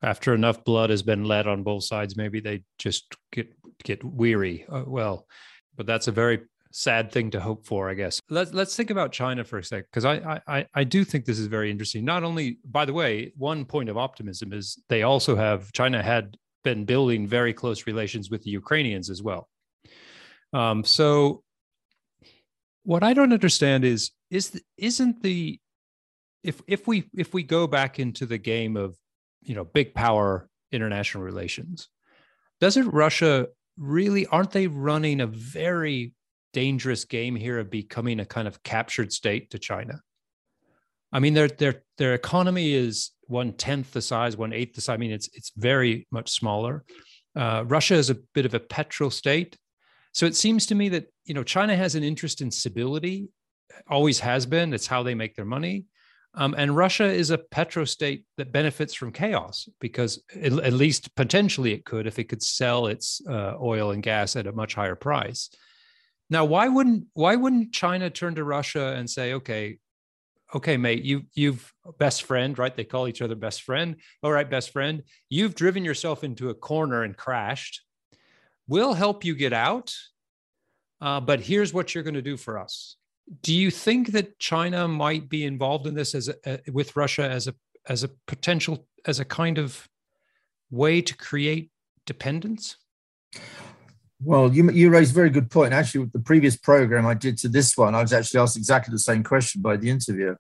After 0.02 0.34
enough 0.34 0.64
blood 0.64 0.90
has 0.90 1.02
been 1.02 1.24
let 1.24 1.48
on 1.48 1.64
both 1.64 1.84
sides, 1.84 2.18
maybe 2.18 2.40
they 2.40 2.64
just 2.78 3.16
get 3.32 3.48
get 3.84 4.04
weary. 4.04 4.66
Uh, 4.70 4.84
well, 4.86 5.26
but 5.76 5.86
that's 5.86 6.08
a 6.08 6.12
very 6.12 6.42
sad 6.76 7.10
thing 7.10 7.32
to 7.32 7.40
hope 7.40 7.66
for, 7.66 7.90
I 7.90 7.94
guess. 7.94 8.20
Let's 8.30 8.54
let's 8.54 8.76
think 8.76 8.90
about 8.90 9.12
China 9.12 9.44
for 9.44 9.58
a 9.58 9.64
sec, 9.64 9.86
because 9.90 10.04
I, 10.06 10.42
I 10.48 10.66
I 10.74 10.84
do 10.84 11.04
think 11.04 11.26
this 11.26 11.40
is 11.40 11.48
very 11.48 11.72
interesting. 11.72 12.04
Not 12.04 12.24
only, 12.24 12.60
by 12.66 12.86
the 12.86 12.94
way, 12.94 13.32
one 13.38 13.66
point 13.66 13.90
of 13.90 13.98
optimism 13.98 14.52
is 14.52 14.82
they 14.90 15.04
also 15.04 15.36
have 15.36 15.72
China 15.72 16.04
had 16.04 16.38
been 16.64 16.84
building 16.84 17.28
very 17.28 17.54
close 17.54 17.88
relations 17.88 18.30
with 18.30 18.44
the 18.44 18.50
Ukrainians 18.50 19.10
as 19.10 19.24
well. 19.24 19.50
Um, 20.52 20.84
so, 20.84 21.44
what 22.84 23.04
I 23.04 23.14
don't 23.14 23.32
understand 23.32 23.86
is 23.86 24.12
is 24.30 24.62
isn't 24.78 25.24
the 25.24 25.60
if 26.44 26.62
if 26.68 26.88
we 26.88 27.10
if 27.16 27.34
we 27.34 27.44
go 27.44 27.68
back 27.68 28.00
into 28.00 28.26
the 28.26 28.38
game 28.38 28.76
of 28.76 28.98
you 29.42 29.56
know 29.56 29.64
big 29.64 29.94
power 29.94 30.50
international 30.72 31.24
relations 31.24 31.90
doesn't 32.60 32.90
russia 32.90 33.48
really 33.78 34.26
aren't 34.28 34.52
they 34.52 34.68
running 34.68 35.22
a 35.22 35.28
very 35.28 36.15
dangerous 36.62 37.06
game 37.06 37.36
here 37.36 37.60
of 37.60 37.70
becoming 37.70 38.20
a 38.20 38.26
kind 38.36 38.48
of 38.48 38.62
captured 38.64 39.12
state 39.12 39.52
to 39.52 39.60
china? 39.60 40.00
I 41.12 41.20
mean 41.20 41.34
their 41.34 41.50
their 41.62 41.84
their 41.98 42.14
economy 42.14 42.74
is 42.74 43.12
one 43.40 43.54
tenth 43.54 43.92
the 43.92 44.02
size 44.02 44.38
one 44.38 44.54
eighth 44.54 44.76
the 44.76 44.82
size. 44.82 44.96
I 44.96 44.98
mean 45.04 45.12
it's 45.12 45.30
it's 45.34 45.52
very 45.56 46.08
much 46.12 46.30
smaller. 46.32 46.84
Uh, 47.36 47.64
russia 47.68 47.96
is 47.96 48.10
a 48.10 48.22
bit 48.34 48.46
of 48.46 48.54
a 48.54 48.66
petrol 48.78 49.12
state. 49.12 49.58
So 50.14 50.26
it 50.26 50.36
seems 50.36 50.66
to 50.68 50.76
me 50.76 50.90
that 50.90 51.06
you 51.26 51.34
know 51.36 51.44
china 51.44 51.76
has 51.76 51.96
an 51.96 52.04
interest 52.04 52.42
in 52.42 52.52
stability 52.52 53.18
always 53.88 54.20
has 54.20 54.46
been. 54.46 54.74
It's 54.74 54.88
how 54.88 55.04
they 55.04 55.16
make 55.16 55.36
their 55.36 55.52
money. 55.58 55.86
Um, 56.38 56.54
and 56.58 56.76
Russia 56.76 57.06
is 57.06 57.30
a 57.30 57.38
petro 57.38 57.86
state 57.86 58.26
that 58.38 58.52
benefits 58.52 58.94
from 58.94 59.14
chaos 59.14 59.70
because, 59.80 60.22
it, 60.30 60.52
at 60.52 60.74
least 60.74 61.16
potentially, 61.16 61.74
it 61.74 61.86
could 61.86 62.08
if 62.08 62.20
it 62.20 62.28
could 62.30 62.44
sell 62.44 62.88
its 62.88 63.22
uh, 63.28 63.54
oil 63.62 63.92
and 63.92 64.04
gas 64.04 64.36
at 64.36 64.48
a 64.48 64.52
much 64.52 64.76
higher 64.76 64.96
price. 64.96 65.50
Now, 66.30 66.46
why 66.46 66.68
wouldn't 66.68 67.06
why 67.14 67.36
wouldn't 67.36 67.74
China 67.74 68.10
turn 68.10 68.36
to 68.36 68.44
Russia 68.44 68.96
and 68.98 69.10
say, 69.10 69.34
okay, 69.34 69.78
okay, 70.54 70.78
mate, 70.78 71.04
you 71.04 71.24
you've 71.34 71.74
best 72.00 72.24
friend, 72.24 72.58
right? 72.58 72.76
They 72.76 72.84
call 72.84 73.08
each 73.08 73.22
other 73.22 73.36
best 73.36 73.62
friend. 73.62 73.98
All 74.24 74.32
right, 74.32 74.50
best 74.50 74.72
friend, 74.72 75.04
you've 75.30 75.56
driven 75.56 75.86
yourself 75.86 76.24
into 76.24 76.50
a 76.50 76.56
corner 76.56 77.04
and 77.04 77.16
crashed. 77.16 77.82
We'll 78.68 78.94
help 78.94 79.24
you 79.24 79.36
get 79.36 79.54
out, 79.54 79.94
uh, 81.00 81.20
but 81.20 81.42
here's 81.42 81.74
what 81.74 81.94
you're 81.94 82.04
going 82.04 82.16
to 82.16 82.22
do 82.22 82.38
for 82.38 82.58
us 82.58 82.98
do 83.42 83.54
you 83.54 83.72
think 83.72 84.12
that 84.12 84.38
China 84.40 84.88
might 84.88 85.30
be 85.30 85.46
involved 85.46 85.88
in 85.88 85.96
this 85.96 86.14
as 86.14 86.30
a, 86.30 86.60
with 86.72 86.96
Russia 86.96 87.30
as 87.30 87.48
a 87.48 87.56
as 87.88 88.04
a 88.04 88.10
potential 88.28 88.88
as 89.06 89.20
a 89.20 89.26
kind 89.26 89.58
of 89.58 89.88
way 90.70 91.02
to 91.02 91.16
create 91.16 91.72
dependence? 92.06 92.78
Well, 94.22 94.54
you 94.54 94.72
you 94.72 94.90
raised 94.90 95.12
a 95.12 95.16
very 95.16 95.30
good 95.30 95.52
point. 95.52 95.74
Actually, 95.74 96.02
with 96.02 96.14
the 96.14 96.20
previous 96.20 96.56
program 96.56 97.06
I 97.06 97.14
did 97.14 97.38
to 97.40 97.50
this 97.50 97.76
one, 97.78 97.96
I 97.96 98.02
was 98.02 98.14
actually 98.14 98.40
asked 98.40 98.58
exactly 98.58 98.92
the 98.92 99.00
same 99.00 99.24
question 99.24 99.62
by 99.62 99.78
the 99.78 99.90
interviewer. 99.90 100.40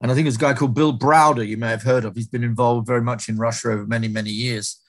And 0.00 0.10
I 0.10 0.14
think 0.14 0.26
it 0.26 0.28
was 0.28 0.36
a 0.36 0.40
guy 0.40 0.54
called 0.54 0.74
Bill 0.74 0.96
Browder, 0.96 1.46
you 1.46 1.56
may 1.56 1.68
have 1.68 1.82
heard 1.82 2.04
of. 2.04 2.14
He's 2.14 2.28
been 2.28 2.44
involved 2.44 2.86
very 2.86 3.00
much 3.00 3.28
in 3.28 3.38
Russia 3.38 3.70
over 3.70 3.86
many, 3.86 4.08
many 4.08 4.30
years. 4.30 4.80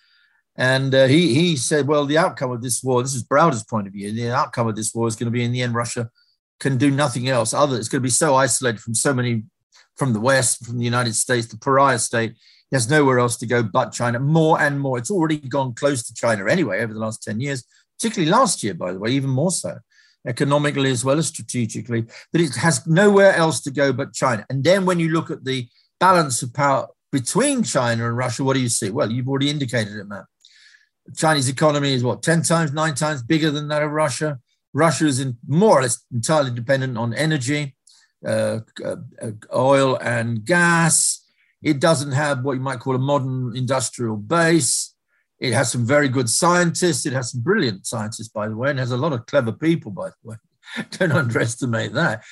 And 0.57 0.93
uh, 0.93 1.05
he, 1.05 1.33
he 1.33 1.55
said, 1.55 1.87
well, 1.87 2.05
the 2.05 2.17
outcome 2.17 2.51
of 2.51 2.61
this 2.61 2.83
war, 2.83 3.03
this 3.03 3.13
is 3.13 3.23
Browder's 3.23 3.63
point 3.63 3.87
of 3.87 3.93
view, 3.93 4.11
the 4.11 4.31
outcome 4.31 4.67
of 4.67 4.75
this 4.75 4.93
war 4.93 5.07
is 5.07 5.15
going 5.15 5.25
to 5.25 5.31
be 5.31 5.43
in 5.43 5.51
the 5.51 5.61
end, 5.61 5.75
Russia 5.75 6.09
can 6.59 6.77
do 6.77 6.89
nothing 6.89 7.29
else 7.29 7.53
other. 7.53 7.77
It's 7.77 7.87
going 7.87 8.01
to 8.01 8.07
be 8.07 8.09
so 8.09 8.35
isolated 8.35 8.81
from 8.81 8.95
so 8.95 9.13
many, 9.13 9.43
from 9.95 10.13
the 10.13 10.19
West, 10.19 10.65
from 10.65 10.79
the 10.79 10.83
United 10.83 11.15
States, 11.15 11.47
the 11.47 11.57
pariah 11.57 11.99
state. 11.99 12.33
There's 12.71 12.89
nowhere 12.89 13.19
else 13.19 13.37
to 13.37 13.45
go 13.45 13.63
but 13.63 13.93
China. 13.93 14.19
More 14.19 14.59
and 14.59 14.79
more. 14.79 14.97
It's 14.97 15.11
already 15.11 15.37
gone 15.37 15.73
close 15.73 16.03
to 16.07 16.13
China 16.13 16.49
anyway 16.49 16.81
over 16.81 16.93
the 16.93 16.99
last 16.99 17.23
10 17.23 17.39
years, 17.39 17.63
particularly 17.97 18.31
last 18.31 18.63
year, 18.63 18.73
by 18.73 18.93
the 18.93 18.99
way, 18.99 19.11
even 19.11 19.29
more 19.29 19.51
so. 19.51 19.77
economically 20.25 20.91
as 20.91 21.05
well 21.05 21.17
as 21.17 21.27
strategically, 21.27 22.01
that 22.33 22.41
it 22.41 22.55
has 22.55 22.85
nowhere 22.85 23.33
else 23.33 23.61
to 23.61 23.71
go 23.71 23.93
but 23.93 24.13
China. 24.13 24.45
And 24.49 24.63
then 24.63 24.85
when 24.85 24.99
you 24.99 25.09
look 25.09 25.31
at 25.31 25.45
the 25.45 25.69
balance 25.99 26.41
of 26.41 26.53
power 26.53 26.87
between 27.11 27.63
China 27.63 28.07
and 28.07 28.17
Russia, 28.17 28.43
what 28.43 28.55
do 28.55 28.59
you 28.59 28.69
see? 28.69 28.89
Well, 28.89 29.11
you've 29.11 29.29
already 29.29 29.49
indicated 29.49 29.95
it, 29.95 30.07
Matt. 30.07 30.25
The 31.05 31.15
Chinese 31.15 31.47
economy 31.47 31.93
is 31.93 32.03
what, 32.03 32.21
10 32.21 32.41
times, 32.41 32.73
nine 32.73 32.95
times 32.95 33.23
bigger 33.23 33.51
than 33.51 33.69
that 33.69 33.83
of 33.83 33.91
Russia. 33.91 34.39
Russia 34.73 35.05
is 35.05 35.19
in, 35.19 35.37
more 35.47 35.79
or 35.79 35.81
less 35.83 36.03
entirely 36.13 36.51
dependent 36.51 36.97
on 36.97 37.13
energy, 37.13 37.75
uh, 38.25 38.59
uh, 38.83 38.95
oil 39.55 39.97
and 40.01 40.43
gas. 40.43 41.23
It 41.63 41.79
doesn't 41.79 42.11
have 42.11 42.43
what 42.43 42.53
you 42.53 42.59
might 42.59 42.79
call 42.79 42.95
a 42.95 42.99
modern 42.99 43.55
industrial 43.55 44.17
base. 44.17 44.93
It 45.39 45.53
has 45.53 45.71
some 45.71 45.85
very 45.85 46.09
good 46.09 46.29
scientists. 46.29 47.05
It 47.05 47.13
has 47.13 47.31
some 47.31 47.41
brilliant 47.41 47.85
scientists, 47.85 48.29
by 48.29 48.47
the 48.47 48.55
way, 48.55 48.71
and 48.71 48.79
has 48.79 48.91
a 48.91 48.97
lot 48.97 49.13
of 49.13 49.25
clever 49.25 49.51
people, 49.51 49.91
by 49.91 50.09
the 50.09 50.29
way. 50.29 50.35
Don't 50.91 51.11
underestimate 51.11 51.93
that. 51.93 52.23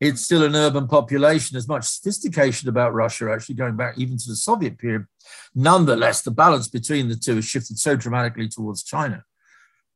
It's 0.00 0.22
still 0.22 0.42
an 0.44 0.56
urban 0.56 0.88
population. 0.88 1.54
There's 1.54 1.68
much 1.68 1.84
sophistication 1.84 2.68
about 2.68 2.94
Russia, 2.94 3.30
actually, 3.32 3.54
going 3.54 3.76
back 3.76 3.96
even 3.96 4.18
to 4.18 4.28
the 4.28 4.36
Soviet 4.36 4.78
period. 4.78 5.06
Nonetheless, 5.54 6.22
the 6.22 6.30
balance 6.30 6.68
between 6.68 7.08
the 7.08 7.16
two 7.16 7.36
has 7.36 7.44
shifted 7.44 7.78
so 7.78 7.96
dramatically 7.96 8.48
towards 8.48 8.82
China. 8.82 9.24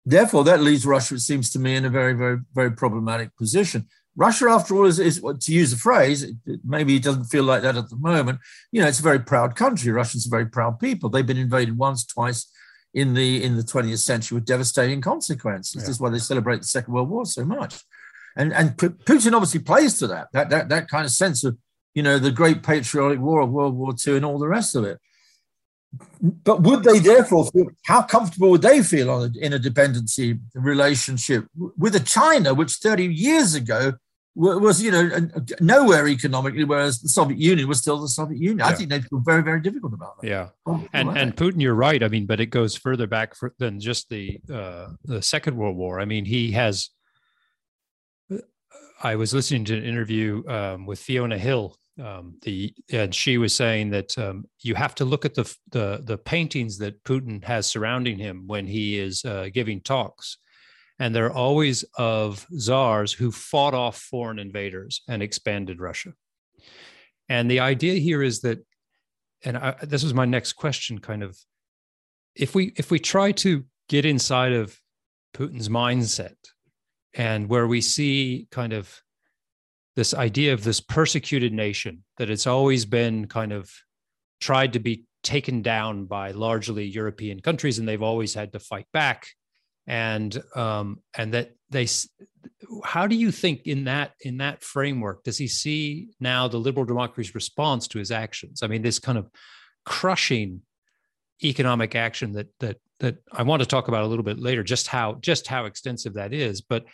Therefore, 0.07 0.45
that 0.45 0.61
leaves 0.61 0.87
Russia, 0.87 1.17
it 1.17 1.21
seems 1.21 1.51
to 1.51 1.59
me, 1.59 1.75
in 1.75 1.85
a 1.85 1.91
very, 1.91 2.13
very, 2.15 2.39
very 2.55 2.71
problematic 2.71 3.37
position. 3.37 3.89
Russia, 4.19 4.47
after 4.47 4.75
all, 4.75 4.85
is, 4.85 4.99
is 4.99 5.21
to 5.21 5.53
use 5.53 5.73
a 5.73 5.77
phrase, 5.77 6.25
it, 6.25 6.37
maybe 6.65 6.97
it 6.97 7.05
doesn't 7.05 7.27
feel 7.27 7.45
like 7.45 7.63
that 7.63 7.77
at 7.77 7.89
the 7.89 7.97
moment. 7.97 8.41
You 8.73 8.83
know, 8.83 8.89
it's 8.89 8.99
a 8.99 9.03
very 9.03 9.21
proud 9.21 9.55
country. 9.55 9.93
Russians 9.93 10.27
are 10.27 10.31
very 10.31 10.47
proud 10.47 10.81
people. 10.81 11.09
They've 11.09 11.25
been 11.25 11.37
invaded 11.39 11.79
once, 11.79 12.05
twice 12.05 12.51
in 12.93 13.15
the 13.15 13.45
in 13.45 13.57
the 13.57 13.63
20th 13.63 13.99
century 13.99 14.35
with 14.35 14.45
devastating 14.45 15.01
consequences. 15.01 15.77
Yeah. 15.77 15.83
This 15.83 15.91
is 15.91 16.01
why 16.01 16.11
they 16.11 16.19
celebrate 16.19 16.59
the 16.59 16.67
Second 16.67 16.95
World 16.95 17.11
War 17.11 17.27
so 17.27 17.45
much. 17.45 17.79
And 18.37 18.53
and 18.53 18.77
Putin 18.77 19.35
obviously 19.35 19.61
plays 19.61 20.01
to 20.01 20.09
that, 20.09 20.27
that 20.33 20.51
that 20.51 20.69
that 20.69 20.89
kind 20.89 21.05
of 21.05 21.13
sense 21.13 21.45
of, 21.45 21.57
you 21.95 22.03
know, 22.03 22.19
the 22.19 22.33
great 22.33 22.65
patriotic 22.65 23.21
war 23.21 23.41
of 23.41 23.51
World 23.51 23.77
War 23.77 23.95
II 24.05 24.17
and 24.17 24.25
all 24.25 24.41
the 24.41 24.49
rest 24.49 24.75
of 24.75 24.83
it. 24.83 24.99
But 26.21 26.63
would 26.63 26.83
they 26.83 26.99
therefore 26.99 27.47
feel, 27.47 27.69
how 27.85 28.03
comfortable 28.03 28.51
would 28.51 28.63
they 28.63 28.83
feel 28.83 29.11
on 29.11 29.31
a, 29.31 29.39
in 29.39 29.53
a 29.53 29.59
dependency 29.61 30.39
relationship 30.55 31.47
with 31.57 31.95
a 31.95 32.01
China, 32.01 32.53
which 32.53 32.75
30 32.75 33.07
years 33.15 33.55
ago 33.55 33.95
was, 34.39 34.81
you 34.81 34.91
know, 34.93 35.11
nowhere 35.61 36.07
economically, 36.07 36.65
whereas 36.65 37.01
the 37.01 37.09
Soviet 37.09 37.39
Union 37.39 37.67
was 37.67 37.79
still 37.79 38.01
the 38.01 38.09
Soviet 38.09 38.39
Union. 38.41 38.59
Yeah. 38.59 38.67
I 38.69 38.75
think 38.75 38.89
they 38.89 39.01
feel 39.01 39.19
very, 39.19 39.43
very 39.43 39.61
difficult 39.61 39.93
about 39.93 40.21
that. 40.21 40.29
Yeah, 40.29 40.49
and 40.93 41.19
and 41.19 41.37
Putin, 41.37 41.61
you're 41.61 41.75
right. 41.75 42.03
I 42.03 42.09
mean, 42.09 42.27
but 42.27 42.41
it 42.41 42.47
goes 42.47 42.77
further 42.77 43.07
back 43.07 43.35
for, 43.35 43.53
than 43.59 43.81
just 43.81 44.09
the 44.09 44.41
uh, 44.53 44.89
the 45.05 45.21
Second 45.21 45.57
World 45.57 45.77
War. 45.77 46.01
I 46.01 46.05
mean, 46.05 46.25
he 46.25 46.53
has. 46.53 46.91
I 49.03 49.17
was 49.17 49.35
listening 49.35 49.65
to 49.67 49.77
an 49.77 49.85
interview 49.85 50.43
um, 50.49 50.87
with 50.87 50.99
Fiona 51.01 51.39
Hill, 51.39 51.77
um, 52.03 52.37
the 52.43 52.73
and 52.93 53.13
she 53.15 53.39
was 53.39 53.55
saying 53.55 53.91
that 53.91 54.17
um, 54.19 54.45
you 54.61 54.75
have 54.77 54.95
to 54.97 55.05
look 55.05 55.25
at 55.25 55.35
the 55.35 55.53
the 55.71 56.01
the 56.05 56.19
paintings 56.19 56.79
that 56.79 57.03
Putin 57.03 57.43
has 57.45 57.67
surrounding 57.67 58.19
him 58.19 58.47
when 58.47 58.67
he 58.67 58.99
is 58.99 59.25
uh, 59.25 59.49
giving 59.53 59.81
talks 59.81 60.39
and 60.99 61.15
they're 61.15 61.33
always 61.33 61.85
of 61.97 62.47
czars 62.59 63.13
who 63.13 63.31
fought 63.31 63.75
off 63.75 63.99
foreign 63.99 64.39
invaders 64.39 65.03
and 65.09 65.23
expanded 65.23 65.81
Russia. 65.81 66.13
And 67.29 67.51
the 67.51 67.61
idea 67.61 67.95
here 67.95 68.23
is 68.23 68.41
that, 68.41 68.59
and 69.45 69.57
I, 69.57 69.77
this 69.83 70.03
was 70.03 70.15
my 70.15 70.25
next 70.25 70.55
question, 70.55 70.99
kind 70.99 71.23
of, 71.23 71.39
if 72.35 72.55
we 72.55 72.73
if 72.77 72.91
we 72.91 72.99
try 72.99 73.33
to 73.33 73.65
get 73.89 74.05
inside 74.05 74.53
of 74.53 74.79
Putin's 75.35 75.69
mindset, 75.69 76.37
and 77.15 77.49
where 77.49 77.67
we 77.67 77.81
see 77.81 78.49
kind 78.51 78.73
of 78.73 79.03
this 79.97 80.15
idea 80.15 80.53
of 80.53 80.63
this 80.63 80.81
persecuted 80.81 81.53
nation 81.53 82.05
that 82.17 82.31
it's 82.31 82.47
always 82.47 82.85
been 82.85 83.27
kind 83.27 83.53
of 83.53 83.71
tried 84.41 84.73
to 84.73 84.79
be 84.79 85.05
taken 85.23 85.63
down 85.63 86.05
by 86.05 86.31
largely 86.31 86.85
European 86.85 87.41
countries, 87.41 87.79
and 87.79 87.89
they've 87.89 88.03
always 88.03 88.35
had 88.35 88.53
to 88.53 88.61
fight 88.61 88.87
back 88.93 89.29
and 89.89 90.41
um, 90.55 91.01
and 91.17 91.35
that 91.35 91.53
they 91.71 91.89
how 92.85 93.07
do 93.07 93.17
you 93.17 93.33
think 93.33 93.67
in 93.67 93.85
that 93.85 94.13
in 94.21 94.37
that 94.37 94.63
framework 94.63 95.25
does 95.25 95.39
he 95.39 95.49
see 95.49 96.11
now 96.21 96.47
the 96.47 96.59
liberal 96.59 96.85
democracy's 96.85 97.35
response 97.35 97.89
to 97.89 97.99
his 97.99 98.11
actions? 98.11 98.63
I 98.63 98.69
mean 98.69 98.83
this 98.83 98.99
kind 98.99 99.19
of 99.19 99.29
crushing 99.85 100.61
economic 101.43 101.95
action 101.95 102.33
that 102.33 102.49
that 102.61 102.77
that 102.99 103.17
i 103.33 103.45
want 103.45 103.63
to 103.63 103.67
talk 103.67 103.87
about 103.87 104.03
a 104.03 104.07
little 104.07 104.25
bit 104.25 104.41
later 104.41 104.65
just 104.65 104.89
how 104.89 105.15
just 105.21 105.47
how 105.47 105.67
extensive 105.67 106.15
that 106.15 106.33
is 106.33 106.61
but 106.61 106.85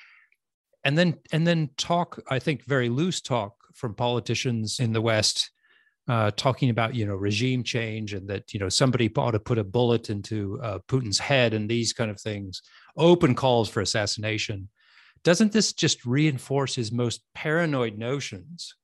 and 0.85 0.99
then 0.99 1.17
and 1.33 1.47
then 1.47 1.71
talk 1.79 2.23
i 2.29 2.39
think 2.39 2.63
very 2.67 2.91
loose 2.91 3.23
talk 3.23 3.55
from 3.73 3.95
politicians 3.95 4.81
in 4.81 4.93
the 4.93 5.01
west 5.01 5.51
uh, 6.09 6.31
talking 6.33 6.71
about 6.71 6.95
you 6.95 7.07
know 7.07 7.15
regime 7.15 7.63
change 7.63 8.13
and 8.13 8.29
that 8.29 8.53
you 8.53 8.61
know 8.61 8.69
somebody 8.69 9.11
ought 9.17 9.31
to 9.31 9.41
put 9.41 9.59
a 9.59 9.65
bullet 9.65 10.11
into 10.11 10.61
uh, 10.63 10.79
Putin's 10.89 11.19
head 11.19 11.55
and 11.55 11.69
these 11.69 11.93
kind 11.93 12.11
of 12.11 12.21
things, 12.21 12.63
open 12.97 13.35
calls 13.35 13.69
for 13.69 13.81
assassination. 13.81 14.69
Doesn't 15.23 15.53
this 15.53 15.73
just 15.73 16.05
reinforce 16.05 16.75
his 16.75 16.93
most 16.93 17.23
paranoid 17.35 17.97
notions 17.97 18.75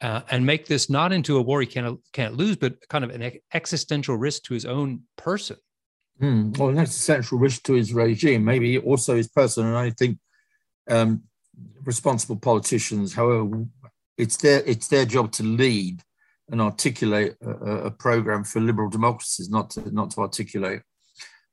uh, 0.00 0.22
and 0.30 0.44
make 0.44 0.66
this 0.66 0.90
not 0.90 1.12
into 1.12 1.36
a 1.36 1.42
war 1.42 1.60
he 1.60 1.66
can't 1.66 2.00
can't 2.12 2.36
lose, 2.36 2.56
but 2.56 2.76
kind 2.88 3.04
of 3.04 3.10
an 3.10 3.32
existential 3.54 4.16
risk 4.16 4.42
to 4.44 4.54
his 4.54 4.66
own 4.66 5.02
person? 5.16 5.56
Mm, 6.20 6.56
well, 6.58 6.70
an 6.70 6.78
existential 6.78 7.38
risk 7.38 7.62
to 7.64 7.74
his 7.74 7.92
regime, 7.92 8.44
maybe 8.44 8.78
also 8.78 9.16
his 9.16 9.28
person, 9.28 9.66
and 9.66 9.76
I 9.76 9.90
think 9.90 10.18
um, 10.90 11.22
responsible 11.84 12.36
politicians, 12.36 13.14
however, 13.14 13.64
it's 14.18 14.36
their 14.36 14.62
it's 14.66 14.88
their 14.88 15.04
job 15.04 15.32
to 15.32 15.42
lead 15.44 16.02
and 16.50 16.60
articulate 16.60 17.36
a, 17.40 17.50
a 17.50 17.90
program 17.90 18.44
for 18.44 18.60
liberal 18.60 18.90
democracies, 18.90 19.48
not 19.48 19.70
to 19.70 19.94
not 19.94 20.10
to 20.10 20.20
articulate 20.20 20.82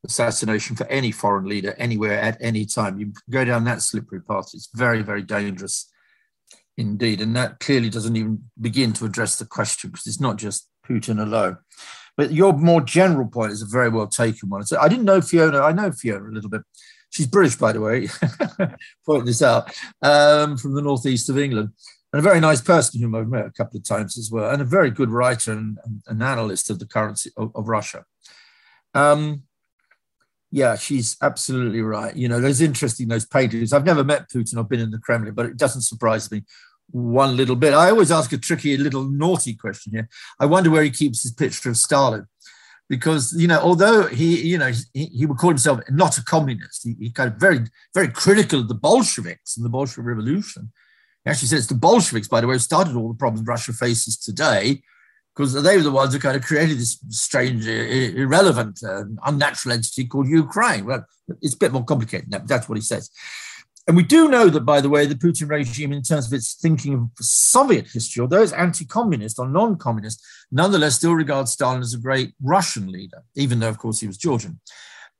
assassination 0.05 0.75
for 0.75 0.87
any 0.87 1.11
foreign 1.11 1.45
leader 1.45 1.75
anywhere 1.77 2.19
at 2.19 2.37
any 2.39 2.65
time. 2.65 2.99
You 2.99 3.13
go 3.29 3.45
down 3.45 3.65
that 3.65 3.81
slippery 3.81 4.21
path. 4.21 4.51
It's 4.53 4.69
very, 4.73 5.01
very 5.01 5.21
dangerous 5.21 5.91
indeed. 6.77 7.21
And 7.21 7.35
that 7.35 7.59
clearly 7.59 7.89
doesn't 7.89 8.15
even 8.15 8.43
begin 8.59 8.93
to 8.93 9.05
address 9.05 9.37
the 9.37 9.45
question 9.45 9.89
because 9.89 10.07
it's 10.07 10.21
not 10.21 10.37
just 10.37 10.69
Putin 10.87 11.21
alone. 11.21 11.57
But 12.17 12.31
your 12.31 12.53
more 12.53 12.81
general 12.81 13.27
point 13.27 13.51
is 13.51 13.61
a 13.61 13.65
very 13.65 13.89
well 13.89 14.07
taken 14.07 14.49
one. 14.49 14.63
So 14.63 14.79
I 14.79 14.89
didn't 14.89 15.05
know 15.05 15.21
Fiona. 15.21 15.59
I 15.59 15.71
know 15.71 15.91
Fiona 15.91 16.29
a 16.29 16.33
little 16.33 16.49
bit. 16.49 16.61
She's 17.11 17.27
British, 17.27 17.55
by 17.55 17.71
the 17.71 17.81
way, 17.81 18.07
pointing 19.05 19.25
this 19.25 19.41
out, 19.41 19.73
um, 20.01 20.57
from 20.57 20.75
the 20.75 20.81
northeast 20.81 21.29
of 21.29 21.39
England 21.39 21.69
and 22.11 22.19
a 22.19 22.23
very 22.23 22.39
nice 22.39 22.61
person 22.61 23.01
whom 23.01 23.15
I've 23.15 23.29
met 23.29 23.45
a 23.45 23.51
couple 23.51 23.77
of 23.77 23.83
times 23.83 24.17
as 24.17 24.31
well, 24.31 24.49
and 24.49 24.61
a 24.61 24.65
very 24.65 24.89
good 24.89 25.11
writer 25.11 25.51
and, 25.51 25.77
and 25.85 26.01
an 26.07 26.21
analyst 26.21 26.69
of 26.69 26.79
the 26.79 26.87
currency 26.87 27.31
of, 27.37 27.51
of 27.55 27.67
Russia. 27.67 28.03
Um, 28.95 29.43
yeah, 30.51 30.75
she's 30.75 31.15
absolutely 31.21 31.81
right. 31.81 32.15
You 32.15 32.27
know, 32.27 32.41
those 32.41 32.61
interesting 32.61 33.07
those 33.07 33.25
pages. 33.25 33.71
I've 33.71 33.85
never 33.85 34.03
met 34.03 34.29
Putin. 34.29 34.57
I've 34.57 34.69
been 34.69 34.79
in 34.79 34.91
the 34.91 34.99
Kremlin, 34.99 35.33
but 35.33 35.45
it 35.45 35.57
doesn't 35.57 35.83
surprise 35.83 36.31
me 36.31 36.43
one 36.91 37.37
little 37.37 37.55
bit. 37.55 37.73
I 37.73 37.91
always 37.91 38.11
ask 38.11 38.33
a 38.33 38.37
tricky, 38.37 38.75
little 38.77 39.03
naughty 39.03 39.53
question 39.53 39.93
here. 39.93 40.09
I 40.39 40.47
wonder 40.47 40.71
where 40.71 40.83
he 40.83 40.89
keeps 40.89 41.21
his 41.21 41.31
picture 41.31 41.69
of 41.69 41.77
Stalin, 41.77 42.25
because 42.87 43.33
you 43.37 43.47
know, 43.47 43.59
although 43.59 44.07
he, 44.07 44.41
you 44.41 44.57
know, 44.57 44.71
he, 44.93 45.05
he 45.05 45.25
would 45.27 45.37
call 45.37 45.51
himself 45.51 45.81
not 45.89 46.17
a 46.17 46.23
communist, 46.23 46.83
he, 46.83 46.95
he 46.99 47.11
kind 47.11 47.31
of 47.31 47.39
very, 47.39 47.59
very 47.93 48.07
critical 48.07 48.59
of 48.59 48.67
the 48.67 48.75
Bolsheviks 48.75 49.55
and 49.55 49.63
the 49.63 49.69
Bolshevik 49.69 50.05
Revolution 50.05 50.71
He 51.25 51.29
actually 51.29 51.49
says 51.49 51.67
the 51.67 51.75
Bolsheviks, 51.75 52.27
by 52.27 52.41
the 52.41 52.47
way, 52.47 52.57
started 52.57 52.95
all 52.95 53.09
the 53.09 53.17
problems 53.17 53.47
Russia 53.47 53.73
faces 53.73 54.17
today 54.17 54.81
because 55.39 55.53
they 55.53 55.77
were 55.77 55.83
the 55.83 55.89
ones 55.89 56.13
who 56.13 56.19
kind 56.19 56.35
of 56.35 56.43
created 56.43 56.77
this 56.77 56.99
strange, 57.07 57.65
irrelevant, 57.65 58.83
uh, 58.83 59.05
unnatural 59.25 59.71
entity 59.71 60.05
called 60.05 60.27
Ukraine. 60.27 60.85
Well, 60.85 61.05
it's 61.41 61.53
a 61.53 61.57
bit 61.57 61.71
more 61.71 61.85
complicated 61.85 62.25
than 62.25 62.41
that, 62.41 62.47
that's 62.49 62.67
what 62.67 62.77
he 62.77 62.81
says. 62.81 63.09
And 63.87 63.95
we 63.95 64.03
do 64.03 64.27
know 64.27 64.49
that, 64.49 64.65
by 64.65 64.81
the 64.81 64.89
way, 64.89 65.05
the 65.05 65.15
Putin 65.15 65.49
regime, 65.49 65.93
in 65.93 66.01
terms 66.01 66.27
of 66.27 66.33
its 66.33 66.55
thinking 66.55 66.93
of 66.93 67.07
Soviet 67.21 67.87
history, 67.87 68.19
although 68.19 68.41
it's 68.41 68.51
anti 68.51 68.83
communist 68.83 69.39
or 69.39 69.47
non 69.47 69.77
communist, 69.77 70.21
nonetheless 70.51 70.97
still 70.97 71.13
regards 71.13 71.53
Stalin 71.53 71.79
as 71.79 71.93
a 71.93 71.99
great 71.99 72.33
Russian 72.43 72.91
leader, 72.91 73.23
even 73.35 73.61
though, 73.61 73.69
of 73.69 73.77
course, 73.77 74.01
he 74.01 74.07
was 74.07 74.17
Georgian. 74.17 74.59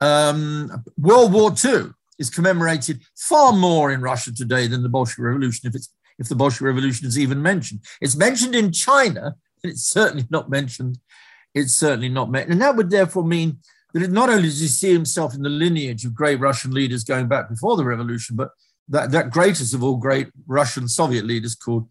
Um, 0.01 0.83
World 0.97 1.31
War 1.31 1.53
II 1.63 1.91
is 2.19 2.29
commemorated 2.29 3.03
far 3.15 3.53
more 3.53 3.89
in 3.93 4.01
Russia 4.01 4.35
today 4.35 4.67
than 4.67 4.83
the 4.83 4.89
Bolshevik 4.89 5.23
Revolution, 5.23 5.71
if 5.73 5.81
if 6.19 6.27
the 6.27 6.35
Bolshevik 6.35 6.65
Revolution 6.65 7.07
is 7.07 7.17
even 7.17 7.41
mentioned. 7.41 7.79
It's 8.01 8.17
mentioned 8.17 8.53
in 8.53 8.73
China, 8.73 9.37
it's 9.63 9.83
certainly 9.83 10.25
not 10.29 10.49
mentioned. 10.49 10.99
It's 11.53 11.73
certainly 11.73 12.09
not 12.09 12.29
mentioned, 12.29 12.53
and 12.53 12.61
that 12.61 12.75
would 12.75 12.89
therefore 12.89 13.23
mean 13.23 13.57
that 13.93 14.11
not 14.11 14.29
only 14.29 14.43
does 14.43 14.59
he 14.59 14.67
see 14.67 14.93
himself 14.93 15.33
in 15.33 15.41
the 15.41 15.49
lineage 15.49 16.05
of 16.05 16.13
great 16.13 16.39
Russian 16.39 16.71
leaders 16.71 17.03
going 17.03 17.27
back 17.27 17.49
before 17.49 17.75
the 17.75 17.83
revolution, 17.83 18.35
but 18.35 18.51
that, 18.87 19.11
that 19.11 19.31
greatest 19.31 19.73
of 19.73 19.83
all 19.83 19.97
great 19.97 20.27
Russian 20.47 20.87
Soviet 20.87 21.25
leaders 21.25 21.55
called 21.55 21.89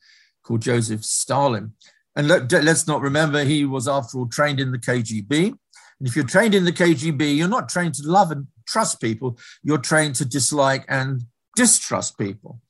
called 0.48 0.62
Joseph 0.62 1.04
Stalin. 1.04 1.74
And 2.16 2.26
let, 2.26 2.52
us 2.52 2.86
not 2.86 3.02
remember 3.02 3.44
he 3.44 3.64
was, 3.64 3.86
after 3.86 4.18
all, 4.18 4.26
trained 4.26 4.58
in 4.58 4.72
the 4.72 4.78
KGB. 4.78 5.48
And 5.48 6.08
if 6.08 6.16
you're 6.16 6.24
trained 6.24 6.54
in 6.54 6.64
the 6.64 6.72
KGB, 6.72 7.36
you're 7.36 7.46
not 7.46 7.68
trained 7.68 7.94
to 7.94 8.02
love 8.08 8.32
and 8.32 8.46
trust 8.66 9.00
people. 9.00 9.38
You're 9.62 9.78
trained 9.78 10.16
to 10.16 10.24
dislike 10.24 10.84
and 10.88 11.22
distrust 11.54 12.18
people, 12.18 12.60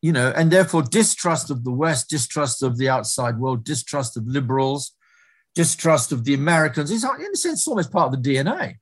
you 0.00 0.12
know, 0.12 0.32
and 0.36 0.50
therefore 0.50 0.82
distrust 0.82 1.50
of 1.50 1.64
the 1.64 1.72
West, 1.72 2.08
distrust 2.08 2.62
of 2.62 2.78
the 2.78 2.88
outside 2.88 3.38
world, 3.38 3.64
distrust 3.64 4.16
of 4.16 4.26
liberals, 4.26 4.92
distrust 5.54 6.12
of 6.12 6.24
the 6.24 6.34
Americans. 6.34 6.90
It's 6.90 7.04
in 7.04 7.32
a 7.32 7.36
sense 7.36 7.66
almost 7.66 7.92
part 7.92 8.12
of 8.12 8.22
the 8.22 8.30
DNA. 8.30 8.76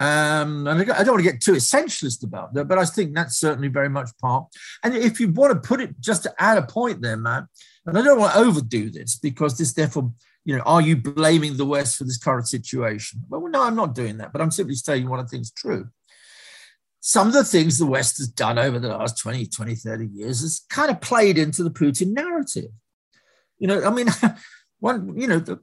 Um, 0.00 0.66
and 0.66 0.90
I 0.90 1.04
don't 1.04 1.14
want 1.14 1.24
to 1.24 1.30
get 1.30 1.40
too 1.40 1.52
essentialist 1.52 2.24
about 2.24 2.52
that, 2.54 2.66
but 2.66 2.78
I 2.78 2.84
think 2.84 3.14
that's 3.14 3.38
certainly 3.38 3.68
very 3.68 3.88
much 3.88 4.10
part. 4.20 4.46
And 4.82 4.94
if 4.94 5.20
you 5.20 5.30
want 5.30 5.52
to 5.52 5.68
put 5.68 5.80
it 5.80 6.00
just 6.00 6.24
to 6.24 6.34
add 6.38 6.58
a 6.58 6.62
point 6.62 7.00
there, 7.00 7.16
Matt, 7.16 7.44
and 7.86 7.96
I 7.96 8.02
don't 8.02 8.18
want 8.18 8.32
to 8.32 8.40
overdo 8.40 8.90
this 8.90 9.16
because 9.16 9.56
this 9.56 9.72
therefore, 9.72 10.12
you 10.44 10.56
know, 10.56 10.64
are 10.64 10.80
you 10.80 10.96
blaming 10.96 11.56
the 11.56 11.64
West 11.64 11.96
for 11.96 12.04
this 12.04 12.18
current 12.18 12.48
situation? 12.48 13.20
Well, 13.28 13.46
no, 13.48 13.62
I'm 13.62 13.76
not 13.76 13.94
doing 13.94 14.18
that, 14.18 14.32
but 14.32 14.42
I'm 14.42 14.50
simply 14.50 14.74
stating 14.74 15.08
what 15.08 15.20
I 15.20 15.24
think 15.24 15.42
is 15.42 15.52
true. 15.52 15.88
Some 17.06 17.26
of 17.26 17.34
the 17.34 17.44
things 17.44 17.76
the 17.76 17.84
West 17.84 18.16
has 18.16 18.28
done 18.28 18.58
over 18.58 18.78
the 18.78 18.88
last 18.88 19.18
20, 19.18 19.44
20, 19.44 19.74
30 19.74 20.06
years 20.06 20.40
has 20.40 20.62
kind 20.70 20.90
of 20.90 21.02
played 21.02 21.36
into 21.36 21.62
the 21.62 21.70
Putin 21.70 22.14
narrative. 22.14 22.70
You 23.58 23.68
know, 23.68 23.84
I 23.84 23.90
mean, 23.90 24.06
one, 24.80 25.14
you 25.14 25.26
know, 25.26 25.38
the, 25.38 25.60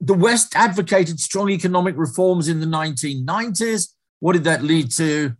the 0.00 0.14
West 0.14 0.56
advocated 0.56 1.20
strong 1.20 1.50
economic 1.50 1.94
reforms 1.98 2.48
in 2.48 2.60
the 2.60 2.66
1990s. 2.66 3.88
What 4.20 4.32
did 4.32 4.44
that 4.44 4.62
lead 4.62 4.90
to? 4.92 5.34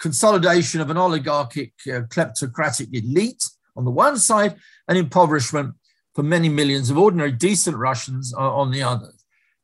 Consolidation 0.00 0.80
of 0.80 0.90
an 0.90 0.96
oligarchic, 0.96 1.72
uh, 1.86 2.02
kleptocratic 2.08 2.92
elite 2.92 3.44
on 3.76 3.84
the 3.84 3.92
one 3.92 4.18
side, 4.18 4.56
and 4.88 4.98
impoverishment 4.98 5.76
for 6.16 6.24
many 6.24 6.48
millions 6.48 6.90
of 6.90 6.98
ordinary, 6.98 7.30
decent 7.30 7.76
Russians 7.76 8.34
uh, 8.36 8.52
on 8.52 8.72
the 8.72 8.82
other. 8.82 9.12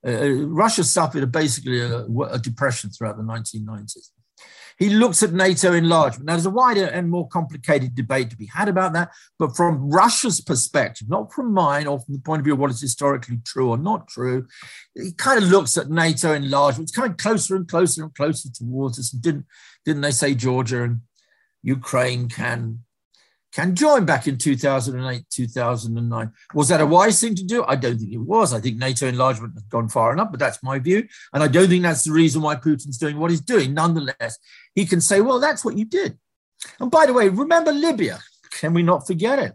Uh, 0.06 0.10
uh 0.10 0.46
Russia 0.46 0.84
suffered 0.84 1.24
a, 1.24 1.26
basically 1.26 1.80
a, 1.80 2.04
a 2.30 2.38
depression 2.38 2.90
throughout 2.90 3.16
the 3.16 3.24
1990s. 3.24 4.10
He 4.78 4.90
looks 4.90 5.22
at 5.22 5.32
NATO 5.32 5.72
enlargement. 5.72 6.26
Now, 6.26 6.34
there's 6.34 6.46
a 6.46 6.50
wider 6.50 6.84
and 6.84 7.10
more 7.10 7.28
complicated 7.28 7.94
debate 7.94 8.30
to 8.30 8.36
be 8.36 8.46
had 8.46 8.68
about 8.68 8.92
that, 8.92 9.10
but 9.38 9.56
from 9.56 9.90
Russia's 9.90 10.40
perspective, 10.40 11.08
not 11.08 11.32
from 11.32 11.52
mine 11.52 11.86
or 11.86 11.98
from 12.00 12.14
the 12.14 12.20
point 12.20 12.40
of 12.40 12.44
view 12.44 12.54
of 12.54 12.58
what 12.58 12.70
is 12.70 12.80
historically 12.80 13.38
true 13.44 13.70
or 13.70 13.78
not 13.78 14.08
true, 14.08 14.46
he 14.94 15.12
kind 15.12 15.42
of 15.42 15.48
looks 15.48 15.78
at 15.78 15.90
NATO 15.90 16.32
enlargement. 16.32 16.88
It's 16.88 16.96
coming 16.96 17.14
closer 17.14 17.56
and 17.56 17.66
closer 17.66 18.02
and 18.02 18.14
closer 18.14 18.50
towards 18.50 18.98
us. 18.98 19.10
Didn't, 19.10 19.46
didn't 19.84 20.02
they 20.02 20.10
say 20.10 20.34
Georgia 20.34 20.82
and 20.82 21.00
Ukraine 21.62 22.28
can 22.28 22.80
can 23.56 23.74
join 23.74 24.04
back 24.04 24.26
in 24.26 24.36
2008, 24.36 25.24
2009. 25.30 26.32
Was 26.52 26.68
that 26.68 26.82
a 26.82 26.86
wise 26.86 27.18
thing 27.18 27.34
to 27.36 27.42
do? 27.42 27.64
I 27.66 27.74
don't 27.74 27.98
think 27.98 28.12
it 28.12 28.18
was. 28.18 28.52
I 28.52 28.60
think 28.60 28.76
NATO 28.76 29.06
enlargement 29.06 29.54
has 29.54 29.62
gone 29.62 29.88
far 29.88 30.12
enough, 30.12 30.30
but 30.30 30.38
that's 30.38 30.62
my 30.62 30.78
view. 30.78 31.08
And 31.32 31.42
I 31.42 31.48
don't 31.48 31.66
think 31.68 31.82
that's 31.82 32.04
the 32.04 32.12
reason 32.12 32.42
why 32.42 32.56
Putin's 32.56 32.98
doing 32.98 33.18
what 33.18 33.30
he's 33.30 33.40
doing. 33.40 33.72
Nonetheless, 33.72 34.38
he 34.74 34.84
can 34.84 35.00
say, 35.00 35.22
well, 35.22 35.40
that's 35.40 35.64
what 35.64 35.78
you 35.78 35.86
did. 35.86 36.18
And 36.80 36.90
by 36.90 37.06
the 37.06 37.14
way, 37.14 37.30
remember 37.30 37.72
Libya. 37.72 38.20
Can 38.50 38.74
we 38.74 38.82
not 38.82 39.06
forget 39.06 39.38
it? 39.38 39.54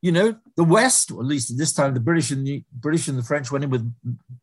You 0.00 0.12
know, 0.12 0.36
the 0.56 0.62
West, 0.62 1.10
or 1.10 1.18
at 1.20 1.26
least 1.26 1.50
at 1.50 1.58
this 1.58 1.72
time, 1.72 1.92
the 1.92 1.98
British 1.98 2.30
and 2.30 2.46
the 2.46 2.62
British 2.72 3.08
and 3.08 3.18
the 3.18 3.24
French 3.24 3.50
went 3.50 3.64
in 3.64 3.70
with 3.70 3.92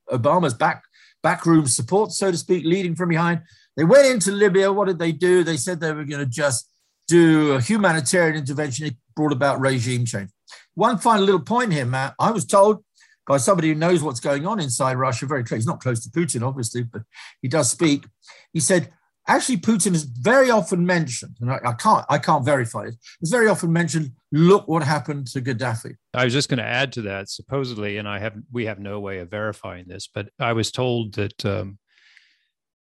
Obama's 0.10 0.54
back 0.54 0.84
backroom 1.24 1.66
support, 1.66 2.12
so 2.12 2.30
to 2.30 2.38
speak, 2.38 2.66
leading 2.66 2.96
from 2.96 3.08
behind. 3.08 3.44
They 3.78 3.86
went 3.86 4.08
into 4.08 4.32
Libya. 4.32 4.74
What 4.74 4.90
did 4.90 5.00
they 5.00 5.14
do? 5.14 5.46
They 5.46 5.56
said 5.56 5.80
they 5.80 5.94
were 5.94 6.04
going 6.04 6.20
to 6.20 6.30
just 6.30 6.71
do 7.12 7.52
a 7.52 7.62
humanitarian 7.62 8.38
intervention. 8.38 8.88
It 8.88 8.96
brought 9.16 9.34
about 9.34 9.60
regime 9.60 10.06
change. 10.06 10.30
One 10.76 10.98
final 10.98 11.26
little 11.26 11.42
point 11.42 11.74
here, 11.74 11.86
Matt. 11.86 12.16
I 12.18 12.32
was 12.32 12.46
told 12.46 12.84
by 13.28 13.38
somebody 13.38 13.68
who 13.68 13.76
knows 13.76 14.02
what's 14.02 14.22
going 14.22 14.48
on 14.48 14.60
inside 14.60 14.94
Russia, 14.94 15.26
very 15.26 15.44
close. 15.44 15.60
He's 15.60 15.68
not 15.68 15.82
close 15.82 16.04
to 16.06 16.10
Putin, 16.10 16.42
obviously, 16.48 16.84
but 16.84 17.02
he 17.42 17.48
does 17.50 17.70
speak. 17.70 18.06
He 18.54 18.62
said, 18.62 18.92
actually, 19.28 19.58
Putin 19.58 19.94
is 19.94 20.04
very 20.04 20.50
often 20.50 20.86
mentioned, 20.86 21.36
and 21.42 21.52
I, 21.52 21.60
I 21.66 21.74
can't, 21.74 22.06
I 22.10 22.18
can't 22.18 22.46
verify 22.46 22.84
it. 22.86 22.96
It's 23.22 23.32
very 23.32 23.50
often 23.50 23.72
mentioned. 23.74 24.12
Look 24.32 24.68
what 24.70 24.82
happened 24.82 25.28
to 25.28 25.42
Gaddafi. 25.42 25.96
I 26.14 26.24
was 26.24 26.34
just 26.34 26.50
going 26.50 26.60
to 26.60 26.66
add 26.66 26.94
to 26.94 27.02
that. 27.04 27.30
Supposedly, 27.30 27.98
and 27.98 28.08
I 28.08 28.20
have, 28.20 28.36
we 28.52 28.66
have 28.66 28.80
no 28.80 29.02
way 29.02 29.20
of 29.20 29.30
verifying 29.30 29.86
this, 29.88 30.08
but 30.08 30.30
I 30.40 30.54
was 30.54 30.72
told 30.72 31.16
that 31.16 31.46
um, 31.46 31.78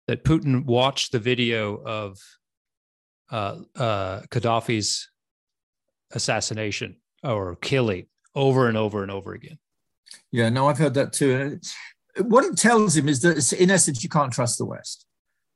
that 0.07 0.23
Putin 0.23 0.65
watched 0.65 1.11
the 1.11 1.19
video 1.19 1.81
of 1.83 2.19
uh, 3.31 3.57
uh, 3.75 4.21
Gaddafi's 4.29 5.09
assassination 6.11 6.97
or 7.23 7.55
killing 7.55 8.07
over 8.35 8.67
and 8.67 8.77
over 8.77 9.01
and 9.01 9.11
over 9.11 9.33
again. 9.33 9.57
Yeah, 10.31 10.49
no, 10.49 10.67
I've 10.67 10.77
heard 10.77 10.93
that 10.95 11.13
too. 11.13 11.59
What 12.17 12.43
it 12.43 12.57
tells 12.57 12.95
him 12.95 13.07
is 13.07 13.21
that, 13.21 13.53
in 13.53 13.71
essence, 13.71 14.03
you 14.03 14.09
can't 14.09 14.33
trust 14.33 14.57
the 14.57 14.65
West. 14.65 15.05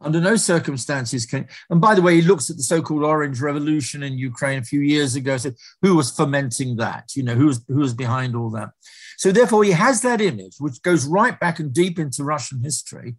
Under 0.01 0.19
no 0.19 0.35
circumstances 0.35 1.25
can. 1.25 1.47
And 1.69 1.79
by 1.79 1.95
the 1.95 2.01
way, 2.01 2.15
he 2.15 2.21
looks 2.21 2.49
at 2.49 2.57
the 2.57 2.63
so-called 2.63 3.03
Orange 3.03 3.41
Revolution 3.41 4.03
in 4.03 4.17
Ukraine 4.17 4.59
a 4.59 4.63
few 4.63 4.81
years 4.81 5.15
ago. 5.15 5.37
Said, 5.37 5.55
who 5.81 5.95
was 5.95 6.11
fomenting 6.11 6.75
that? 6.77 7.15
You 7.15 7.23
know, 7.23 7.35
who 7.35 7.47
was 7.47 7.63
who 7.67 7.77
was 7.77 7.93
behind 7.93 8.35
all 8.35 8.49
that? 8.51 8.71
So 9.17 9.31
therefore, 9.31 9.63
he 9.63 9.71
has 9.71 10.01
that 10.01 10.21
image, 10.21 10.55
which 10.59 10.81
goes 10.81 11.07
right 11.07 11.39
back 11.39 11.59
and 11.59 11.73
deep 11.73 11.97
into 11.97 12.23
Russian 12.23 12.61
history, 12.61 13.15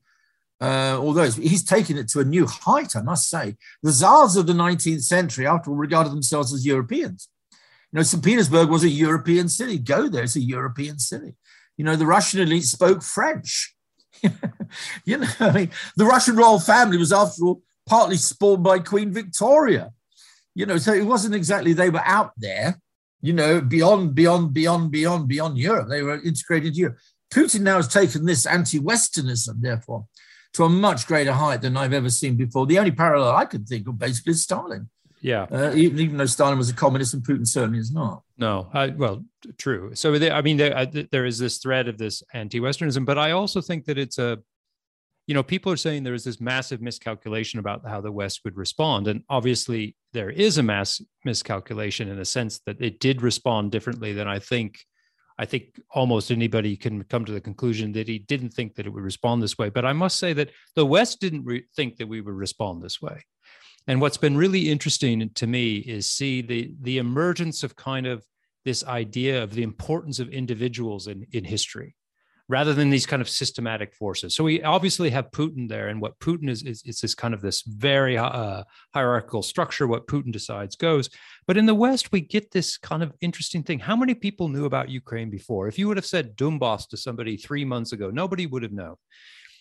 uh, 0.61 0.99
although 0.99 1.31
he's 1.31 1.65
taken 1.65 1.99
it 1.99 2.09
to 2.09 2.21
a 2.21 2.25
new 2.25 2.47
height, 2.47 2.97
I 2.97 3.03
must 3.03 3.29
say. 3.29 3.57
The 3.83 3.93
czars 3.93 4.37
of 4.37 4.47
the 4.47 4.53
19th 4.53 5.03
century, 5.03 5.47
after 5.47 5.71
all, 5.71 5.77
regarded 5.77 6.13
themselves 6.13 6.53
as 6.53 6.65
Europeans. 6.65 7.29
You 7.93 7.99
know, 7.99 8.03
St. 8.03 8.25
Petersburg 8.25 8.69
was 8.69 8.83
a 8.83 8.89
European 8.89 9.49
city. 9.49 9.79
Go 9.79 10.09
there, 10.09 10.25
it's 10.25 10.37
a 10.37 10.41
European 10.41 10.99
city. 10.99 11.35
You 11.77 11.85
know, 11.85 11.97
the 11.97 12.07
Russian 12.07 12.41
elite 12.41 12.65
spoke 12.65 13.03
French. 13.03 13.75
you 15.05 15.19
know, 15.19 15.29
I 15.41 15.53
mean, 15.53 15.71
the 15.97 16.07
Russian 16.07 16.37
royal 16.37 16.59
family 16.59 16.97
was, 16.97 17.13
after 17.13 17.45
all, 17.45 17.63
partly 17.87 18.17
spawned 18.17 18.65
by 18.65 18.79
Queen 18.79 19.13
Victoria. 19.13 19.93
You 20.55 20.65
know, 20.65 20.79
so 20.79 20.95
it 20.95 21.05
wasn't 21.05 21.35
exactly 21.35 21.75
they 21.75 21.91
were 21.91 22.03
out 22.05 22.33
there, 22.39 22.81
you 23.21 23.35
know, 23.35 23.61
beyond, 23.61 24.15
beyond, 24.15 24.55
beyond, 24.55 24.91
beyond, 24.91 25.29
beyond 25.29 25.59
Europe. 25.59 25.89
They 25.91 26.03
were 26.03 26.21
integrated 26.23 26.77
Europe. 26.77 26.97
Putin 27.33 27.61
now 27.61 27.77
has 27.77 27.89
taken 27.89 28.25
this 28.25 28.47
anti 28.47 28.81
Westernism, 28.81 29.61
therefore, 29.61 30.07
to 30.57 30.65
a 30.65 30.69
much 30.69 31.07
greater 31.07 31.33
height 31.33 31.63
than 31.63 31.77
I've 31.77 31.93
ever 31.93 32.11
seen 32.11 32.37
before. 32.37 32.67
The 32.67 32.79
only 32.79 32.91
parallel 32.91 33.35
I 33.35 33.45
could 33.45 33.69
think 33.69 33.87
of 33.87 33.99
basically 33.99 34.33
is 34.33 34.43
Stalin. 34.43 34.89
Yeah. 35.21 35.47
Uh, 35.51 35.73
even, 35.75 35.99
even 35.99 36.17
though 36.17 36.27
Stalin 36.27 36.57
was 36.57 36.71
a 36.71 36.75
communist 36.75 37.15
and 37.15 37.23
Putin 37.23 37.47
certainly 37.47 37.79
is 37.79 37.93
not. 37.93 38.23
No, 38.39 38.69
I, 38.73 38.89
well, 38.89 39.25
true. 39.59 39.95
So, 39.95 40.15
I 40.15 40.41
mean, 40.43 40.57
there, 40.57 40.87
there 41.11 41.27
is 41.27 41.39
this 41.39 41.59
thread 41.59 41.89
of 41.89 41.99
this 41.99 42.23
anti 42.33 42.61
Westernism, 42.61 43.05
but 43.05 43.19
I 43.19 43.33
also 43.33 43.61
think 43.61 43.85
that 43.87 43.99
it's 43.99 44.19
a, 44.19 44.39
you 45.27 45.35
know, 45.35 45.43
people 45.43 45.73
are 45.73 45.77
saying 45.77 46.05
there 46.05 46.15
is 46.15 46.25
this 46.25 46.41
massive 46.41 46.81
miscalculation 46.81 47.59
about 47.59 47.87
how 47.87 48.01
the 48.01 48.13
West 48.13 48.43
would 48.45 48.57
respond. 48.57 49.09
And 49.09 49.25
obviously, 49.29 49.97
there 50.13 50.31
is 50.31 50.59
a 50.59 50.63
mass 50.63 51.03
miscalculation 51.25 52.09
in 52.09 52.17
the 52.17 52.25
sense 52.25 52.61
that 52.67 52.81
it 52.81 53.01
did 53.01 53.21
respond 53.21 53.73
differently 53.73 54.13
than 54.13 54.29
I 54.29 54.39
think 54.39 54.79
I 55.39 55.45
think 55.45 55.81
almost 55.91 56.31
anybody 56.31 56.77
can 56.77 57.05
come 57.05 57.25
to 57.25 57.33
the 57.33 57.41
conclusion 57.41 57.93
that 57.93 58.09
he 58.09 58.19
didn't 58.19 58.51
think 58.51 58.75
that 58.75 58.87
it 58.87 58.91
would 58.91 59.03
respond 59.03 59.43
this 59.43 59.59
way. 59.59 59.69
But 59.69 59.85
I 59.85 59.93
must 59.93 60.19
say 60.19 60.33
that 60.33 60.51
the 60.75 60.87
West 60.87 61.21
didn't 61.21 61.45
re- 61.45 61.65
think 61.75 61.97
that 61.97 62.09
we 62.09 62.21
would 62.21 62.35
respond 62.35 62.83
this 62.83 63.03
way. 63.03 63.25
And 63.87 64.01
what's 64.01 64.17
been 64.17 64.37
really 64.37 64.71
interesting 64.71 65.31
to 65.35 65.47
me 65.47 65.77
is 65.77 66.11
see 66.11 66.43
the 66.43 66.75
the 66.81 66.99
emergence 66.99 67.63
of 67.63 67.77
kind 67.77 68.07
of 68.07 68.25
this 68.65 68.85
idea 68.85 69.43
of 69.43 69.55
the 69.55 69.63
importance 69.63 70.19
of 70.19 70.29
individuals 70.31 71.07
in, 71.07 71.27
in 71.33 71.45
history 71.45 71.96
rather 72.49 72.73
than 72.73 72.91
these 72.91 73.07
kind 73.07 73.21
of 73.21 73.29
systematic 73.29 73.95
forces. 73.95 74.35
So 74.35 74.45
we 74.45 74.63
obviously 74.63 75.11
have 75.11 75.31
Putin 75.33 75.69
there, 75.69 75.89
and 75.89 76.01
what 76.01 76.19
Putin 76.21 76.49
is 76.49 76.63
is, 76.63 76.83
is 76.85 77.01
this 77.01 77.15
kind 77.15 77.35
of 77.35 77.41
this 77.41 77.63
very 77.63 78.17
uh, 78.17 78.63
hierarchical 78.95 79.43
structure. 79.43 79.87
What 79.87 80.07
Putin 80.07 80.33
decides 80.33 80.77
goes. 80.77 81.11
But 81.47 81.57
in 81.57 81.67
the 81.67 81.75
West, 81.75 82.13
we 82.13 82.21
get 82.21 82.51
this 82.51 82.79
kind 82.79 83.03
of 83.03 83.13
interesting 83.21 83.63
thing. 83.63 83.79
How 83.79 83.97
many 83.97 84.15
people 84.15 84.49
knew 84.49 84.65
about 84.65 84.89
Ukraine 84.89 85.31
before? 85.31 85.69
If 85.69 85.79
you 85.79 85.89
would 85.89 85.97
have 85.97 86.07
said 86.07 86.37
Donbass 86.37 86.89
to 86.89 86.97
somebody 86.97 87.37
three 87.37 87.65
months 87.65 87.93
ago, 87.93 88.11
nobody 88.11 88.47
would 88.47 88.63
have 88.63 88.73
known. 88.73 88.97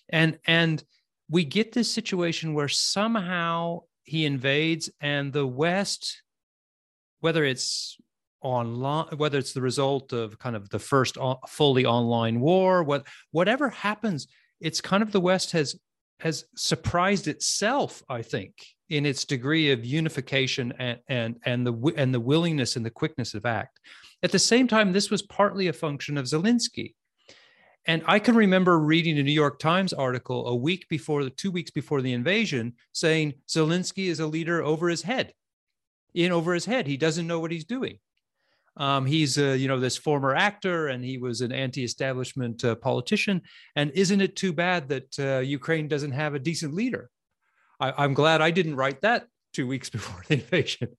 And 0.10 0.38
and 0.46 0.84
we 1.30 1.44
get 1.44 1.74
this 1.74 1.92
situation 1.92 2.54
where 2.54 2.68
somehow 2.68 3.82
he 4.04 4.26
invades, 4.26 4.92
and 5.02 5.34
the 5.34 5.48
West, 5.48 6.22
whether 7.22 7.44
it's 7.44 7.98
online 8.46 9.08
whether 9.18 9.38
it's 9.38 9.54
the 9.54 9.62
result 9.62 10.14
of 10.14 10.38
kind 10.40 10.56
of 10.56 10.70
the 10.70 10.80
first 10.80 11.18
fully 11.48 11.86
online 11.86 12.40
war 12.40 12.84
what 12.84 13.06
whatever 13.32 13.70
happens 13.70 14.28
it's 14.62 14.82
kind 14.82 15.04
of 15.04 15.12
the 15.12 15.20
west 15.20 15.52
has 15.52 15.76
has 16.20 16.46
surprised 16.56 17.28
itself 17.28 18.04
i 18.08 18.22
think 18.22 18.54
in 18.90 19.06
its 19.06 19.26
degree 19.26 19.72
of 19.72 19.86
unification 19.86 20.74
and 20.78 21.00
and 21.08 21.38
and 21.46 21.66
the 21.66 21.94
and 21.98 22.14
the 22.14 22.20
willingness 22.20 22.76
and 22.76 22.86
the 22.86 22.92
quickness 22.92 23.34
of 23.34 23.46
act. 23.46 23.80
At 24.22 24.32
the 24.32 24.40
same 24.40 24.68
time 24.68 24.92
this 24.92 25.10
was 25.10 25.22
partly 25.22 25.68
a 25.68 25.74
function 25.74 26.18
of 26.18 26.26
zelensky. 26.26 26.94
And 27.88 28.04
i 28.08 28.20
can 28.20 28.36
remember 28.36 28.80
reading 28.80 29.18
a 29.18 29.24
new 29.24 29.32
york 29.32 29.60
times 29.60 29.94
article 29.94 30.48
a 30.48 30.56
week 30.56 30.88
before 30.90 31.24
the 31.24 31.30
two 31.30 31.52
weeks 31.52 31.72
before 31.72 32.02
the 32.02 32.14
invasion 32.14 32.74
saying 32.94 33.34
zelensky 33.48 34.08
is 34.08 34.20
a 34.20 34.28
leader 34.28 34.64
over 34.64 34.90
his 34.90 35.02
head 35.02 35.34
in 36.14 36.32
over 36.32 36.54
his 36.54 36.66
head. 36.66 36.88
He 36.88 36.98
doesn't 36.98 37.28
know 37.28 37.40
what 37.40 37.52
he's 37.52 37.66
doing 37.66 38.00
um, 38.78 39.06
he's 39.06 39.38
a, 39.38 39.58
you 39.58 39.68
know 39.68 39.80
this 39.80 39.98
former 39.98 40.36
actor, 40.36 40.88
and 40.88 41.04
he 41.04 41.18
was 41.18 41.42
an 41.42 41.52
anti-establishment 41.52 42.64
uh, 42.64 42.76
politician. 42.76 43.42
And 43.76 43.92
isn't 43.96 44.22
it 44.22 44.36
too 44.36 44.54
bad 44.54 44.90
that 44.90 45.20
uh, 45.20 45.40
Ukraine 45.40 45.88
doesn't 45.88 46.12
have 46.12 46.34
a 46.34 46.40
decent 46.40 46.74
leader? 46.74 47.10
I, 47.80 48.04
am 48.04 48.14
glad 48.14 48.42
I 48.42 48.52
didn't 48.52 48.76
write 48.76 49.02
that 49.02 49.28
two 49.54 49.68
weeks 49.68 49.90
before 49.98 50.24
the 50.28 50.36
invasion. 50.36 50.90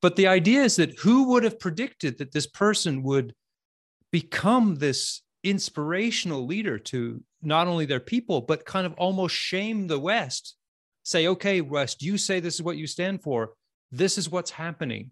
But 0.00 0.16
the 0.16 0.26
idea 0.26 0.62
is 0.62 0.76
that 0.76 0.98
who 0.98 1.28
would 1.30 1.44
have 1.44 1.60
predicted 1.60 2.18
that 2.18 2.32
this 2.32 2.46
person 2.46 3.02
would 3.02 3.34
become 4.10 4.76
this 4.76 5.22
inspirational 5.44 6.46
leader 6.46 6.78
to 6.78 7.22
not 7.42 7.68
only 7.68 7.86
their 7.86 8.00
people, 8.00 8.40
but 8.40 8.64
kind 8.64 8.86
of 8.86 8.94
almost 8.94 9.34
shame 9.34 9.86
the 9.86 9.98
West. 9.98 10.56
Say, 11.02 11.28
okay, 11.28 11.60
West, 11.60 12.02
you 12.02 12.18
say 12.18 12.40
this 12.40 12.54
is 12.54 12.62
what 12.62 12.78
you 12.78 12.86
stand 12.86 13.22
for. 13.22 13.52
This 13.92 14.18
is 14.18 14.30
what's 14.30 14.50
happening. 14.50 15.10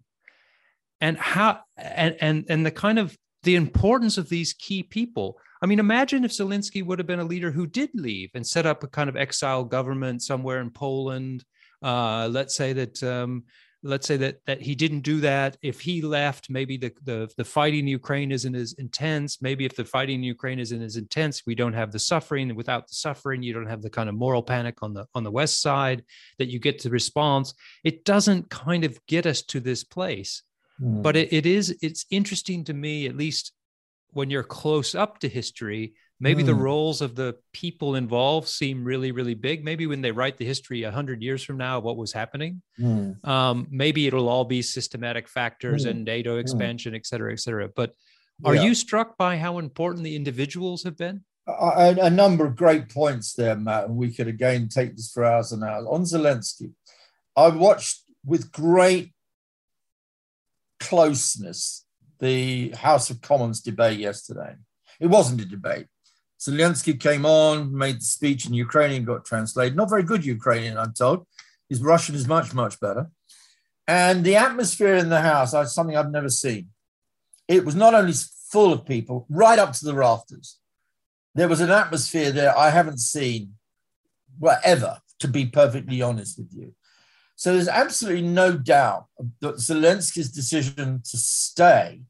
And 1.01 1.17
how 1.17 1.59
and 1.77 2.15
and 2.21 2.45
and 2.49 2.65
the 2.65 2.71
kind 2.71 2.99
of 2.99 3.17
the 3.43 3.55
importance 3.55 4.17
of 4.17 4.27
these 4.27 4.53
key 4.53 4.83
people. 4.83 5.37
I 5.61 5.67
mean, 5.67 5.79
imagine 5.79 6.25
if 6.25 6.31
Zelensky 6.31 6.85
would 6.85 6.99
have 6.99 7.07
been 7.07 7.19
a 7.19 7.25
leader 7.25 7.51
who 7.51 7.67
did 7.67 7.89
leave 7.93 8.31
and 8.33 8.45
set 8.45 8.65
up 8.65 8.83
a 8.83 8.87
kind 8.87 9.09
of 9.09 9.15
exile 9.15 9.63
government 9.63 10.21
somewhere 10.21 10.59
in 10.59 10.69
Poland. 10.69 11.45
Uh, 11.81 12.27
let's 12.31 12.55
say 12.55 12.73
that 12.73 13.01
um, 13.03 13.43
let's 13.83 14.07
say 14.07 14.17
that 14.17 14.39
that 14.47 14.61
he 14.61 14.73
didn't 14.73 15.01
do 15.01 15.21
that. 15.21 15.57
If 15.61 15.79
he 15.79 16.01
left 16.01 16.49
maybe 16.49 16.75
the, 16.75 16.91
the 17.03 17.31
the 17.37 17.45
fighting 17.45 17.81
in 17.81 17.87
ukraine 17.87 18.31
isn't 18.31 18.55
as 18.55 18.73
intense. 18.73 19.41
Maybe 19.41 19.63
if 19.63 19.75
the 19.75 19.85
fighting 19.85 20.15
in 20.15 20.23
ukraine 20.23 20.59
isn't 20.59 20.81
as 20.81 20.97
intense 20.97 21.43
we 21.45 21.55
don't 21.55 21.73
have 21.73 21.91
the 21.91 21.99
suffering. 21.99 22.53
Without 22.55 22.87
the 22.87 22.95
suffering 22.95 23.43
you 23.43 23.53
don't 23.53 23.69
have 23.69 23.83
the 23.83 23.89
kind 23.89 24.09
of 24.09 24.15
moral 24.15 24.43
panic 24.43 24.81
on 24.81 24.93
the 24.93 25.05
on 25.13 25.23
the 25.23 25.31
west 25.31 25.61
side 25.61 26.03
that 26.39 26.49
you 26.49 26.59
get 26.59 26.81
the 26.81 26.89
response. 26.89 27.53
It 27.83 28.03
doesn't 28.05 28.49
kind 28.49 28.83
of 28.83 28.99
get 29.07 29.25
us 29.27 29.43
to 29.43 29.59
this 29.59 29.83
place 29.83 30.41
mm. 30.81 31.01
but 31.01 31.15
it, 31.15 31.31
it 31.33 31.45
is 31.45 31.75
it's 31.81 32.05
interesting 32.09 32.63
to 32.63 32.73
me 32.73 33.07
at 33.07 33.15
least 33.15 33.53
when 34.11 34.29
you're 34.29 34.43
close 34.43 34.95
up 34.95 35.19
to 35.19 35.27
history 35.27 35.93
maybe 36.19 36.43
mm. 36.43 36.45
the 36.45 36.55
roles 36.55 37.01
of 37.01 37.15
the 37.15 37.35
people 37.51 37.95
involved 37.95 38.47
seem 38.47 38.83
really 38.83 39.11
really 39.11 39.33
big 39.33 39.63
maybe 39.63 39.87
when 39.87 40.01
they 40.01 40.11
write 40.11 40.37
the 40.37 40.45
history 40.45 40.83
100 40.83 41.21
years 41.21 41.43
from 41.43 41.57
now 41.57 41.77
of 41.77 41.83
what 41.83 41.97
was 41.97 42.13
happening 42.13 42.61
mm. 42.79 43.27
um, 43.27 43.67
maybe 43.69 44.07
it'll 44.07 44.29
all 44.29 44.45
be 44.45 44.61
systematic 44.61 45.27
factors 45.27 45.85
mm. 45.85 45.91
and 45.91 46.05
nato 46.05 46.37
mm. 46.37 46.41
expansion 46.41 46.95
et 46.95 47.05
cetera 47.05 47.31
et 47.31 47.39
cetera 47.39 47.69
but 47.75 47.93
are 48.43 48.55
yeah. 48.55 48.63
you 48.63 48.75
struck 48.75 49.17
by 49.17 49.37
how 49.37 49.59
important 49.59 50.03
the 50.03 50.15
individuals 50.15 50.83
have 50.83 50.97
been 50.97 51.23
a, 51.47 51.95
a, 52.01 52.09
number 52.09 52.45
of 52.45 52.55
great 52.55 52.89
points 52.89 53.33
there 53.33 53.55
matt 53.55 53.85
and 53.85 53.95
we 53.95 54.11
could 54.11 54.27
again 54.27 54.67
take 54.67 54.95
this 54.95 55.11
for 55.11 55.23
hours 55.23 55.51
and 55.51 55.63
hours 55.63 55.85
on 55.87 56.01
zelensky 56.03 56.71
i 57.35 57.47
watched 57.47 58.01
with 58.25 58.51
great 58.51 59.14
closeness 60.87 61.85
the 62.19 62.69
house 62.71 63.09
of 63.09 63.21
commons 63.21 63.61
debate 63.61 63.99
yesterday 63.99 64.55
it 64.99 65.07
wasn't 65.07 65.41
a 65.41 65.45
debate 65.45 65.87
Zelensky 66.39 66.99
came 66.99 67.25
on, 67.25 67.75
made 67.75 67.97
the 67.97 68.05
speech 68.05 68.45
in 68.45 68.53
Ukrainian, 68.53 69.05
got 69.05 69.25
translated. 69.25 69.75
Not 69.75 69.89
very 69.89 70.03
good 70.03 70.25
Ukrainian, 70.25 70.77
I'm 70.77 70.93
told. 70.93 71.25
His 71.69 71.81
Russian 71.81 72.15
is 72.15 72.27
much, 72.27 72.53
much 72.53 72.79
better. 72.79 73.09
And 73.87 74.23
the 74.23 74.35
atmosphere 74.35 74.95
in 74.95 75.09
the 75.09 75.21
house 75.21 75.53
is 75.53 75.73
something 75.73 75.95
I've 75.95 76.11
never 76.11 76.29
seen. 76.29 76.69
It 77.47 77.65
was 77.65 77.75
not 77.75 77.93
only 77.93 78.13
full 78.51 78.73
of 78.73 78.85
people, 78.85 79.25
right 79.29 79.59
up 79.59 79.73
to 79.73 79.85
the 79.85 79.93
rafters. 79.93 80.59
There 81.35 81.47
was 81.47 81.61
an 81.61 81.71
atmosphere 81.71 82.31
there 82.31 82.57
I 82.57 82.69
haven't 82.69 82.99
seen, 82.99 83.55
well, 84.39 84.59
ever, 84.63 84.99
to 85.19 85.27
be 85.27 85.45
perfectly 85.45 86.01
honest 86.01 86.37
with 86.37 86.51
you. 86.53 86.73
So 87.35 87.53
there's 87.53 87.67
absolutely 87.67 88.27
no 88.27 88.57
doubt 88.57 89.07
that 89.41 89.55
Zelensky's 89.55 90.31
decision 90.31 91.01
to 91.03 91.17
stay 91.17 92.01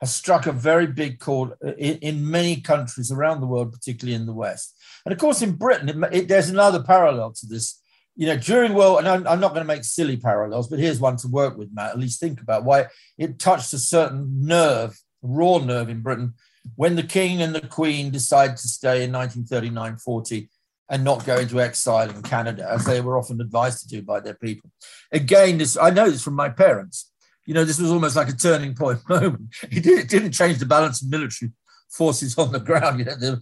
has 0.00 0.14
struck 0.14 0.46
a 0.46 0.52
very 0.52 0.86
big 0.86 1.18
chord 1.20 1.52
in, 1.78 1.98
in, 1.98 2.30
many 2.30 2.60
countries 2.60 3.10
around 3.10 3.40
the 3.40 3.46
world, 3.46 3.72
particularly 3.72 4.14
in 4.14 4.26
the 4.26 4.34
West. 4.34 4.76
And 5.04 5.12
of 5.12 5.18
course, 5.18 5.40
in 5.40 5.52
Britain, 5.52 5.88
it, 5.88 6.14
it, 6.14 6.28
there's 6.28 6.50
another 6.50 6.82
parallel 6.82 7.32
to 7.32 7.46
this. 7.46 7.80
You 8.18 8.26
know, 8.26 8.36
during 8.38 8.72
World, 8.72 9.00
and 9.00 9.08
I'm, 9.08 9.26
I'm 9.26 9.40
not 9.40 9.52
going 9.52 9.66
to 9.66 9.72
make 9.72 9.84
silly 9.84 10.16
parallels, 10.16 10.68
but 10.68 10.78
here's 10.78 11.00
one 11.00 11.16
to 11.18 11.28
work 11.28 11.58
with, 11.58 11.68
Matt. 11.72 11.90
At 11.90 11.98
least 11.98 12.18
think 12.18 12.40
about 12.40 12.64
why 12.64 12.86
it 13.18 13.38
touched 13.38 13.74
a 13.74 13.78
certain 13.78 14.46
nerve, 14.46 14.98
raw 15.20 15.58
nerve 15.58 15.90
in 15.90 16.00
Britain, 16.00 16.32
when 16.76 16.96
the 16.96 17.02
King 17.02 17.42
and 17.42 17.54
the 17.54 17.60
Queen 17.60 18.10
decided 18.10 18.56
to 18.56 18.68
stay 18.68 19.04
in 19.04 19.12
1939 19.12 19.98
40 19.98 20.48
and 20.88 21.02
not 21.02 21.26
go 21.26 21.38
into 21.38 21.60
exile 21.60 22.08
in 22.08 22.22
Canada, 22.22 22.68
as 22.70 22.84
they 22.84 23.00
were 23.00 23.18
often 23.18 23.40
advised 23.40 23.80
to 23.80 23.88
do 23.88 24.02
by 24.02 24.20
their 24.20 24.34
people. 24.34 24.70
Again, 25.12 25.58
this 25.58 25.76
I 25.76 25.90
know 25.90 26.08
this 26.10 26.22
from 26.22 26.34
my 26.34 26.48
parents 26.48 27.10
you 27.46 27.54
know, 27.54 27.64
this 27.64 27.78
was 27.78 27.90
almost 27.90 28.16
like 28.16 28.28
a 28.28 28.36
turning 28.36 28.74
point 28.74 29.00
moment. 29.08 29.54
It, 29.62 29.82
did, 29.82 30.00
it 30.00 30.08
didn't 30.08 30.32
change 30.32 30.58
the 30.58 30.66
balance 30.66 31.00
of 31.02 31.08
military 31.08 31.52
forces 31.90 32.36
on 32.36 32.52
the 32.52 32.60
ground. 32.60 32.98
You 32.98 33.04
know, 33.06 33.16
there, 33.16 33.36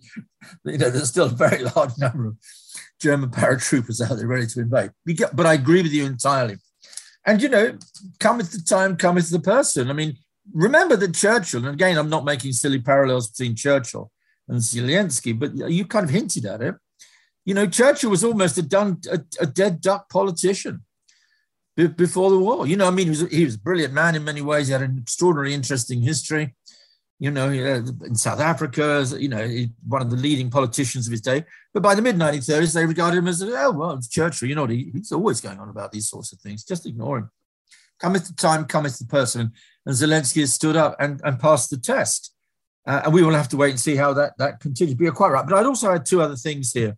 you 0.64 0.78
know, 0.78 0.90
there's 0.90 1.09
still 1.09 1.26
a 1.26 1.30
very 1.30 1.64
large 1.64 1.99
number 1.99 2.28
of 2.28 2.36
German 3.01 3.30
paratroopers 3.30 4.01
out 4.01 4.16
there 4.16 4.26
ready 4.26 4.47
to 4.47 4.61
invade. 4.61 4.90
But 5.32 5.47
I 5.47 5.55
agree 5.55 5.82
with 5.82 5.92
you 5.92 6.05
entirely. 6.05 6.59
And, 7.26 7.40
you 7.40 7.49
know, 7.49 7.78
cometh 8.20 8.53
the 8.53 8.61
time, 8.61 8.97
cometh 8.97 9.30
the 9.30 9.40
person. 9.40 9.88
I 9.88 9.95
mean, 9.95 10.18
remember 10.53 10.95
that 10.97 11.14
Churchill, 11.14 11.64
and 11.64 11.74
again, 11.74 11.97
I'm 11.97 12.11
not 12.11 12.26
making 12.26 12.53
silly 12.53 12.80
parallels 12.80 13.30
between 13.30 13.57
Churchill 13.57 14.11
and 14.47 14.59
Zelensky, 14.59 15.36
but 15.38 15.57
you 15.70 15.86
kind 15.86 16.05
of 16.05 16.11
hinted 16.11 16.45
at 16.45 16.61
it. 16.61 16.74
You 17.45 17.55
know, 17.55 17.66
Churchill 17.66 18.11
was 18.11 18.24
almost 18.24 18.59
a, 18.59 18.62
done, 18.62 19.01
a, 19.11 19.20
a 19.40 19.47
dead 19.47 19.80
duck 19.80 20.09
politician 20.09 20.82
before 21.76 22.30
the 22.30 22.38
war. 22.38 22.66
You 22.66 22.76
know, 22.76 22.86
I 22.86 22.90
mean, 22.90 23.07
he 23.07 23.11
was, 23.11 23.30
he 23.30 23.45
was 23.45 23.57
a 23.57 23.61
brilliant 23.61 23.92
man 23.92 24.14
in 24.14 24.24
many 24.24 24.40
ways. 24.40 24.68
He 24.68 24.72
had 24.72 24.82
an 24.82 24.99
extraordinarily 24.99 25.55
interesting 25.55 26.01
history. 26.01 26.55
You 27.20 27.30
know, 27.30 27.49
in 27.49 28.16
South 28.16 28.40
Africa, 28.40 29.07
you 29.18 29.28
know, 29.28 29.49
one 29.86 30.03
of 30.03 30.11
the 30.11 30.16
leading 30.16 30.51
politicians 30.51 31.07
of 31.07 31.12
his 31.12 31.20
day. 31.20 31.45
But 31.72 31.82
by 31.82 31.95
the 31.95 32.03
mid 32.03 32.16
1930s, 32.16 32.74
they 32.74 32.86
regarded 32.86 33.18
him 33.18 33.28
as, 33.28 33.42
oh, 33.42 33.70
well, 33.70 33.92
it's 33.92 34.09
Churchill. 34.09 34.49
You 34.49 34.57
know, 34.57 34.66
he, 34.66 34.90
he's 34.92 35.12
always 35.12 35.40
going 35.40 35.59
on 35.59 35.68
about 35.68 35.92
these 35.92 36.09
sorts 36.09 36.32
of 36.32 36.40
things. 36.40 36.64
Just 36.64 36.86
ignore 36.86 37.18
him. 37.18 37.30
Cometh 38.01 38.26
the 38.26 38.34
time, 38.34 38.64
cometh 38.64 38.99
the 38.99 39.07
person. 39.07 39.53
And 39.86 39.95
Zelensky 39.95 40.40
has 40.40 40.53
stood 40.53 40.76
up 40.76 40.97
and, 40.99 41.20
and 41.24 41.38
passed 41.38 41.70
the 41.70 41.78
test. 41.78 42.34
Uh, 42.86 43.03
and 43.05 43.14
we 43.14 43.22
will 43.22 43.32
have 43.32 43.49
to 43.49 43.57
wait 43.57 43.70
and 43.70 43.80
see 43.80 43.97
how 43.97 44.12
that, 44.12 44.36
that 44.38 44.61
continues. 44.61 44.95
But 44.95 45.05
you're 45.05 45.12
quite 45.12 45.30
right. 45.30 45.47
But 45.47 45.57
I'd 45.57 45.66
also 45.66 45.92
add 45.92 46.05
two 46.05 46.20
other 46.20 46.36
things 46.36 46.72
here, 46.72 46.97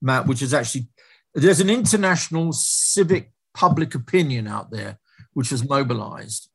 Matt, 0.00 0.26
which 0.26 0.42
is 0.42 0.54
actually 0.54 0.88
there's 1.34 1.60
an 1.60 1.70
international 1.70 2.52
civic 2.52 3.32
public 3.54 3.94
opinion 3.94 4.46
out 4.46 4.70
there 4.70 4.98
which 5.34 5.50
has 5.50 5.68
mobilized. 5.68 6.48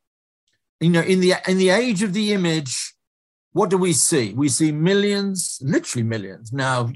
You 0.80 0.90
know, 0.90 1.02
in 1.02 1.20
the 1.20 1.34
in 1.46 1.58
the 1.58 1.70
age 1.70 2.02
of 2.02 2.12
the 2.12 2.32
image, 2.32 2.94
what 3.52 3.70
do 3.70 3.78
we 3.78 3.92
see? 3.92 4.32
We 4.32 4.48
see 4.48 4.72
millions, 4.72 5.58
literally 5.62 6.02
millions 6.02 6.52
now, 6.52 6.90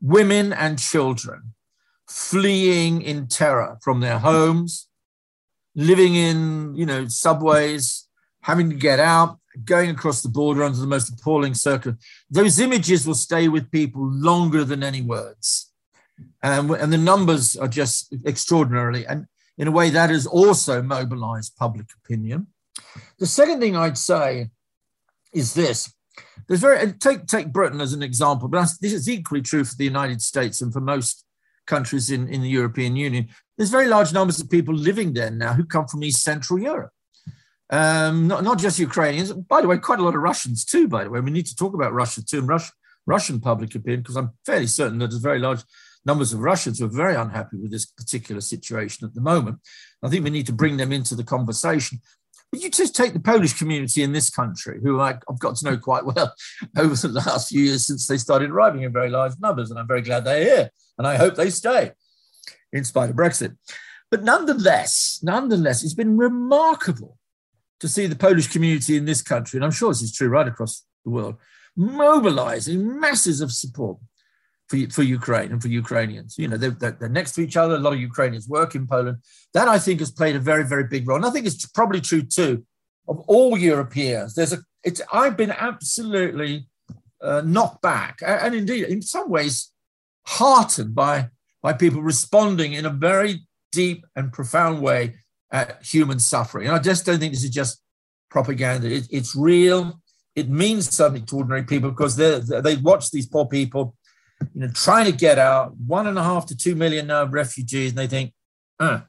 women 0.00 0.52
and 0.52 0.78
children 0.78 1.54
fleeing 2.08 3.02
in 3.02 3.26
terror 3.26 3.78
from 3.82 4.00
their 4.00 4.18
homes, 4.18 4.88
living 5.74 6.14
in, 6.14 6.74
you 6.74 6.86
know, 6.86 7.06
subways, 7.06 8.08
having 8.42 8.70
to 8.70 8.76
get 8.76 8.98
out, 8.98 9.38
going 9.64 9.90
across 9.90 10.22
the 10.22 10.28
border 10.28 10.62
under 10.62 10.78
the 10.78 10.86
most 10.86 11.10
appalling 11.10 11.54
circumstances. 11.54 12.04
Those 12.30 12.58
images 12.58 13.06
will 13.06 13.14
stay 13.14 13.48
with 13.48 13.70
people 13.70 14.02
longer 14.10 14.64
than 14.64 14.82
any 14.82 15.02
words. 15.02 15.70
And 16.42 16.92
the 16.92 16.98
numbers 16.98 17.56
are 17.56 17.68
just 17.68 18.14
extraordinarily. 18.26 19.06
And 19.06 19.26
in 19.58 19.68
a 19.68 19.72
way 19.72 19.90
that 19.90 20.10
has 20.10 20.26
also 20.26 20.80
mobilized 20.80 21.56
public 21.56 21.88
opinion. 22.02 22.46
The 23.18 23.26
second 23.26 23.60
thing 23.60 23.76
I'd 23.76 23.98
say 23.98 24.50
is 25.32 25.54
this. 25.54 25.92
There's 26.46 26.60
very 26.60 26.92
take 26.94 27.26
take 27.26 27.52
Britain 27.52 27.80
as 27.80 27.92
an 27.92 28.02
example, 28.02 28.48
but 28.48 28.66
this 28.80 28.92
is 28.92 29.08
equally 29.08 29.42
true 29.42 29.64
for 29.64 29.74
the 29.76 29.84
United 29.84 30.22
States 30.22 30.62
and 30.62 30.72
for 30.72 30.80
most 30.80 31.24
countries 31.66 32.10
in, 32.10 32.28
in 32.28 32.40
the 32.40 32.48
European 32.48 32.96
Union. 32.96 33.28
There's 33.56 33.70
very 33.70 33.88
large 33.88 34.12
numbers 34.12 34.40
of 34.40 34.48
people 34.48 34.74
living 34.74 35.12
there 35.12 35.30
now 35.30 35.52
who 35.52 35.64
come 35.64 35.86
from 35.86 36.02
East 36.02 36.22
Central 36.22 36.58
Europe. 36.58 36.92
Um, 37.70 38.28
not, 38.28 38.44
not 38.44 38.58
just 38.58 38.78
Ukrainians, 38.78 39.32
by 39.32 39.60
the 39.60 39.68
way, 39.68 39.76
quite 39.76 39.98
a 39.98 40.02
lot 40.02 40.14
of 40.14 40.22
Russians 40.22 40.64
too, 40.64 40.88
by 40.88 41.04
the 41.04 41.10
way. 41.10 41.20
We 41.20 41.30
need 41.30 41.46
to 41.46 41.56
talk 41.56 41.74
about 41.74 41.92
Russia 41.92 42.24
too 42.24 42.38
and 42.38 42.48
Rush, 42.48 42.70
Russian 43.06 43.40
public 43.40 43.74
opinion, 43.74 44.00
because 44.00 44.16
I'm 44.16 44.32
fairly 44.46 44.66
certain 44.66 44.98
that 44.98 45.10
there's 45.10 45.20
very 45.20 45.38
large 45.38 45.62
numbers 46.08 46.32
of 46.32 46.40
Russians 46.40 46.78
who 46.78 46.86
are 46.86 46.88
very 47.04 47.14
unhappy 47.14 47.58
with 47.58 47.70
this 47.70 47.86
particular 47.86 48.40
situation 48.40 49.06
at 49.06 49.14
the 49.14 49.20
moment. 49.20 49.58
I 50.02 50.08
think 50.08 50.24
we 50.24 50.30
need 50.30 50.46
to 50.46 50.52
bring 50.52 50.78
them 50.78 50.90
into 50.90 51.14
the 51.14 51.22
conversation. 51.22 52.00
But 52.50 52.62
you 52.62 52.70
just 52.70 52.96
take 52.96 53.12
the 53.12 53.20
Polish 53.20 53.52
community 53.52 54.02
in 54.02 54.12
this 54.12 54.30
country, 54.30 54.80
who 54.82 55.00
I've 55.00 55.20
got 55.38 55.56
to 55.56 55.64
know 55.66 55.76
quite 55.76 56.06
well 56.06 56.32
over 56.78 56.94
the 56.96 57.22
last 57.26 57.50
few 57.50 57.62
years 57.62 57.86
since 57.86 58.06
they 58.06 58.16
started 58.16 58.50
arriving 58.50 58.82
in 58.82 58.92
very 58.92 59.10
large 59.10 59.34
numbers. 59.38 59.70
And 59.70 59.78
I'm 59.78 59.86
very 59.86 60.00
glad 60.00 60.24
they're 60.24 60.42
here. 60.42 60.70
And 60.96 61.06
I 61.06 61.16
hope 61.16 61.34
they 61.34 61.50
stay 61.50 61.92
in 62.72 62.84
spite 62.84 63.10
of 63.10 63.16
Brexit. 63.16 63.56
But 64.10 64.24
nonetheless, 64.24 65.20
nonetheless, 65.22 65.84
it's 65.84 65.94
been 65.94 66.16
remarkable 66.16 67.18
to 67.80 67.88
see 67.88 68.06
the 68.06 68.16
Polish 68.16 68.48
community 68.48 68.96
in 68.96 69.04
this 69.04 69.22
country, 69.22 69.58
and 69.58 69.64
I'm 69.64 69.70
sure 69.70 69.90
this 69.90 70.02
is 70.02 70.12
true 70.12 70.28
right 70.28 70.48
across 70.48 70.84
the 71.04 71.10
world, 71.10 71.36
mobilizing 71.76 72.98
masses 72.98 73.40
of 73.40 73.52
support 73.52 73.98
for, 74.68 74.78
for 74.90 75.02
Ukraine 75.02 75.52
and 75.52 75.60
for 75.60 75.68
Ukrainians. 75.68 76.36
You 76.38 76.48
know, 76.48 76.56
they're, 76.56 76.70
they're, 76.92 77.08
next 77.08 77.32
to 77.32 77.40
each 77.40 77.56
other. 77.56 77.74
A 77.74 77.78
lot 77.78 77.92
of 77.92 78.00
Ukrainians 78.00 78.48
work 78.48 78.74
in 78.74 78.86
Poland. 78.86 79.18
That 79.54 79.68
I 79.68 79.78
think 79.78 80.00
has 80.00 80.10
played 80.10 80.36
a 80.36 80.40
very, 80.40 80.64
very 80.64 80.84
big 80.84 81.08
role. 81.08 81.16
And 81.16 81.26
I 81.26 81.30
think 81.30 81.46
it's 81.46 81.66
probably 81.66 82.00
true 82.00 82.22
too 82.22 82.64
of 83.08 83.20
all 83.20 83.56
Europeans. 83.56 84.34
There's 84.34 84.52
a, 84.52 84.58
it's, 84.84 85.00
I've 85.12 85.36
been 85.36 85.50
absolutely 85.50 86.68
uh, 87.22 87.42
knocked 87.44 87.82
back 87.82 88.20
and 88.24 88.54
indeed 88.54 88.84
in 88.84 89.02
some 89.02 89.28
ways 89.28 89.72
heartened 90.26 90.94
by, 90.94 91.28
by 91.62 91.72
people 91.72 92.02
responding 92.02 92.74
in 92.74 92.86
a 92.86 92.90
very 92.90 93.40
deep, 93.72 94.06
and 94.16 94.32
profound 94.32 94.80
way 94.82 95.14
at 95.52 95.82
human 95.84 96.18
suffering. 96.18 96.66
And 96.66 96.76
I 96.76 96.78
just 96.78 97.06
don't 97.06 97.18
think 97.18 97.32
this 97.32 97.44
is 97.44 97.50
just 97.50 97.80
propaganda. 98.30 98.90
It, 98.90 99.08
it's 99.10 99.34
real. 99.34 100.00
It 100.34 100.48
means 100.48 100.94
something 100.94 101.24
to 101.26 101.36
ordinary 101.36 101.64
people 101.64 101.90
because 101.90 102.16
they 102.16 102.38
they 102.60 102.76
watch 102.76 103.10
these 103.10 103.26
poor 103.26 103.46
people, 103.46 103.96
you 104.54 104.60
know, 104.62 104.68
trying 104.68 105.06
to 105.06 105.12
get 105.12 105.38
out. 105.38 105.76
One 105.76 106.06
and 106.06 106.18
a 106.18 106.22
half 106.22 106.46
to 106.46 106.56
two 106.56 106.74
million 106.74 107.06
now 107.06 107.24
refugees, 107.24 107.90
and 107.90 107.98
they 107.98 108.06
think, 108.06 108.32
uh, 108.78 109.00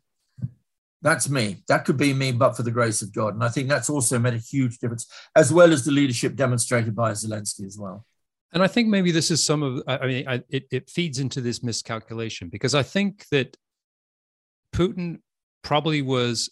that's 1.01 1.29
me. 1.29 1.63
That 1.67 1.85
could 1.85 1.97
be 1.97 2.13
me, 2.13 2.31
but 2.31 2.57
for 2.57 2.63
the 2.63 2.71
grace 2.71 3.01
of 3.01 3.13
God. 3.13 3.33
And 3.33 3.43
I 3.43 3.49
think 3.49 3.69
that's 3.69 3.89
also 3.89 4.19
made 4.19 4.33
a 4.33 4.37
huge 4.37 4.79
difference, 4.79 5.07
as 5.35 5.53
well 5.53 5.71
as 5.71 5.85
the 5.85 5.91
leadership 5.91 6.35
demonstrated 6.35 6.95
by 6.95 7.11
Zelensky 7.11 7.65
as 7.65 7.77
well. 7.77 8.05
And 8.51 8.63
I 8.63 8.67
think 8.67 8.87
maybe 8.87 9.11
this 9.11 9.31
is 9.31 9.43
some 9.43 9.63
of, 9.63 9.83
I 9.87 10.07
mean, 10.07 10.27
I, 10.27 10.43
it, 10.49 10.65
it 10.71 10.89
feeds 10.89 11.19
into 11.19 11.39
this 11.39 11.63
miscalculation 11.63 12.49
because 12.49 12.75
I 12.75 12.83
think 12.83 13.27
that 13.31 13.55
Putin 14.73 15.19
probably 15.61 16.01
was 16.01 16.49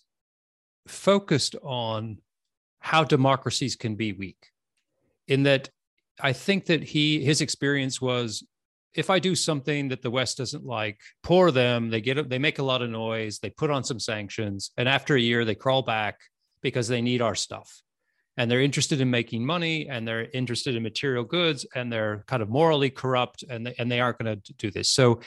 focused 0.88 1.56
on 1.64 2.20
how 2.80 3.04
democracies 3.04 3.76
can 3.76 3.96
be 3.96 4.14
weak. 4.14 4.52
In 5.28 5.44
that, 5.44 5.70
I 6.22 6.34
think 6.34 6.68
that 6.68 6.84
he 6.84 7.24
his 7.24 7.42
experience 7.42 8.00
was 8.00 8.44
if 8.94 9.10
I 9.10 9.20
do 9.20 9.36
something 9.36 9.90
that 9.90 10.02
the 10.02 10.12
West 10.12 10.38
doesn't 10.38 10.66
like, 10.66 11.00
poor 11.24 11.52
them, 11.52 11.90
they 11.90 12.02
get 12.02 12.30
they 12.30 12.40
make 12.40 12.60
a 12.60 12.64
lot 12.64 12.82
of 12.82 12.90
noise, 12.90 13.40
they 13.40 13.50
put 13.50 13.70
on 13.70 13.84
some 13.84 14.00
sanctions, 14.00 14.72
and 14.78 14.90
after 14.90 15.16
a 15.16 15.22
year 15.22 15.46
they 15.46 15.56
crawl 15.56 15.82
back 15.82 16.20
because 16.62 16.88
they 16.88 17.02
need 17.02 17.22
our 17.22 17.36
stuff. 17.36 17.82
And 18.38 18.52
they're 18.52 18.62
interested 18.62 19.02
in 19.02 19.10
making 19.10 19.46
money 19.46 19.88
and 19.90 20.08
they're 20.08 20.30
interested 20.32 20.76
in 20.76 20.84
material 20.84 21.24
goods 21.24 21.66
and 21.74 21.92
they're 21.92 22.24
kind 22.28 22.44
of 22.44 22.50
morally 22.50 22.92
corrupt 22.92 23.44
and 23.50 23.66
they, 23.66 23.74
and 23.80 23.92
they 23.92 24.00
aren't 24.00 24.20
going 24.20 24.42
to 24.42 24.54
do 24.54 24.70
this. 24.70 24.90
So 24.90 25.22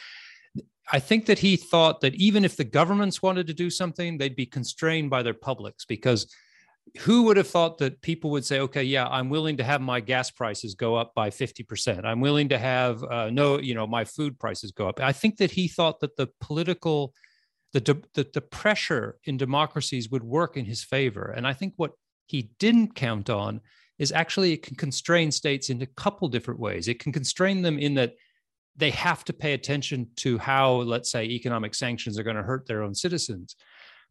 I 0.93 1.01
think 1.01 1.27
that 1.27 1.41
he 1.41 1.57
thought 1.57 2.01
that 2.03 2.15
even 2.15 2.45
if 2.45 2.57
the 2.57 2.65
governments 2.65 3.21
wanted 3.21 3.49
to 3.49 3.55
do 3.55 3.69
something, 3.69 4.17
they'd 4.17 4.37
be 4.37 4.47
constrained 4.47 5.11
by 5.11 5.23
their 5.23 5.35
publics 5.35 5.85
because 5.85 6.33
who 6.99 7.25
would 7.25 7.37
have 7.37 7.49
thought 7.49 7.79
that 7.79 8.01
people 8.03 8.31
would 8.31 8.45
say, 8.45 8.61
okay, 8.61 8.83
yeah, 8.83 9.07
I'm 9.09 9.29
willing 9.29 9.57
to 9.59 9.65
have 9.65 9.81
my 9.81 10.01
gas 10.01 10.31
prices 10.31 10.75
go 10.75 10.97
up 10.97 11.15
by 11.15 11.31
50%. 11.31 12.05
I'm 12.05 12.21
willing 12.21 12.49
to 12.49 12.59
have 12.59 13.03
uh, 13.05 13.31
no, 13.31 13.59
you 13.59 13.75
know, 13.75 13.87
my 13.87 14.05
food 14.05 14.39
prices 14.39 14.73
go 14.73 14.89
up. 14.89 15.01
I 15.01 15.13
think 15.13 15.37
that 15.39 15.51
he 15.51 15.69
thought 15.69 16.01
that 16.01 16.17
the 16.17 16.29
political, 16.41 17.15
the, 17.73 17.81
the, 18.15 18.27
the 18.33 18.41
pressure 18.41 19.19
in 19.25 19.37
democracies 19.37 20.11
would 20.11 20.25
work 20.25 20.57
in 20.57 20.65
his 20.65 20.83
favor. 20.83 21.33
And 21.37 21.47
I 21.47 21.53
think 21.53 21.75
what 21.77 21.93
he 22.27 22.51
didn't 22.59 22.95
count 22.95 23.31
on 23.31 23.61
is 23.99 24.13
actually 24.13 24.53
it 24.53 24.63
can 24.63 24.77
constrain 24.77 25.31
states 25.31 25.71
in 25.71 25.83
a 25.83 25.87
couple 25.87 26.29
different 26.29 26.59
ways. 26.59 26.89
It 26.89 26.99
can 26.99 27.13
constrain 27.13 27.63
them 27.63 27.79
in 27.79 27.95
that 27.95 28.15
they 28.77 28.91
have 28.91 29.25
to 29.25 29.33
pay 29.33 29.53
attention 29.53 30.09
to 30.17 30.39
how, 30.39 30.77
let's 30.77 31.11
say, 31.11 31.25
economic 31.25 31.75
sanctions 31.75 32.19
are 32.19 32.23
going 32.23 32.37
to 32.37 32.43
hurt 32.43 32.67
their 32.67 32.83
own 32.83 32.95
citizens. 32.95 33.57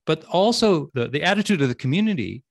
But 0.06 0.24
also 0.26 0.90
the, 0.94 1.08
the 1.08 1.24
attitude 1.24 1.62
of 1.62 1.70
the 1.70 1.76
community 1.76 2.44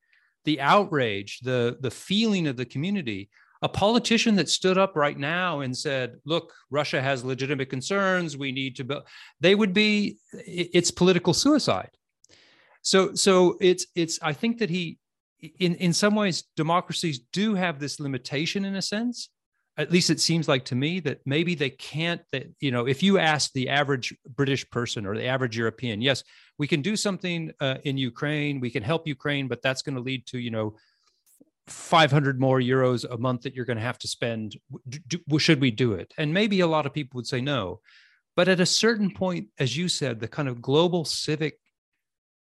the 0.44 0.60
outrage, 0.60 1.40
the 1.40 1.76
the 1.80 1.90
feeling 1.90 2.46
of 2.46 2.56
the 2.56 2.64
community. 2.64 3.28
A 3.60 3.68
politician 3.68 4.36
that 4.36 4.48
stood 4.48 4.78
up 4.78 4.94
right 4.94 5.18
now 5.18 5.60
and 5.60 5.76
said, 5.76 6.14
"Look, 6.24 6.52
Russia 6.70 7.02
has 7.02 7.24
legitimate 7.24 7.68
concerns. 7.68 8.36
We 8.36 8.52
need 8.52 8.76
to," 8.76 8.84
build, 8.84 9.02
they 9.40 9.56
would 9.56 9.72
be 9.72 10.18
it's 10.32 10.92
political 10.92 11.34
suicide. 11.34 11.90
So 12.82 13.14
so 13.14 13.56
it's 13.60 13.86
it's 13.96 14.18
I 14.22 14.32
think 14.32 14.58
that 14.58 14.70
he 14.70 14.98
in 15.58 15.74
in 15.76 15.92
some 15.92 16.14
ways 16.14 16.44
democracies 16.56 17.20
do 17.32 17.54
have 17.54 17.78
this 17.78 18.00
limitation 18.00 18.64
in 18.64 18.76
a 18.76 18.82
sense 18.82 19.30
at 19.76 19.92
least 19.92 20.10
it 20.10 20.20
seems 20.20 20.48
like 20.48 20.64
to 20.64 20.74
me 20.74 20.98
that 21.00 21.20
maybe 21.24 21.54
they 21.54 21.70
can't 21.70 22.20
that 22.32 22.46
you 22.60 22.70
know 22.70 22.86
if 22.86 23.02
you 23.02 23.18
ask 23.18 23.52
the 23.52 23.68
average 23.68 24.14
british 24.28 24.68
person 24.70 25.06
or 25.06 25.16
the 25.16 25.26
average 25.26 25.56
european 25.56 26.02
yes 26.02 26.24
we 26.58 26.66
can 26.66 26.82
do 26.82 26.96
something 26.96 27.52
uh, 27.60 27.76
in 27.84 27.96
ukraine 27.96 28.60
we 28.60 28.70
can 28.70 28.82
help 28.82 29.06
ukraine 29.06 29.48
but 29.48 29.62
that's 29.62 29.82
going 29.82 29.94
to 29.94 30.00
lead 30.00 30.26
to 30.26 30.38
you 30.38 30.50
know 30.50 30.74
500 31.70 32.40
more 32.40 32.60
euros 32.60 33.04
a 33.10 33.18
month 33.18 33.42
that 33.42 33.54
you're 33.54 33.64
going 33.64 33.76
to 33.76 33.82
have 33.82 33.98
to 33.98 34.08
spend. 34.08 34.56
Do, 35.08 35.38
should 35.38 35.60
we 35.60 35.70
do 35.70 35.92
it? 35.92 36.12
And 36.18 36.32
maybe 36.32 36.60
a 36.60 36.66
lot 36.66 36.86
of 36.86 36.94
people 36.94 37.18
would 37.18 37.26
say 37.26 37.40
no. 37.40 37.80
But 38.36 38.48
at 38.48 38.60
a 38.60 38.66
certain 38.66 39.12
point 39.12 39.48
as 39.58 39.76
you 39.76 39.88
said 39.88 40.20
the 40.20 40.28
kind 40.28 40.48
of 40.48 40.62
global 40.62 41.04
civic 41.04 41.58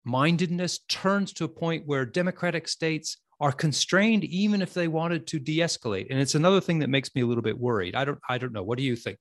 mindedness 0.05 0.81
turns 0.89 1.33
to 1.35 1.45
a 1.45 1.49
point 1.49 1.87
where 1.87 2.05
democratic 2.05 2.69
states 2.69 3.17
are 3.41 3.53
constrained 3.53 4.25
even 4.25 4.63
if 4.63 4.73
they 4.73 4.89
wanted 4.89 5.27
to 5.27 5.39
de-escalate. 5.39 6.07
And 6.11 6.21
it's 6.21 6.35
another 6.35 6.61
thing 6.61 6.79
that 6.79 6.91
makes 6.91 7.15
me 7.15 7.23
a 7.23 7.27
little 7.27 7.43
bit 7.43 7.59
worried. 7.59 7.95
I 7.95 8.05
don't 8.05 8.19
i 8.29 8.39
don't 8.39 8.53
know. 8.53 8.63
What 8.63 8.79
do 8.79 8.85
you 8.85 8.97
think 8.97 9.19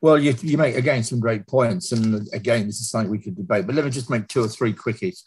well 0.00 0.18
you, 0.18 0.34
you 0.42 0.56
make 0.56 0.76
again 0.76 1.02
some 1.02 1.20
great 1.20 1.46
points 1.46 1.92
and 1.92 2.28
again 2.32 2.66
this 2.66 2.80
is 2.80 2.90
something 2.90 3.10
we 3.10 3.18
could 3.18 3.36
debate 3.36 3.66
but 3.66 3.74
let 3.74 3.84
me 3.84 3.90
just 3.90 4.10
make 4.10 4.26
two 4.28 4.44
or 4.44 4.48
three 4.48 4.72
quickies. 4.72 5.22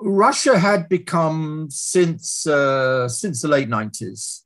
Russia 0.00 0.58
had 0.58 0.88
become 0.88 1.66
since 1.70 2.46
uh, 2.46 3.08
since 3.08 3.42
the 3.42 3.48
late 3.48 3.68
90s 3.68 4.42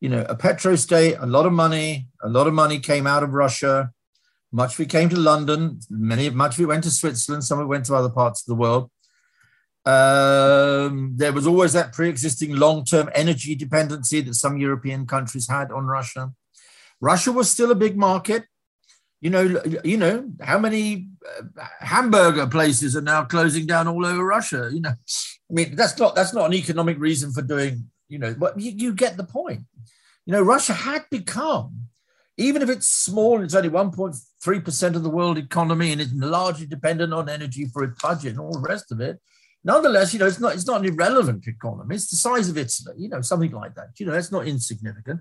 you 0.00 0.08
know 0.08 0.24
a 0.28 0.36
petro 0.36 0.76
state 0.76 1.16
a 1.18 1.26
lot 1.26 1.46
of 1.46 1.52
money 1.52 2.08
a 2.22 2.28
lot 2.28 2.46
of 2.46 2.54
money 2.54 2.78
came 2.78 3.06
out 3.06 3.22
of 3.22 3.30
russia. 3.30 3.90
Much 4.52 4.74
of 4.74 4.80
it 4.80 4.88
came 4.88 5.08
to 5.08 5.16
london 5.16 5.80
many 5.90 6.30
much 6.30 6.54
of 6.54 6.60
it 6.60 6.66
went 6.66 6.84
to 6.84 6.90
switzerland 6.90 7.44
some 7.44 7.58
of 7.58 7.64
it 7.64 7.68
went 7.68 7.84
to 7.86 7.94
other 7.94 8.10
parts 8.10 8.42
of 8.42 8.46
the 8.46 8.54
world. 8.54 8.90
Um, 9.86 11.12
there 11.14 11.32
was 11.32 11.46
always 11.46 11.72
that 11.74 11.92
pre-existing 11.92 12.56
long-term 12.56 13.08
energy 13.14 13.54
dependency 13.54 14.20
that 14.20 14.34
some 14.34 14.58
European 14.58 15.06
countries 15.06 15.48
had 15.48 15.70
on 15.70 15.86
Russia. 15.86 16.32
Russia 17.00 17.32
was 17.32 17.50
still 17.50 17.70
a 17.70 17.76
big 17.76 17.96
market. 17.96 18.44
You 19.20 19.30
know, 19.30 19.62
you 19.82 19.96
know 19.96 20.30
how 20.42 20.58
many 20.58 21.08
uh, 21.26 21.64
hamburger 21.80 22.46
places 22.46 22.94
are 22.96 23.02
now 23.02 23.24
closing 23.24 23.66
down 23.66 23.88
all 23.88 24.04
over 24.04 24.24
Russia. 24.24 24.70
You 24.72 24.82
know, 24.82 24.90
I 24.90 25.52
mean 25.52 25.74
that's 25.74 25.98
not 25.98 26.14
that's 26.14 26.34
not 26.34 26.46
an 26.46 26.54
economic 26.54 26.98
reason 26.98 27.32
for 27.32 27.42
doing. 27.42 27.90
You 28.08 28.18
know, 28.18 28.34
but 28.38 28.60
you, 28.60 28.72
you 28.72 28.94
get 28.94 29.16
the 29.16 29.24
point. 29.24 29.62
You 30.26 30.32
know, 30.32 30.42
Russia 30.42 30.74
had 30.74 31.06
become, 31.10 31.88
even 32.36 32.62
if 32.62 32.68
it's 32.68 32.86
small, 32.86 33.42
it's 33.42 33.54
only 33.54 33.70
1.3 33.70 34.64
percent 34.64 34.96
of 34.96 35.02
the 35.02 35.10
world 35.10 35.38
economy, 35.38 35.92
and 35.92 36.00
it's 36.00 36.12
largely 36.12 36.66
dependent 36.66 37.12
on 37.12 37.28
energy 37.28 37.64
for 37.64 37.84
its 37.84 38.00
budget 38.00 38.32
and 38.32 38.40
all 38.40 38.52
the 38.52 38.60
rest 38.60 38.92
of 38.92 39.00
it 39.00 39.18
nonetheless, 39.66 40.14
you 40.14 40.20
know, 40.20 40.26
it's 40.26 40.40
not 40.40 40.54
it's 40.54 40.66
not 40.66 40.80
an 40.80 40.86
irrelevant 40.86 41.46
economy. 41.46 41.96
It's 41.96 42.08
the 42.08 42.16
size 42.16 42.48
of 42.48 42.56
Italy, 42.56 42.94
you 42.96 43.08
know, 43.08 43.20
something 43.20 43.50
like 43.50 43.74
that. 43.74 43.88
You 43.98 44.06
know, 44.06 44.12
that's 44.12 44.32
not 44.32 44.46
insignificant. 44.46 45.20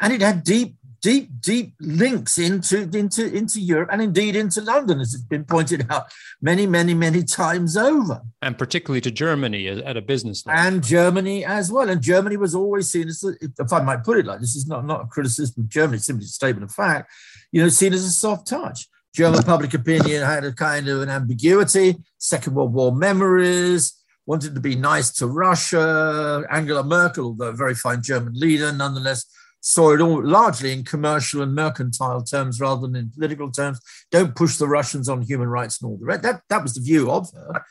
And 0.00 0.12
it 0.12 0.22
had 0.22 0.44
deep, 0.44 0.76
deep, 1.02 1.28
deep 1.40 1.74
links 1.80 2.38
into 2.38 2.82
into 2.96 3.26
into 3.34 3.60
Europe 3.60 3.90
and 3.92 4.00
indeed 4.00 4.36
into 4.36 4.60
London, 4.62 5.00
as 5.00 5.12
it's 5.12 5.24
been 5.24 5.44
pointed 5.44 5.86
out 5.90 6.04
many, 6.40 6.66
many, 6.66 6.94
many 6.94 7.24
times 7.24 7.76
over. 7.76 8.22
And 8.40 8.56
particularly 8.56 9.00
to 9.02 9.10
Germany 9.10 9.68
at 9.68 9.96
a 9.96 10.00
business 10.00 10.46
level. 10.46 10.62
And 10.62 10.82
Germany 10.82 11.44
as 11.44 11.70
well. 11.70 11.90
And 11.90 12.00
Germany 12.00 12.36
was 12.36 12.54
always 12.54 12.88
seen 12.88 13.08
as, 13.08 13.22
if 13.24 13.72
I 13.72 13.82
might 13.82 14.04
put 14.04 14.18
it 14.18 14.26
like 14.26 14.40
this, 14.40 14.56
is 14.56 14.66
not 14.66 14.86
not 14.86 15.02
a 15.02 15.06
criticism 15.06 15.64
of 15.64 15.68
Germany, 15.68 15.96
it's 15.96 16.06
simply 16.06 16.24
a 16.24 16.28
statement 16.28 16.64
of 16.64 16.72
fact. 16.72 17.12
You 17.50 17.62
know, 17.62 17.68
seen 17.68 17.92
as 17.92 18.04
a 18.04 18.10
soft 18.10 18.46
touch. 18.46 18.86
German 19.14 19.42
public 19.42 19.74
opinion 19.74 20.22
had 20.22 20.44
a 20.44 20.52
kind 20.52 20.88
of 20.88 21.02
an 21.02 21.10
ambiguity. 21.10 21.96
Second 22.16 22.54
World 22.54 22.72
War 22.72 22.94
memories, 22.94 23.92
wanted 24.24 24.54
to 24.54 24.60
be 24.60 24.74
nice 24.74 25.10
to 25.10 25.26
Russia. 25.26 26.44
Angela 26.50 26.82
Merkel, 26.82 27.26
although 27.26 27.48
a 27.48 27.52
very 27.52 27.74
fine 27.74 28.02
German 28.02 28.32
leader, 28.34 28.72
nonetheless 28.72 29.26
saw 29.62 29.94
it 29.94 30.00
all 30.00 30.22
largely 30.22 30.72
in 30.72 30.84
commercial 30.84 31.40
and 31.40 31.54
mercantile 31.54 32.22
terms 32.22 32.60
rather 32.60 32.82
than 32.82 32.96
in 32.96 33.10
political 33.10 33.50
terms. 33.50 33.80
Don't 34.10 34.34
push 34.34 34.56
the 34.56 34.68
Russians 34.68 35.08
on 35.08 35.22
human 35.22 35.48
rights 35.48 35.80
and 35.80 35.90
all 35.90 35.96
the 35.96 36.04
rest. 36.04 36.22
That, 36.22 36.42
that 36.48 36.62
was 36.62 36.74
the 36.74 36.82
view 36.82 37.10
of 37.10 37.30
her. 37.32 37.64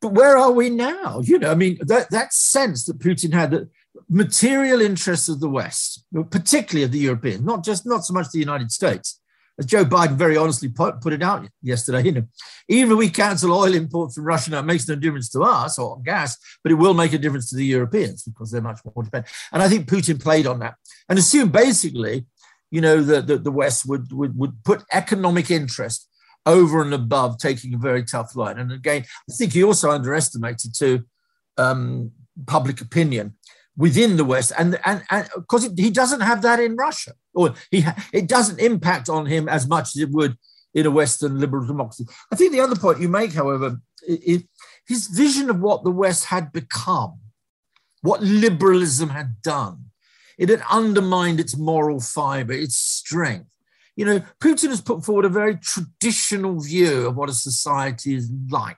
But 0.00 0.12
where 0.12 0.36
are 0.36 0.52
we 0.52 0.68
now? 0.68 1.20
You 1.20 1.38
know, 1.38 1.50
I 1.50 1.54
mean, 1.54 1.78
that, 1.80 2.10
that 2.10 2.34
sense 2.34 2.84
that 2.84 2.98
Putin 2.98 3.32
had 3.32 3.52
that 3.52 3.70
material 4.10 4.80
interests 4.80 5.28
of 5.28 5.40
the 5.40 5.48
West, 5.48 6.04
particularly 6.30 6.84
of 6.84 6.92
the 6.92 6.98
Europeans, 6.98 7.42
not 7.42 7.64
just 7.64 7.86
not 7.86 8.04
so 8.04 8.12
much 8.12 8.30
the 8.30 8.38
United 8.38 8.70
States, 8.70 9.20
as 9.58 9.66
Joe 9.66 9.84
Biden 9.84 10.16
very 10.16 10.36
honestly 10.36 10.68
put, 10.68 11.00
put 11.00 11.12
it 11.12 11.22
out 11.22 11.46
yesterday, 11.62 12.04
you 12.04 12.12
know, 12.12 12.26
even 12.68 12.92
if 12.92 12.98
we 12.98 13.10
cancel 13.10 13.52
oil 13.52 13.74
imports 13.74 14.14
from 14.14 14.24
Russia, 14.24 14.56
it 14.56 14.62
makes 14.62 14.88
no 14.88 14.94
difference 14.94 15.28
to 15.30 15.42
us 15.42 15.78
or 15.78 16.00
gas, 16.02 16.38
but 16.62 16.72
it 16.72 16.76
will 16.76 16.94
make 16.94 17.12
a 17.12 17.18
difference 17.18 17.50
to 17.50 17.56
the 17.56 17.64
Europeans 17.64 18.22
because 18.22 18.50
they're 18.50 18.62
much 18.62 18.80
more 18.84 19.04
dependent. 19.04 19.32
And 19.52 19.62
I 19.62 19.68
think 19.68 19.88
Putin 19.88 20.22
played 20.22 20.46
on 20.46 20.60
that 20.60 20.74
and 21.08 21.18
assumed 21.18 21.52
basically, 21.52 22.26
you 22.70 22.80
know, 22.80 23.02
that 23.02 23.26
the, 23.26 23.38
the 23.38 23.52
West 23.52 23.86
would, 23.86 24.12
would, 24.12 24.38
would 24.38 24.64
put 24.64 24.84
economic 24.92 25.50
interest 25.50 26.08
over 26.46 26.82
and 26.82 26.94
above 26.94 27.38
taking 27.38 27.74
a 27.74 27.78
very 27.78 28.04
tough 28.04 28.34
line. 28.34 28.58
And 28.58 28.72
again, 28.72 29.04
I 29.30 29.32
think 29.34 29.52
he 29.52 29.62
also 29.62 29.90
underestimated 29.90 30.74
too 30.74 31.04
um, 31.58 32.12
public 32.46 32.80
opinion 32.80 33.34
within 33.76 34.16
the 34.16 34.24
West, 34.24 34.52
and 34.58 34.78
and 34.84 35.02
and 35.10 35.28
because 35.34 35.70
he 35.76 35.90
doesn't 35.90 36.20
have 36.20 36.42
that 36.42 36.60
in 36.60 36.76
Russia, 36.76 37.12
or 37.34 37.54
he 37.70 37.84
it 38.12 38.28
doesn't 38.28 38.60
impact 38.60 39.08
on 39.08 39.26
him 39.26 39.48
as 39.48 39.66
much 39.66 39.96
as 39.96 40.02
it 40.02 40.10
would 40.10 40.36
in 40.74 40.86
a 40.86 40.90
Western 40.90 41.38
liberal 41.38 41.66
democracy. 41.66 42.06
I 42.32 42.36
think 42.36 42.52
the 42.52 42.60
other 42.60 42.76
point 42.76 43.00
you 43.00 43.08
make, 43.08 43.32
however, 43.32 43.80
is 44.06 44.44
his 44.86 45.06
vision 45.08 45.50
of 45.50 45.60
what 45.60 45.84
the 45.84 45.90
West 45.90 46.26
had 46.26 46.52
become, 46.52 47.20
what 48.00 48.22
liberalism 48.22 49.10
had 49.10 49.42
done. 49.42 49.86
It 50.38 50.48
had 50.48 50.62
undermined 50.70 51.40
its 51.40 51.56
moral 51.56 52.00
fiber, 52.00 52.52
its 52.52 52.76
strength. 52.76 53.50
you 53.96 54.04
know, 54.04 54.20
Putin 54.40 54.70
has 54.70 54.80
put 54.80 55.04
forward 55.04 55.24
a 55.24 55.30
very 55.30 55.56
traditional 55.56 56.60
view 56.60 57.06
of 57.06 57.16
what 57.16 57.28
a 57.28 57.34
society 57.34 58.14
is 58.14 58.30
like, 58.50 58.76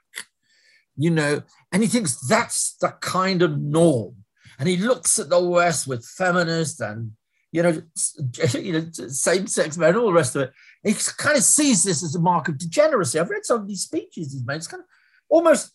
you 0.96 1.10
know, 1.10 1.42
and 1.72 1.82
he 1.82 1.88
thinks 1.88 2.16
that's 2.26 2.76
the 2.80 2.94
kind 3.00 3.42
of 3.42 3.60
norm. 3.60 4.16
And 4.58 4.68
he 4.68 4.76
looks 4.76 5.18
at 5.18 5.30
the 5.30 5.40
West 5.40 5.86
with 5.86 6.04
feminists 6.04 6.80
and, 6.80 7.12
you 7.54 7.62
know, 7.62 7.70
you 8.58 8.72
know, 8.72 8.90
same-sex 8.90 9.78
men, 9.78 9.96
all 9.96 10.08
the 10.08 10.12
rest 10.12 10.34
of 10.34 10.42
it. 10.42 10.52
He 10.82 10.92
kind 11.16 11.36
of 11.36 11.44
sees 11.44 11.84
this 11.84 12.02
as 12.02 12.16
a 12.16 12.20
mark 12.20 12.48
of 12.48 12.58
degeneracy. 12.58 13.18
I've 13.18 13.30
read 13.30 13.46
some 13.46 13.60
of 13.60 13.68
these 13.68 13.82
speeches 13.82 14.32
he's 14.32 14.44
made. 14.44 14.56
It's 14.56 14.66
kind 14.66 14.82
of 14.82 14.88
almost 15.28 15.70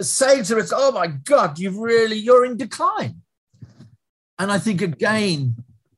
saying 0.00 0.44
to 0.44 0.58
us, 0.58 0.72
"Oh 0.74 0.90
my 0.90 1.08
God, 1.08 1.58
you've 1.58 1.76
really 1.76 2.16
you're 2.16 2.46
in 2.46 2.56
decline." 2.56 3.20
And 4.38 4.50
I 4.50 4.58
think 4.58 4.80
again, 4.80 5.56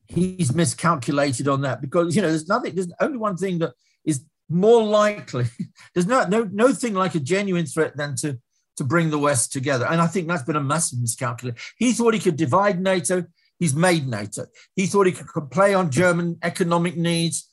he's 0.09 0.53
miscalculated 0.53 1.47
on 1.47 1.61
that 1.61 1.81
because 1.81 2.17
you 2.17 2.23
know 2.23 2.29
there's 2.29 2.49
nothing. 2.49 2.75
There's 2.75 2.93
only 3.01 3.19
one 3.19 3.37
thing 3.37 3.61
that 3.61 3.75
is 4.05 4.25
more 4.49 4.83
likely. 4.83 5.47
There's 5.95 6.09
no 6.09 6.25
no 6.25 6.43
no 6.53 6.73
thing 6.73 6.95
like 6.95 7.15
a 7.15 7.21
genuine 7.21 7.67
threat 7.67 7.97
than 7.97 8.17
to 8.17 8.37
to 8.79 8.85
bring 8.85 9.11
the 9.11 9.19
West 9.19 9.53
together. 9.53 9.87
And 9.87 10.01
I 10.01 10.09
think 10.09 10.27
that's 10.27 10.43
been 10.43 10.57
a 10.57 10.61
massive 10.61 11.01
miscalculation. 11.01 11.61
He 11.77 11.93
thought 11.93 12.15
he 12.15 12.21
could 12.21 12.37
divide 12.37 12.81
NATO. 12.81 13.27
He's 13.61 13.75
made 13.75 14.09
NATO. 14.09 14.47
He 14.75 14.87
thought 14.87 15.07
he 15.07 15.13
could 15.13 15.51
play 15.51 15.75
on 15.75 15.91
German 15.91 16.39
economic 16.43 16.97
needs. 16.97 17.49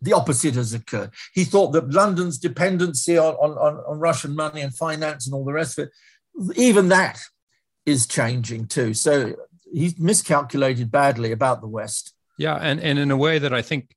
The 0.00 0.14
opposite 0.14 0.54
has 0.54 0.74
occurred. 0.74 1.10
He 1.32 1.44
thought 1.44 1.72
that 1.72 1.90
London's 1.90 2.38
dependency 2.38 3.16
on, 3.16 3.34
on, 3.34 3.76
on 3.86 4.00
Russian 4.00 4.34
money 4.34 4.62
and 4.62 4.74
finance 4.74 5.26
and 5.26 5.34
all 5.34 5.44
the 5.44 5.52
rest 5.52 5.78
of 5.78 5.86
it, 5.86 6.58
even 6.58 6.88
that 6.88 7.20
is 7.86 8.08
changing 8.08 8.66
too. 8.66 8.94
So 8.94 9.36
he's 9.72 9.98
miscalculated 9.98 10.90
badly 10.90 11.30
about 11.30 11.60
the 11.60 11.68
West. 11.68 12.14
Yeah, 12.38 12.56
and 12.56 12.80
and 12.80 12.98
in 12.98 13.10
a 13.10 13.16
way 13.16 13.38
that 13.38 13.52
I 13.52 13.62
think 13.62 13.94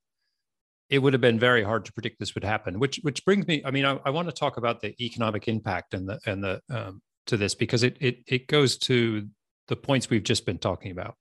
it 0.89 0.99
would 0.99 1.14
have 1.14 1.22
been 1.22 1.39
very 1.39 1.64
hard 1.64 1.86
to 1.86 1.93
predict 1.93 2.20
this 2.20 2.36
would 2.36 2.43
happen. 2.43 2.80
Which 2.80 2.99
which 3.01 3.24
brings 3.26 3.47
me, 3.47 3.64
I 3.66 3.72
mean, 3.72 3.86
I, 3.86 3.99
I 4.06 4.10
want 4.10 4.28
to 4.28 4.34
talk 4.34 4.58
about 4.58 4.82
the 4.82 4.93
economic 5.03 5.47
impact 5.47 5.93
and 5.93 6.08
the 6.08 6.20
and 6.26 6.43
the 6.43 6.62
um, 6.70 7.01
to 7.28 7.38
this 7.38 7.56
because 7.56 7.84
it 7.84 7.97
it 7.99 8.18
it 8.28 8.47
goes 8.47 8.78
to 8.78 9.28
the 9.68 9.76
points 9.76 10.10
we've 10.10 10.24
just 10.24 10.45
been 10.45 10.60
talking 10.60 10.91
about. 10.91 11.16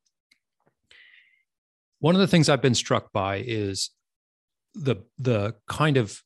One 2.01 2.14
of 2.14 2.20
the 2.20 2.26
things 2.26 2.49
I've 2.49 2.62
been 2.62 2.74
struck 2.74 3.12
by 3.12 3.42
is 3.47 3.90
the 4.74 4.97
the 5.18 5.55
kind 5.68 5.97
of 5.97 6.20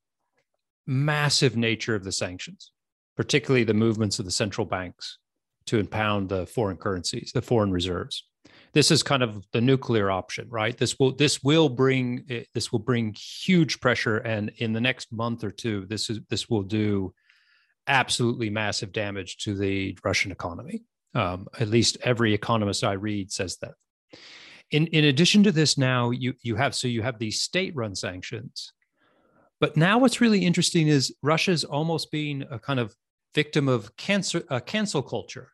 massive 0.86 1.56
nature 1.56 1.94
of 1.94 2.04
the 2.04 2.12
sanctions, 2.12 2.72
particularly 3.16 3.64
the 3.64 3.74
movements 3.74 4.18
of 4.18 4.24
the 4.24 4.30
central 4.30 4.66
banks 4.66 5.18
to 5.66 5.78
impound 5.78 6.30
the 6.30 6.46
foreign 6.46 6.78
currencies, 6.78 7.30
the 7.32 7.42
foreign 7.42 7.70
reserves. 7.70 8.24
This 8.72 8.90
is 8.90 9.02
kind 9.02 9.22
of 9.22 9.46
the 9.52 9.60
nuclear 9.60 10.10
option, 10.10 10.46
right? 10.48 10.76
This 10.76 10.98
will 10.98 11.14
this 11.14 11.42
will 11.42 11.68
bring 11.68 12.24
eh, 12.30 12.44
this 12.54 12.72
will 12.72 12.78
bring 12.78 13.14
huge 13.14 13.80
pressure, 13.80 14.18
and 14.18 14.50
in 14.56 14.72
the 14.72 14.80
next 14.80 15.12
month 15.12 15.44
or 15.44 15.50
two, 15.50 15.86
this 15.86 16.10
is 16.10 16.20
this 16.28 16.48
will 16.48 16.62
do 16.62 17.14
absolutely 17.86 18.50
massive 18.50 18.92
damage 18.92 19.38
to 19.38 19.54
the 19.54 19.98
Russian 20.04 20.30
economy. 20.32 20.82
Um, 21.14 21.48
at 21.58 21.68
least 21.68 21.96
every 22.02 22.34
economist 22.34 22.84
I 22.84 22.92
read 22.92 23.32
says 23.32 23.56
that. 23.58 23.72
In 24.70 24.86
in 24.88 25.04
addition 25.04 25.42
to 25.44 25.52
this, 25.52 25.78
now 25.78 26.10
you 26.10 26.34
you 26.42 26.56
have 26.56 26.74
so 26.74 26.88
you 26.88 27.02
have 27.02 27.18
these 27.18 27.40
state-run 27.40 27.94
sanctions, 27.94 28.72
but 29.60 29.76
now 29.76 29.98
what's 29.98 30.20
really 30.20 30.44
interesting 30.44 30.88
is 30.88 31.14
Russia's 31.22 31.64
almost 31.64 32.10
being 32.10 32.44
a 32.50 32.58
kind 32.58 32.78
of 32.78 32.94
victim 33.34 33.68
of 33.68 33.96
cancer 33.96 34.42
uh, 34.50 34.60
cancel 34.60 35.02
culture 35.02 35.50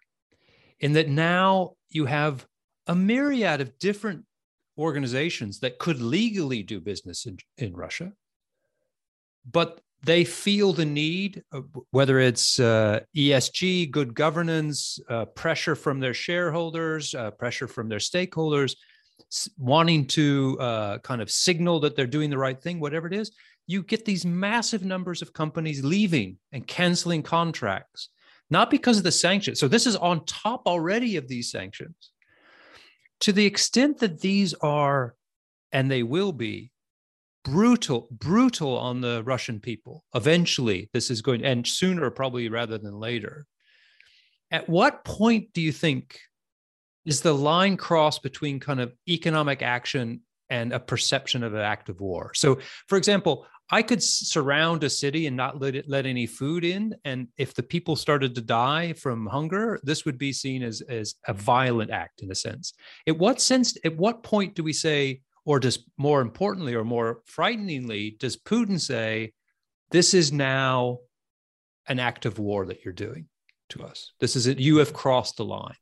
in 0.80 0.92
that 0.94 1.08
now 1.08 1.72
you 1.90 2.06
have 2.06 2.46
a 2.86 2.94
myriad 2.94 3.60
of 3.60 3.78
different 3.78 4.24
organizations 4.76 5.60
that 5.60 5.78
could 5.78 6.00
legally 6.00 6.62
do 6.62 6.80
business 6.80 7.26
in, 7.26 7.38
in 7.58 7.72
Russia, 7.74 8.12
but 9.50 9.80
they 10.02 10.24
feel 10.24 10.72
the 10.72 10.84
need, 10.84 11.42
whether 11.90 12.18
it's 12.18 12.60
uh, 12.60 13.00
ESG, 13.16 13.90
good 13.90 14.14
governance, 14.14 14.98
uh, 15.08 15.24
pressure 15.24 15.74
from 15.74 15.98
their 16.00 16.12
shareholders, 16.12 17.14
uh, 17.14 17.30
pressure 17.30 17.66
from 17.66 17.88
their 17.88 17.98
stakeholders, 17.98 18.76
wanting 19.58 20.06
to 20.08 20.58
uh, 20.60 20.98
kind 20.98 21.20
of 21.20 21.30
signal 21.30 21.80
that 21.80 21.96
they're 21.96 22.06
doing 22.06 22.30
the 22.30 22.38
right 22.38 22.60
thing, 22.60 22.80
whatever 22.80 23.06
it 23.06 23.14
is. 23.14 23.32
You 23.66 23.82
get 23.82 24.04
these 24.04 24.26
massive 24.26 24.84
numbers 24.84 25.22
of 25.22 25.32
companies 25.32 25.82
leaving 25.82 26.36
and 26.52 26.66
canceling 26.66 27.22
contracts 27.22 28.10
not 28.50 28.70
because 28.70 28.98
of 28.98 29.04
the 29.04 29.12
sanctions. 29.12 29.58
So 29.58 29.68
this 29.68 29.86
is 29.86 29.96
on 29.96 30.24
top 30.26 30.66
already 30.66 31.16
of 31.16 31.28
these 31.28 31.50
sanctions. 31.50 32.10
To 33.20 33.32
the 33.32 33.46
extent 33.46 33.98
that 33.98 34.20
these 34.20 34.54
are, 34.54 35.14
and 35.72 35.90
they 35.90 36.02
will 36.02 36.32
be, 36.32 36.70
brutal, 37.44 38.08
brutal 38.10 38.76
on 38.78 39.00
the 39.00 39.22
Russian 39.24 39.60
people. 39.60 40.04
Eventually, 40.14 40.88
this 40.92 41.10
is 41.10 41.22
going, 41.22 41.44
and 41.44 41.66
sooner 41.66 42.10
probably 42.10 42.48
rather 42.48 42.78
than 42.78 42.94
later. 42.94 43.46
At 44.50 44.68
what 44.68 45.04
point 45.04 45.52
do 45.52 45.60
you 45.60 45.72
think 45.72 46.18
is 47.04 47.20
the 47.20 47.34
line 47.34 47.76
crossed 47.76 48.22
between 48.22 48.60
kind 48.60 48.80
of 48.80 48.92
economic 49.08 49.62
action 49.62 50.22
and 50.50 50.72
a 50.72 50.80
perception 50.80 51.42
of 51.42 51.54
an 51.54 51.60
act 51.60 51.88
of 51.88 52.00
war? 52.00 52.32
So, 52.34 52.58
for 52.88 52.96
example, 52.96 53.46
I 53.70 53.82
could 53.82 54.02
surround 54.02 54.84
a 54.84 54.90
city 54.90 55.26
and 55.26 55.36
not 55.36 55.60
let 55.60 55.74
it 55.74 55.88
let 55.88 56.04
any 56.04 56.26
food 56.26 56.64
in, 56.64 56.94
and 57.04 57.28
if 57.38 57.54
the 57.54 57.62
people 57.62 57.96
started 57.96 58.34
to 58.34 58.42
die 58.42 58.92
from 58.92 59.26
hunger, 59.26 59.80
this 59.82 60.04
would 60.04 60.18
be 60.18 60.32
seen 60.32 60.62
as 60.62 60.82
as 60.82 61.14
a 61.26 61.32
violent 61.32 61.90
act 61.90 62.22
in 62.22 62.30
a 62.30 62.34
sense. 62.34 62.74
At 63.06 63.18
what 63.18 63.40
sense? 63.40 63.76
At 63.84 63.96
what 63.96 64.22
point 64.22 64.54
do 64.54 64.62
we 64.62 64.74
say, 64.74 65.22
or 65.46 65.58
does 65.60 65.78
more 65.96 66.20
importantly, 66.20 66.74
or 66.74 66.84
more 66.84 67.22
frighteningly, 67.24 68.16
does 68.20 68.36
Putin 68.36 68.78
say, 68.78 69.32
"This 69.90 70.12
is 70.12 70.30
now 70.30 70.98
an 71.88 71.98
act 71.98 72.26
of 72.26 72.38
war 72.38 72.66
that 72.66 72.84
you're 72.84 72.92
doing 72.92 73.28
to 73.70 73.82
us. 73.82 74.12
This 74.20 74.36
is 74.36 74.46
it. 74.46 74.58
You 74.58 74.76
have 74.76 74.92
crossed 74.92 75.38
the 75.38 75.44
line." 75.46 75.76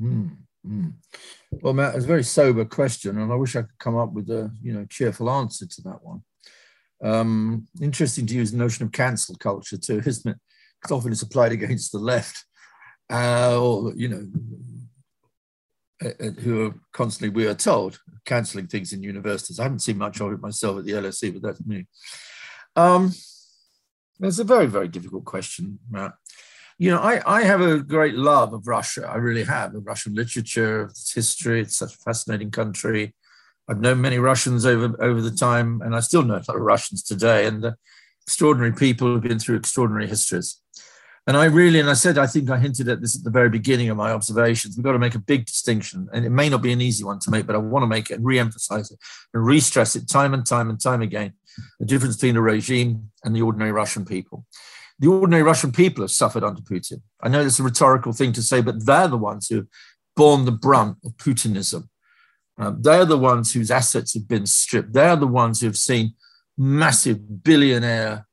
Mm, 0.00 0.36
mm. 0.66 0.92
Well, 1.62 1.74
Matt, 1.74 1.94
it's 1.94 2.04
a 2.04 2.08
very 2.08 2.24
sober 2.24 2.64
question, 2.64 3.18
and 3.18 3.32
I 3.32 3.36
wish 3.36 3.56
I 3.56 3.62
could 3.62 3.78
come 3.78 3.96
up 3.96 4.12
with 4.12 4.30
a 4.30 4.50
you 4.62 4.72
know 4.72 4.86
cheerful 4.86 5.30
answer 5.30 5.66
to 5.66 5.82
that 5.82 6.02
one. 6.02 6.22
Um, 7.02 7.66
interesting 7.80 8.26
to 8.26 8.34
use 8.34 8.52
the 8.52 8.58
notion 8.58 8.84
of 8.84 8.92
cancel 8.92 9.36
culture 9.36 9.76
too, 9.76 10.02
isn't 10.06 10.30
it? 10.30 10.38
Because 10.80 10.96
often 10.96 11.12
it's 11.12 11.22
applied 11.22 11.52
against 11.52 11.92
the 11.92 11.98
left, 11.98 12.44
uh, 13.10 13.60
or 13.60 13.92
you 13.94 14.08
know, 14.08 14.26
uh, 16.04 16.08
uh, 16.20 16.30
who 16.40 16.66
are 16.66 16.74
constantly, 16.92 17.28
we 17.28 17.46
are 17.46 17.54
told, 17.54 17.98
cancelling 18.24 18.66
things 18.66 18.92
in 18.92 19.02
universities. 19.02 19.60
I 19.60 19.64
haven't 19.64 19.80
seen 19.80 19.98
much 19.98 20.20
of 20.20 20.32
it 20.32 20.40
myself 20.40 20.78
at 20.78 20.84
the 20.84 20.92
LSE, 20.92 21.32
but 21.32 21.42
that's 21.42 21.64
me. 21.64 21.86
Um, 22.76 23.12
it's 24.20 24.38
a 24.38 24.44
very, 24.44 24.66
very 24.66 24.88
difficult 24.88 25.24
question, 25.24 25.78
Matt. 25.90 26.12
You 26.78 26.90
know, 26.90 26.98
I, 26.98 27.22
I 27.24 27.44
have 27.44 27.60
a 27.60 27.78
great 27.78 28.14
love 28.14 28.52
of 28.52 28.66
Russia. 28.66 29.08
I 29.08 29.16
really 29.16 29.44
have, 29.44 29.74
of 29.74 29.86
Russian 29.86 30.14
literature, 30.14 30.84
its 30.84 31.12
history. 31.12 31.60
It's 31.60 31.76
such 31.76 31.94
a 31.94 31.98
fascinating 31.98 32.50
country. 32.50 33.14
I've 33.68 33.80
known 33.80 34.00
many 34.00 34.18
Russians 34.18 34.66
over 34.66 34.94
over 35.02 35.22
the 35.22 35.30
time, 35.30 35.80
and 35.82 35.94
I 35.94 36.00
still 36.00 36.22
know 36.22 36.34
a 36.34 36.44
lot 36.48 36.56
of 36.56 36.60
Russians 36.60 37.02
today, 37.02 37.46
and 37.46 37.74
extraordinary 38.22 38.72
people 38.72 39.06
who've 39.06 39.22
been 39.22 39.38
through 39.38 39.56
extraordinary 39.56 40.08
histories. 40.08 40.60
And 41.26 41.36
I 41.38 41.46
really, 41.46 41.80
and 41.80 41.88
I 41.88 41.94
said, 41.94 42.18
I 42.18 42.26
think 42.26 42.50
I 42.50 42.58
hinted 42.58 42.88
at 42.88 43.00
this 43.00 43.16
at 43.16 43.24
the 43.24 43.30
very 43.30 43.48
beginning 43.48 43.88
of 43.88 43.96
my 43.96 44.10
observations. 44.10 44.76
We've 44.76 44.84
got 44.84 44.92
to 44.92 44.98
make 44.98 45.14
a 45.14 45.20
big 45.20 45.46
distinction, 45.46 46.08
and 46.12 46.26
it 46.26 46.30
may 46.30 46.50
not 46.50 46.60
be 46.60 46.72
an 46.72 46.82
easy 46.82 47.04
one 47.04 47.18
to 47.20 47.30
make, 47.30 47.46
but 47.46 47.54
I 47.54 47.58
want 47.58 47.82
to 47.84 47.86
make 47.86 48.10
it 48.10 48.14
and 48.14 48.24
re-emphasize 48.26 48.90
it 48.90 48.98
and 49.32 49.46
re-stress 49.46 49.96
it 49.96 50.08
time 50.08 50.34
and 50.34 50.44
time 50.44 50.68
and 50.68 50.78
time 50.78 51.00
again. 51.00 51.32
The 51.80 51.86
difference 51.86 52.16
between 52.16 52.34
the 52.34 52.42
regime 52.42 53.10
and 53.24 53.34
the 53.34 53.42
ordinary 53.42 53.72
Russian 53.72 54.04
people. 54.04 54.44
The 55.00 55.08
ordinary 55.08 55.42
Russian 55.42 55.72
people 55.72 56.04
have 56.04 56.10
suffered 56.10 56.44
under 56.44 56.62
Putin. 56.62 57.02
I 57.20 57.28
know 57.28 57.40
it's 57.40 57.58
a 57.58 57.64
rhetorical 57.64 58.12
thing 58.12 58.32
to 58.32 58.42
say, 58.42 58.60
but 58.60 58.86
they're 58.86 59.08
the 59.08 59.16
ones 59.16 59.48
who 59.48 59.56
have 59.56 59.66
borne 60.14 60.44
the 60.44 60.52
brunt 60.52 60.98
of 61.04 61.16
Putinism 61.16 61.88
um, 62.56 62.82
they're 62.82 63.04
the 63.04 63.18
ones 63.18 63.52
whose 63.52 63.70
assets 63.70 64.14
have 64.14 64.28
been 64.28 64.46
stripped. 64.46 64.92
They're 64.92 65.16
the 65.16 65.26
ones 65.26 65.60
who 65.60 65.66
have 65.66 65.76
seen 65.76 66.14
massive 66.56 67.42
billionaire 67.42 68.26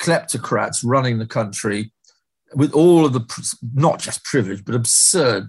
kleptocrats 0.00 0.82
running 0.84 1.18
the 1.18 1.26
country 1.26 1.92
with 2.54 2.72
all 2.72 3.06
of 3.06 3.12
the, 3.12 3.58
not 3.74 4.00
just 4.00 4.24
privilege, 4.24 4.64
but 4.64 4.74
absurd 4.74 5.48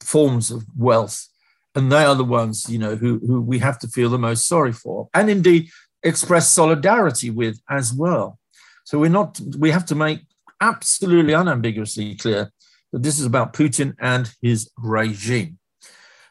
forms 0.00 0.50
of 0.50 0.64
wealth. 0.76 1.28
And 1.74 1.90
they 1.90 2.04
are 2.04 2.14
the 2.14 2.24
ones, 2.24 2.68
you 2.68 2.78
know, 2.78 2.96
who, 2.96 3.20
who 3.26 3.40
we 3.40 3.58
have 3.58 3.78
to 3.80 3.88
feel 3.88 4.10
the 4.10 4.18
most 4.18 4.46
sorry 4.46 4.72
for 4.72 5.08
and 5.14 5.30
indeed 5.30 5.68
express 6.02 6.50
solidarity 6.50 7.30
with 7.30 7.60
as 7.70 7.92
well. 7.92 8.38
So 8.84 8.98
we're 8.98 9.10
not, 9.10 9.40
we 9.58 9.70
have 9.70 9.86
to 9.86 9.94
make 9.94 10.20
absolutely 10.60 11.32
unambiguously 11.32 12.14
clear 12.16 12.52
that 12.92 13.02
this 13.02 13.18
is 13.18 13.26
about 13.26 13.52
Putin 13.52 13.94
and 13.98 14.30
his 14.40 14.70
regime. 14.76 15.58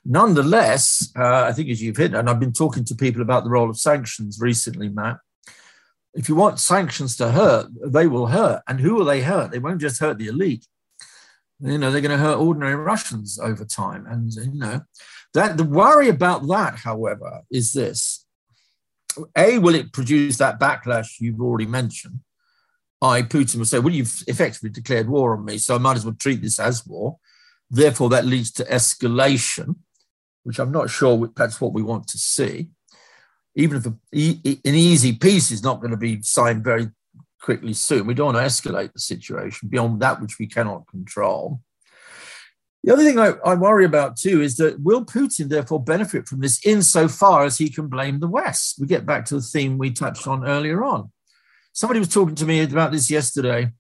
Nonetheless, 0.04 1.12
uh, 1.18 1.44
I 1.44 1.54
think 1.54 1.70
as 1.70 1.82
you've 1.82 1.98
hit, 1.98 2.14
and 2.14 2.30
I've 2.30 2.40
been 2.40 2.54
talking 2.54 2.84
to 2.86 2.96
people 2.96 3.22
about 3.22 3.44
the 3.44 3.50
role 3.50 3.70
of 3.70 3.78
sanctions 3.78 4.40
recently, 4.40 4.90
Matt. 4.90 5.18
If 6.14 6.28
you 6.28 6.36
want 6.36 6.60
sanctions 6.60 7.16
to 7.18 7.32
hurt, 7.32 7.68
they 7.86 8.08
will 8.08 8.28
hurt. 8.28 8.64
And 8.68 8.80
who 8.80 8.96
will 8.96 9.06
they 9.06 9.22
hurt? 9.22 9.52
They 9.52 9.60
won't 9.60 9.80
just 9.80 10.00
hurt 10.00 10.18
the 10.18 10.28
elite. 10.28 10.66
You 11.60 11.78
know, 11.78 11.92
they're 11.92 12.02
going 12.02 12.18
to 12.18 12.24
hurt 12.24 12.40
ordinary 12.40 12.76
Russians 12.76 13.40
over 13.40 13.64
time. 13.64 14.06
And, 14.08 14.34
you 14.34 14.60
know, 14.60 14.82
that 15.34 15.58
the 15.58 15.64
worry 15.64 16.10
about 16.10 16.48
that, 16.48 16.80
however, 16.80 17.42
is 17.52 17.72
this. 17.72 18.26
A, 19.38 19.60
will 19.60 19.76
it 19.76 19.94
produce 19.94 20.38
that 20.38 20.60
backlash 20.60 21.20
you've 21.20 21.42
already 21.42 21.68
mentioned? 21.68 22.20
I, 23.02 23.24
Putin 23.24 23.58
will 23.58 23.66
say, 23.66 23.80
well, 23.80 23.94
you've 23.94 24.24
effectively 24.28 24.70
declared 24.70 25.10
war 25.10 25.36
on 25.36 25.44
me, 25.44 25.58
so 25.58 25.76
I 25.76 25.80
might 25.80 25.98
as 25.98 26.06
well 26.06 26.14
treat 26.14 26.42
this 26.42 26.60
as 26.60 26.86
war. 26.86 27.18
Therefore, 27.70 28.10
that 28.10 28.26
leads 28.26 28.52
to 28.54 28.66
escalation, 28.66 29.76
which 30.44 30.60
I'm 30.60 30.72
not 30.72 30.90
sure 30.90 31.30
that's 31.36 31.60
what 31.60 31.74
we 31.74 31.82
want 31.82 32.08
to 32.10 32.18
see. 32.18 32.70
Even 33.56 33.78
if 33.78 33.86
a, 33.88 34.60
an 34.70 34.76
easy 34.76 35.14
peace 35.14 35.52
is 35.52 35.64
not 35.64 35.82
going 35.82 35.92
to 35.92 35.98
be 35.98 36.22
signed 36.22 36.64
very 36.64 36.90
quickly 37.42 37.74
soon, 37.74 38.06
we 38.06 38.14
don't 38.14 38.34
want 38.34 38.38
to 38.38 38.44
escalate 38.44 38.94
the 38.94 39.00
situation 39.00 39.70
beyond 39.70 40.00
that 40.02 40.22
which 40.22 40.38
we 40.38 40.46
cannot 40.46 40.88
control. 40.88 41.60
The 42.84 42.94
other 42.94 43.04
thing 43.04 43.20
I, 43.20 43.34
I, 43.46 43.54
worry 43.56 43.86
about 43.86 44.18
too 44.18 44.42
is 44.42 44.58
that 44.58 44.82
will 44.82 45.06
Putin 45.06 45.50
therefore 45.50 45.84
benefit 45.84 46.28
from 46.28 46.40
this 46.40 46.66
insofar 46.66 47.44
as 47.44 47.58
he 47.58 47.70
can 47.70 47.88
blame 47.88 48.20
the 48.20 48.28
West? 48.28 48.78
We 48.80 48.88
get 48.88 49.06
back 49.06 49.26
to 49.26 49.36
the 49.36 49.42
theme 49.42 49.78
we 49.78 49.92
touched 49.92 50.28
on 50.28 50.48
earlier 50.48 50.84
on. 50.84 51.12
Somebody 51.74 52.00
was 52.00 52.10
talking 52.10 52.36
to 52.36 52.46
me 52.46 52.62
about 52.62 52.92
this 52.92 53.10
yesterday. 53.10 53.72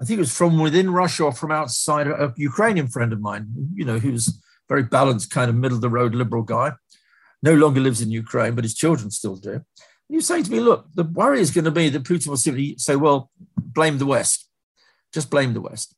I 0.00 0.04
think 0.04 0.18
it 0.18 0.20
was 0.20 0.36
from 0.36 0.58
within 0.58 0.90
Russia 0.90 1.24
or 1.24 1.32
from 1.32 1.50
outside, 1.50 2.06
a 2.06 2.32
Ukrainian 2.36 2.88
friend 2.88 3.12
of 3.12 3.20
mine, 3.20 3.48
you 3.74 3.84
know, 3.84 3.98
who's 3.98 4.40
very 4.68 4.82
balanced, 4.82 5.30
kind 5.30 5.48
of 5.48 5.56
middle 5.56 5.76
of 5.76 5.82
the 5.82 5.90
road 5.90 6.14
liberal 6.14 6.42
guy. 6.42 6.72
No 7.42 7.54
longer 7.54 7.80
lives 7.80 8.00
in 8.00 8.10
Ukraine, 8.10 8.54
but 8.54 8.64
his 8.64 8.74
children 8.74 9.10
still 9.10 9.36
do. 9.36 9.52
And 9.52 9.62
he 10.08 10.16
was 10.16 10.26
saying 10.26 10.44
to 10.44 10.50
me, 10.50 10.60
look, 10.60 10.86
the 10.94 11.04
worry 11.04 11.40
is 11.40 11.50
going 11.50 11.64
to 11.66 11.70
be 11.70 11.88
that 11.90 12.04
Putin 12.04 12.28
will 12.28 12.36
simply 12.36 12.76
say, 12.78 12.96
well, 12.96 13.30
blame 13.56 13.98
the 13.98 14.06
West. 14.06 14.48
Just 15.12 15.30
blame 15.30 15.54
the 15.54 15.60
West. 15.60 15.94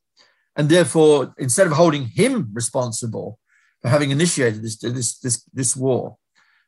And 0.56 0.68
therefore, 0.68 1.34
instead 1.38 1.66
of 1.66 1.74
holding 1.74 2.06
him 2.06 2.50
responsible 2.52 3.38
for 3.82 3.88
having 3.88 4.10
initiated 4.10 4.62
this, 4.62 4.78
this, 4.78 5.18
this, 5.18 5.44
this 5.52 5.76
war, 5.76 6.16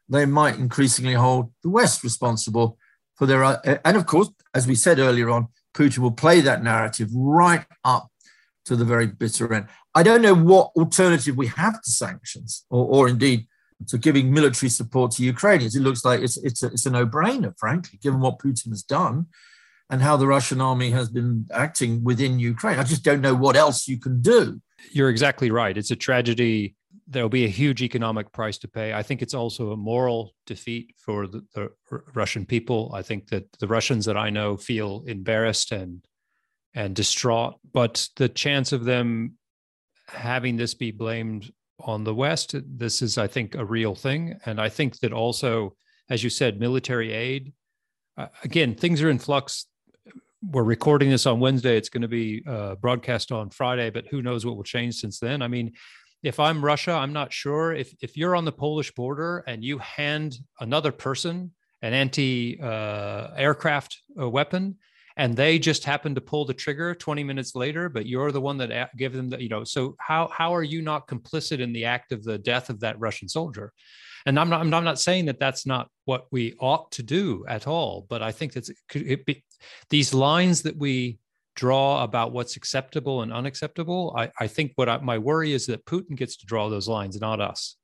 they 0.09 0.27
might 0.27 0.57
increasingly 0.57 1.15
hold 1.15 1.53
the 1.63 1.71
West 1.71 2.05
responsible 2.05 2.78
for 3.19 3.27
their. 3.27 3.43
And 3.85 3.97
of 3.97 4.07
course, 4.07 4.31
as 4.55 4.67
we 4.67 4.75
said 4.75 4.99
earlier 4.99 5.29
on, 5.29 5.49
Putin 5.75 5.99
will 5.99 6.13
play 6.13 6.41
that 6.41 6.63
narrative 6.63 7.09
right 7.13 7.67
up 7.85 8.09
to 8.65 8.77
the 8.77 8.85
very 8.85 9.07
bitter 9.07 9.53
end. 9.53 9.67
I 9.95 10.03
don't 10.03 10.23
know 10.23 10.35
what 10.35 10.71
alternative 10.77 11.37
we 11.37 11.49
have 11.49 11.83
to 11.83 11.91
sanctions, 11.91 12.65
or, 12.71 12.87
or 12.87 13.09
indeed 13.09 13.47
to 13.89 13.99
giving 13.99 14.33
military 14.33 14.71
support 14.71 15.13
to 15.13 15.25
Ukrainians. 15.25 15.77
It 15.77 15.83
looks 15.83 16.05
like 16.05 16.21
it's 16.21 16.37
it's 16.39 16.63
a, 16.63 16.67
it's 16.67 16.87
a 16.87 16.91
no-brainer, 16.91 17.55
frankly, 17.59 17.99
given 18.03 18.21
what 18.21 18.39
Putin 18.39 18.69
has 18.71 18.83
done 18.83 19.27
and 19.91 20.03
how 20.03 20.17
the 20.17 20.27
Russian 20.27 20.61
army 20.61 20.91
has 20.91 21.09
been 21.09 21.47
acting 21.53 22.05
within 22.05 22.39
Ukraine. 22.39 22.79
I 22.79 22.85
just 22.85 23.05
don't 23.05 23.21
know 23.21 23.35
what 23.35 23.57
else 23.57 23.89
you 23.89 23.99
can 23.99 24.21
do. 24.21 24.61
You're 24.93 25.09
exactly 25.09 25.51
right. 25.51 25.77
It's 25.77 25.91
a 25.91 25.97
tragedy. 25.97 26.77
There'll 27.09 27.29
be 27.29 27.45
a 27.45 27.49
huge 27.49 27.83
economic 27.83 28.33
price 28.33 28.59
to 28.59 28.69
pay. 28.69 28.93
I 28.93 29.03
think 29.03 29.23
it's 29.23 29.35
also 29.35 29.73
a 29.73 29.77
moral 29.77 30.35
defeat 30.47 30.95
for 30.97 31.27
the, 31.27 31.43
the 31.55 31.71
Russian 32.15 32.45
people. 32.45 32.93
I 32.95 33.03
think 33.03 33.29
that 33.29 33.51
the 33.59 33.69
Russians 33.69 34.05
that 34.05 34.17
I 34.17 34.31
know 34.31 34.57
feel 34.57 35.05
embarrassed 35.07 35.73
and 35.73 36.05
and 36.75 36.95
distraught. 36.95 37.55
But 37.73 38.09
the 38.17 38.29
chance 38.29 38.73
of 38.73 38.85
them 38.85 39.35
having 40.07 40.57
this 40.57 40.75
be 40.75 40.91
blamed 40.91 41.51
on 41.81 42.05
the 42.05 42.15
West, 42.15 42.55
this 42.55 43.03
is, 43.03 43.19
I 43.19 43.27
think, 43.27 43.55
a 43.55 43.65
real 43.65 43.95
thing. 43.95 44.39
And 44.45 44.61
I 44.61 44.69
think 44.69 44.99
that 45.01 45.13
also, 45.13 45.75
as 46.11 46.23
you 46.23 46.31
said, 46.31 46.61
military 46.61 47.13
aid. 47.13 47.53
Uh, 48.17 48.27
again, 48.45 48.75
things 48.75 49.01
are 49.03 49.11
in 49.11 49.19
flux 49.19 49.67
we're 50.43 50.63
recording 50.63 51.11
this 51.11 51.27
on 51.27 51.41
Wednesday. 51.41 51.77
It's 51.77 51.89
going 51.89 52.03
to 52.03 52.09
be 52.09 52.43
uh, 52.47 52.77
broadcast 52.77 53.33
on 53.33 53.51
Friday, 53.51 53.91
but 53.91 54.07
who 54.07 54.23
knows 54.23 54.47
what 54.47 54.57
will 54.57 54.65
change 54.65 54.95
since 54.95 55.19
then? 55.19 55.43
I 55.43 55.49
mean, 55.49 55.73
if 56.23 56.41
I'm 56.41 56.65
Russia, 56.65 56.93
I'm 56.93 57.13
not 57.13 57.33
sure. 57.33 57.75
If 57.75 57.95
if 58.01 58.17
you're 58.17 58.37
on 58.37 58.45
the 58.45 58.53
Polish 58.53 58.95
border 58.95 59.45
and 59.47 59.65
you 59.65 59.79
hand 59.79 60.39
another 60.61 60.93
person 60.93 61.53
an 61.81 61.93
anti-aircraft 61.93 64.03
uh, 64.21 64.29
weapon, 64.29 64.77
and 65.17 65.37
they 65.37 65.59
just 65.59 65.85
happen 65.85 66.15
to 66.15 66.21
pull 66.21 66.45
the 66.45 66.55
trigger 66.55 66.95
20 66.95 67.25
minutes 67.25 67.55
later, 67.55 67.89
but 67.89 68.07
you're 68.07 68.33
the 68.33 68.41
one 68.41 68.57
that 68.59 68.97
gave 68.97 69.13
them 69.13 69.29
the, 69.29 69.43
you 69.43 69.49
know. 69.49 69.65
So 69.65 69.97
how 69.99 70.29
how 70.29 70.55
are 70.55 70.63
you 70.63 70.83
not 70.83 71.09
complicit 71.09 71.61
in 71.61 71.73
the 71.73 71.85
act 71.85 72.13
of 72.13 72.25
the 72.25 72.39
death 72.39 72.71
of 72.71 72.81
that 72.81 72.99
Russian 72.99 73.29
soldier? 73.29 73.73
And 74.27 74.39
I'm 74.39 74.49
not, 74.49 74.61
I'm 74.61 74.71
not 74.71 75.01
saying 75.01 75.27
that 75.27 75.39
that's 75.39 75.67
not 75.67 75.89
what 76.05 76.27
we 76.31 76.55
ought 76.59 76.91
to 76.93 77.03
do 77.03 77.45
at 77.49 77.67
all, 77.67 78.07
but 78.09 78.23
I 78.23 78.33
think 78.33 78.53
that 78.55 78.69
it 78.95 79.25
be, 79.25 79.45
these 79.91 80.13
lines 80.13 80.63
that 80.63 80.77
we 80.77 81.19
draw 81.59 82.05
about 82.05 82.31
what's 82.33 82.55
acceptable 82.55 83.23
and 83.23 83.33
unacceptable, 83.33 84.15
I, 84.17 84.31
I 84.39 84.47
think 84.47 84.73
what 84.77 84.89
I, 84.89 84.99
my 84.99 85.19
worry 85.19 85.53
is 85.53 85.67
that 85.67 85.85
Putin 85.85 86.15
gets 86.15 86.37
to 86.37 86.47
draw 86.47 86.69
those 86.69 86.87
lines, 86.87 87.21
not 87.21 87.41
us. 87.41 87.77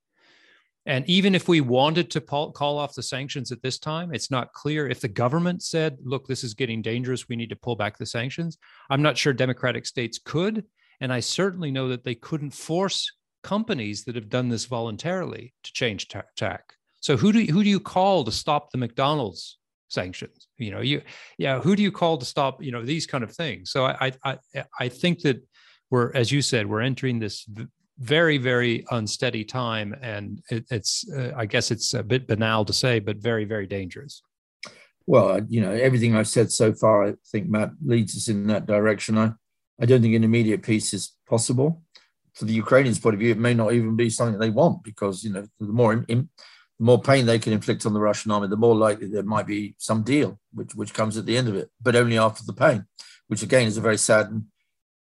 And 0.86 1.04
even 1.08 1.34
if 1.34 1.48
we 1.48 1.60
wanted 1.60 2.08
to 2.10 2.20
call 2.20 2.78
off 2.78 2.94
the 2.94 3.02
sanctions 3.02 3.50
at 3.50 3.62
this 3.62 3.78
time, 3.78 4.14
it's 4.14 4.30
not 4.30 4.52
clear. 4.52 4.86
If 4.86 5.00
the 5.00 5.08
government 5.08 5.62
said, 5.62 5.96
look, 6.04 6.28
this 6.28 6.44
is 6.44 6.54
getting 6.54 6.82
dangerous, 6.82 7.28
we 7.28 7.36
need 7.36 7.48
to 7.48 7.56
pull 7.56 7.74
back 7.74 7.98
the 7.98 8.06
sanctions, 8.06 8.58
I'm 8.90 9.02
not 9.02 9.18
sure 9.18 9.32
democratic 9.32 9.86
states 9.86 10.20
could. 10.24 10.64
And 11.00 11.12
I 11.12 11.20
certainly 11.20 11.72
know 11.72 11.88
that 11.88 12.04
they 12.04 12.14
couldn't 12.14 12.52
force 12.52 13.10
companies 13.42 14.04
that 14.04 14.14
have 14.14 14.28
done 14.28 14.50
this 14.50 14.66
voluntarily 14.66 15.52
to 15.64 15.72
change 15.72 16.06
tack. 16.08 16.74
So 17.00 17.16
who 17.16 17.32
do 17.32 17.40
who 17.44 17.64
do 17.64 17.68
you 17.68 17.80
call 17.80 18.24
to 18.24 18.32
stop 18.32 18.70
the 18.70 18.78
McDonald's 18.78 19.58
sanctions? 19.88 20.48
You 20.58 20.70
know, 20.72 20.80
you 20.80 21.02
yeah, 21.38 21.60
who 21.60 21.76
do 21.76 21.82
you 21.82 21.92
call 21.92 22.18
to 22.18 22.24
stop 22.24 22.62
you 22.62 22.72
know 22.72 22.84
these 22.84 23.06
kind 23.06 23.24
of 23.24 23.32
things? 23.32 23.70
So 23.70 23.84
I 23.86 24.12
I 24.24 24.38
I 24.80 24.88
think 24.88 25.20
that 25.20 25.42
we're 25.90 26.12
as 26.14 26.30
you 26.32 26.42
said 26.42 26.66
we're 26.66 26.80
entering 26.80 27.18
this 27.18 27.48
very 27.98 28.38
very 28.38 28.84
unsteady 28.90 29.44
time, 29.44 29.94
and 30.02 30.42
it, 30.50 30.64
it's 30.70 31.04
uh, 31.10 31.32
I 31.36 31.46
guess 31.46 31.70
it's 31.70 31.94
a 31.94 32.02
bit 32.02 32.26
banal 32.26 32.64
to 32.64 32.72
say, 32.72 32.98
but 32.98 33.16
very 33.18 33.44
very 33.44 33.66
dangerous. 33.66 34.22
Well, 35.06 35.40
you 35.48 35.60
know, 35.60 35.70
everything 35.70 36.16
I've 36.16 36.28
said 36.28 36.50
so 36.50 36.72
far, 36.72 37.08
I 37.08 37.14
think 37.30 37.48
Matt 37.48 37.72
leads 37.84 38.16
us 38.16 38.28
in 38.28 38.46
that 38.48 38.66
direction. 38.66 39.18
I 39.18 39.32
I 39.80 39.86
don't 39.86 40.02
think 40.02 40.14
an 40.14 40.24
immediate 40.24 40.62
peace 40.62 40.94
is 40.94 41.12
possible 41.28 41.82
for 42.34 42.44
the 42.44 42.52
Ukrainians' 42.52 42.98
point 42.98 43.14
of 43.14 43.20
view, 43.20 43.30
it 43.30 43.38
may 43.38 43.54
not 43.54 43.72
even 43.72 43.96
be 43.96 44.10
something 44.10 44.38
they 44.38 44.50
want 44.50 44.82
because 44.82 45.24
you 45.24 45.32
know 45.32 45.46
the 45.60 45.66
more 45.66 45.92
in, 45.92 46.04
in, 46.08 46.28
the 46.84 46.86
more 46.86 47.00
pain 47.00 47.24
they 47.24 47.38
can 47.38 47.54
inflict 47.54 47.86
on 47.86 47.94
the 47.94 48.00
Russian 48.00 48.30
army, 48.30 48.46
the 48.46 48.58
more 48.58 48.76
likely 48.76 49.06
there 49.06 49.22
might 49.22 49.46
be 49.46 49.74
some 49.78 50.02
deal, 50.02 50.38
which 50.52 50.74
which 50.74 50.92
comes 50.92 51.16
at 51.16 51.24
the 51.24 51.34
end 51.34 51.48
of 51.48 51.56
it, 51.56 51.70
but 51.80 51.96
only 51.96 52.18
after 52.18 52.44
the 52.44 52.52
pain, 52.52 52.84
which 53.26 53.42
again 53.42 53.66
is 53.66 53.78
a 53.78 53.80
very 53.80 53.96
sad 53.96 54.26
and 54.26 54.44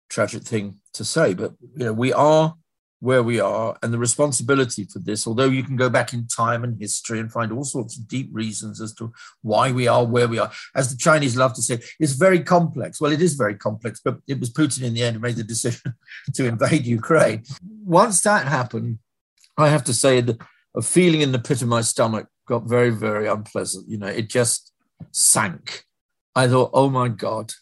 tragic 0.10 0.44
thing 0.44 0.80
to 0.94 1.04
say. 1.04 1.34
But 1.34 1.52
you 1.76 1.86
know 1.86 1.92
we 1.92 2.14
are 2.14 2.56
where 3.02 3.22
we 3.22 3.42
are 3.42 3.78
and 3.84 3.94
the 3.94 3.98
responsibility 3.98 4.86
for 4.86 5.00
this, 5.00 5.28
although 5.28 5.50
you 5.50 5.62
can 5.62 5.76
go 5.76 5.90
back 5.90 6.14
in 6.14 6.26
time 6.26 6.64
and 6.64 6.80
history 6.80 7.20
and 7.20 7.30
find 7.30 7.52
all 7.52 7.66
sorts 7.66 7.98
of 7.98 8.08
deep 8.08 8.30
reasons 8.32 8.80
as 8.80 8.94
to 8.94 9.12
why 9.42 9.70
we 9.70 9.86
are 9.86 10.06
where 10.06 10.30
we 10.30 10.40
are. 10.40 10.50
As 10.74 10.90
the 10.90 10.98
Chinese 10.98 11.36
love 11.36 11.54
to 11.56 11.62
say, 11.62 11.82
it's 12.00 12.14
very 12.14 12.40
complex. 12.40 13.02
Well, 13.02 13.12
it 13.12 13.22
is 13.22 13.34
very 13.34 13.56
complex, 13.56 14.00
but 14.00 14.20
it 14.26 14.40
was 14.40 14.54
Putin 14.54 14.84
in 14.84 14.94
the 14.94 15.04
end 15.04 15.18
who 15.18 15.22
made 15.22 15.36
the 15.36 15.44
decision 15.44 15.96
to 16.36 16.46
invade 16.46 16.86
Ukraine. 16.86 17.44
Once 17.84 18.22
that 18.22 18.48
happened, 18.48 19.00
I 19.58 19.68
have 19.68 19.84
to 19.84 19.94
say 19.94 20.22
that 20.22 20.40
a 20.76 20.82
feeling 20.82 21.22
in 21.22 21.32
the 21.32 21.40
pit 21.40 21.62
of 21.62 21.68
my 21.68 21.82
stomach 21.82 22.28
got 22.48 22.64
very, 22.64 22.90
very 22.90 23.28
unpleasant. 23.28 23.90
You 23.90 23.98
know, 23.98 24.08
it 24.08 24.30
just 24.30 24.72
sank. 25.12 25.84
I 26.36 26.48
thought, 26.48 26.72
oh 26.74 26.90
my 26.90 27.10
God, 27.10 27.54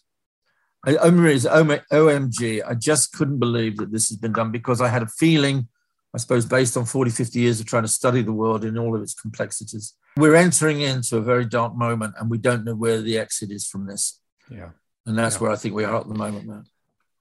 I, 0.84 0.94
OMG, 0.94 2.62
I 2.66 2.74
just 2.74 3.12
couldn't 3.12 3.38
believe 3.38 3.76
that 3.76 3.92
this 3.92 4.08
has 4.08 4.18
been 4.18 4.32
done 4.32 4.50
because 4.50 4.80
I 4.80 4.88
had 4.88 5.02
a 5.02 5.06
feeling, 5.06 5.68
I 6.14 6.18
suppose, 6.18 6.44
based 6.44 6.76
on 6.76 6.86
40, 6.86 7.10
50 7.10 7.38
years 7.38 7.60
of 7.60 7.66
trying 7.66 7.84
to 7.84 7.88
study 7.88 8.22
the 8.22 8.32
world 8.32 8.64
in 8.64 8.76
all 8.76 8.96
of 8.96 9.02
its 9.02 9.14
complexities. 9.14 9.94
We're 10.16 10.34
entering 10.34 10.80
into 10.80 11.18
a 11.18 11.22
very 11.22 11.44
dark 11.44 11.76
moment 11.76 12.14
and 12.18 12.28
we 12.28 12.38
don't 12.38 12.64
know 12.64 12.74
where 12.74 13.00
the 13.00 13.18
exit 13.18 13.50
is 13.50 13.66
from 13.66 13.86
this. 13.86 14.20
Yeah. 14.50 14.70
And 15.06 15.16
that's 15.16 15.36
yeah. 15.36 15.42
where 15.42 15.50
I 15.52 15.56
think 15.56 15.74
we 15.74 15.84
are 15.84 15.96
at 15.96 16.08
the 16.08 16.14
moment, 16.14 16.46
man. 16.46 16.64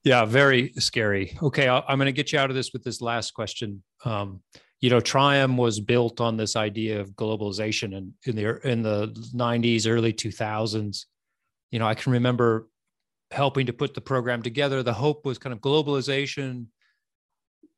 Yeah, 0.04 0.26
very 0.26 0.74
scary. 0.80 1.38
Okay, 1.44 1.68
i 1.68 1.78
am 1.88 2.00
going 2.00 2.08
to 2.08 2.12
get 2.12 2.32
you 2.32 2.40
out 2.40 2.50
of 2.50 2.56
this 2.56 2.74
with 2.74 2.84
this 2.84 3.02
last 3.02 3.36
question. 3.36 3.84
Um, 4.04 4.42
you 4.82 4.90
know, 4.90 5.00
Trium 5.00 5.58
was 5.58 5.80
built 5.80 6.20
on 6.20 6.38
this 6.38 6.56
idea 6.56 7.00
of 7.00 7.12
globalization, 7.12 7.96
and 7.96 8.14
in 8.26 8.36
the 8.36 8.68
in 8.68 8.82
the 8.82 9.08
90s, 9.34 9.88
early 9.88 10.12
2000s, 10.12 11.06
you 11.70 11.80
know, 11.80 11.88
I 11.88 11.94
can 11.94 12.12
remember 12.12 12.68
helping 13.30 13.68
to 13.68 13.74
put 13.74 13.94
the 13.94 14.02
program 14.02 14.42
together. 14.42 14.82
The 14.82 14.94
hope 14.94 15.24
was 15.24 15.38
kind 15.38 15.54
of 15.54 15.62
globalization, 15.62 16.66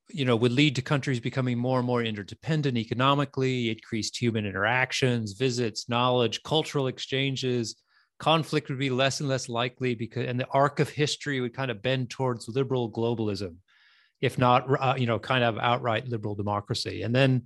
you 0.10 0.24
know, 0.24 0.38
would 0.38 0.54
lead 0.54 0.76
to 0.78 0.82
countries 0.82 1.20
becoming 1.20 1.58
more 1.58 1.78
and 1.78 1.86
more 1.86 2.02
interdependent 2.02 2.78
economically, 2.78 3.70
increased 3.70 4.18
human 4.18 4.46
interactions, 4.46 5.34
visits, 5.34 5.90
knowledge, 5.90 6.42
cultural 6.44 6.88
exchanges. 6.88 7.76
Conflict 8.18 8.70
would 8.70 8.80
be 8.80 8.90
less 8.90 9.20
and 9.20 9.28
less 9.28 9.50
likely 9.50 9.94
because, 9.94 10.26
and 10.26 10.40
the 10.40 10.48
arc 10.48 10.80
of 10.80 10.88
history 10.88 11.42
would 11.42 11.54
kind 11.54 11.70
of 11.70 11.82
bend 11.82 12.10
towards 12.10 12.48
liberal 12.48 12.90
globalism, 12.90 13.56
if 14.24 14.38
not, 14.38 14.66
uh, 14.82 14.96
you 14.98 15.06
know, 15.06 15.20
kind 15.20 15.44
of 15.44 15.58
outright 15.58 16.08
liberal 16.08 16.34
democracy. 16.34 17.02
And 17.02 17.14
then 17.14 17.44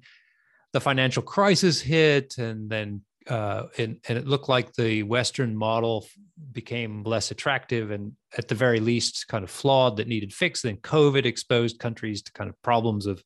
the 0.74 0.80
financial 0.80 1.24
crisis 1.24 1.82
hit, 1.82 2.38
and 2.38 2.70
then 2.70 3.02
uh, 3.28 3.64
and, 3.78 3.98
and, 4.08 4.18
it 4.18 4.28
looked 4.28 4.48
like 4.48 4.72
the 4.74 5.04
Western 5.04 5.58
model 5.58 6.08
became 6.54 7.04
less 7.04 7.30
attractive 7.30 7.92
and 7.92 8.14
at 8.38 8.48
the 8.48 8.56
very 8.56 8.80
least 8.80 9.28
kind 9.28 9.44
of 9.44 9.50
flawed 9.50 9.98
that 9.98 10.08
needed 10.08 10.32
fixed. 10.32 10.64
Then 10.64 10.78
COVID 10.78 11.26
exposed 11.26 11.78
countries 11.80 12.22
to 12.22 12.32
kind 12.32 12.50
of 12.50 12.56
problems 12.62 13.06
of 13.06 13.22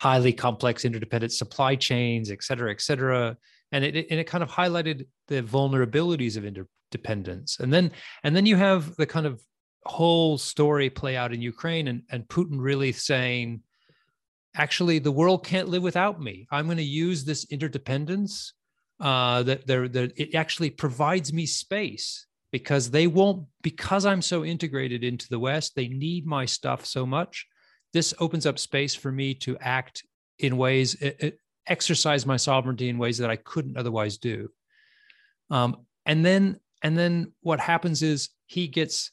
highly 0.00 0.32
complex 0.32 0.84
interdependent 0.84 1.32
supply 1.32 1.74
chains, 1.74 2.30
et 2.30 2.44
cetera, 2.44 2.70
et 2.70 2.80
cetera. 2.80 3.36
and 3.72 3.84
it 3.84 4.06
and 4.10 4.20
it 4.20 4.26
kind 4.26 4.44
of 4.44 4.50
highlighted 4.50 5.06
the 5.28 5.42
vulnerabilities 5.42 6.36
of 6.36 6.44
interdependence. 6.44 7.58
And 7.60 7.72
then 7.72 7.90
and 8.22 8.36
then 8.36 8.46
you 8.46 8.56
have 8.56 8.94
the 8.96 9.06
kind 9.06 9.26
of 9.26 9.40
whole 9.84 10.38
story 10.38 10.90
play 10.90 11.16
out 11.16 11.32
in 11.32 11.40
Ukraine, 11.40 11.88
and 11.88 12.02
and 12.10 12.28
Putin 12.28 12.56
really 12.58 12.92
saying, 12.92 13.62
actually, 14.54 14.98
the 14.98 15.12
world 15.12 15.44
can't 15.44 15.68
live 15.68 15.82
without 15.82 16.20
me. 16.20 16.46
I'm 16.50 16.66
going 16.66 16.76
to 16.76 16.82
use 16.82 17.24
this 17.24 17.44
interdependence. 17.50 18.54
Uh, 19.00 19.42
that 19.44 19.66
there, 19.66 19.88
that 19.88 20.12
it 20.20 20.34
actually 20.34 20.68
provides 20.68 21.32
me 21.32 21.46
space 21.46 22.26
because 22.52 22.90
they 22.90 23.06
won't 23.06 23.46
because 23.62 24.04
i'm 24.04 24.22
so 24.22 24.44
integrated 24.44 25.04
into 25.04 25.28
the 25.28 25.38
west 25.38 25.74
they 25.74 25.88
need 25.88 26.26
my 26.26 26.44
stuff 26.44 26.84
so 26.84 27.06
much 27.06 27.46
this 27.92 28.14
opens 28.18 28.46
up 28.46 28.58
space 28.58 28.94
for 28.94 29.10
me 29.10 29.34
to 29.34 29.56
act 29.58 30.04
in 30.38 30.56
ways 30.56 30.96
exercise 31.66 32.26
my 32.26 32.36
sovereignty 32.36 32.88
in 32.88 32.98
ways 32.98 33.18
that 33.18 33.30
i 33.30 33.36
couldn't 33.36 33.76
otherwise 33.76 34.18
do 34.18 34.48
um, 35.50 35.76
and 36.06 36.24
then 36.24 36.58
and 36.82 36.96
then 36.96 37.32
what 37.40 37.60
happens 37.60 38.02
is 38.02 38.30
he 38.46 38.66
gets 38.66 39.12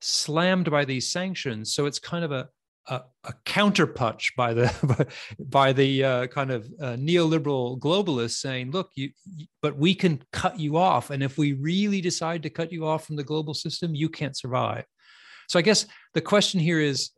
slammed 0.00 0.70
by 0.70 0.84
these 0.84 1.08
sanctions 1.08 1.72
so 1.72 1.86
it's 1.86 1.98
kind 1.98 2.24
of 2.24 2.32
a 2.32 2.48
a, 2.88 3.02
a 3.24 3.32
counterpunch 3.44 4.34
by 4.36 4.54
the 4.54 5.08
by 5.38 5.72
the 5.72 6.04
uh, 6.04 6.26
kind 6.28 6.50
of 6.50 6.66
uh, 6.80 6.96
neoliberal 6.96 7.78
globalists 7.78 8.38
saying, 8.38 8.70
"Look, 8.70 8.90
you, 8.94 9.10
but 9.62 9.76
we 9.76 9.94
can 9.94 10.22
cut 10.32 10.58
you 10.58 10.76
off, 10.76 11.10
and 11.10 11.22
if 11.22 11.38
we 11.38 11.54
really 11.54 12.00
decide 12.00 12.42
to 12.44 12.50
cut 12.50 12.72
you 12.72 12.86
off 12.86 13.06
from 13.06 13.16
the 13.16 13.24
global 13.24 13.54
system, 13.54 13.94
you 13.94 14.08
can't 14.08 14.36
survive." 14.36 14.84
So 15.48 15.58
I 15.58 15.62
guess 15.62 15.86
the 16.14 16.20
question 16.20 16.60
here 16.60 16.80
is, 16.80 17.10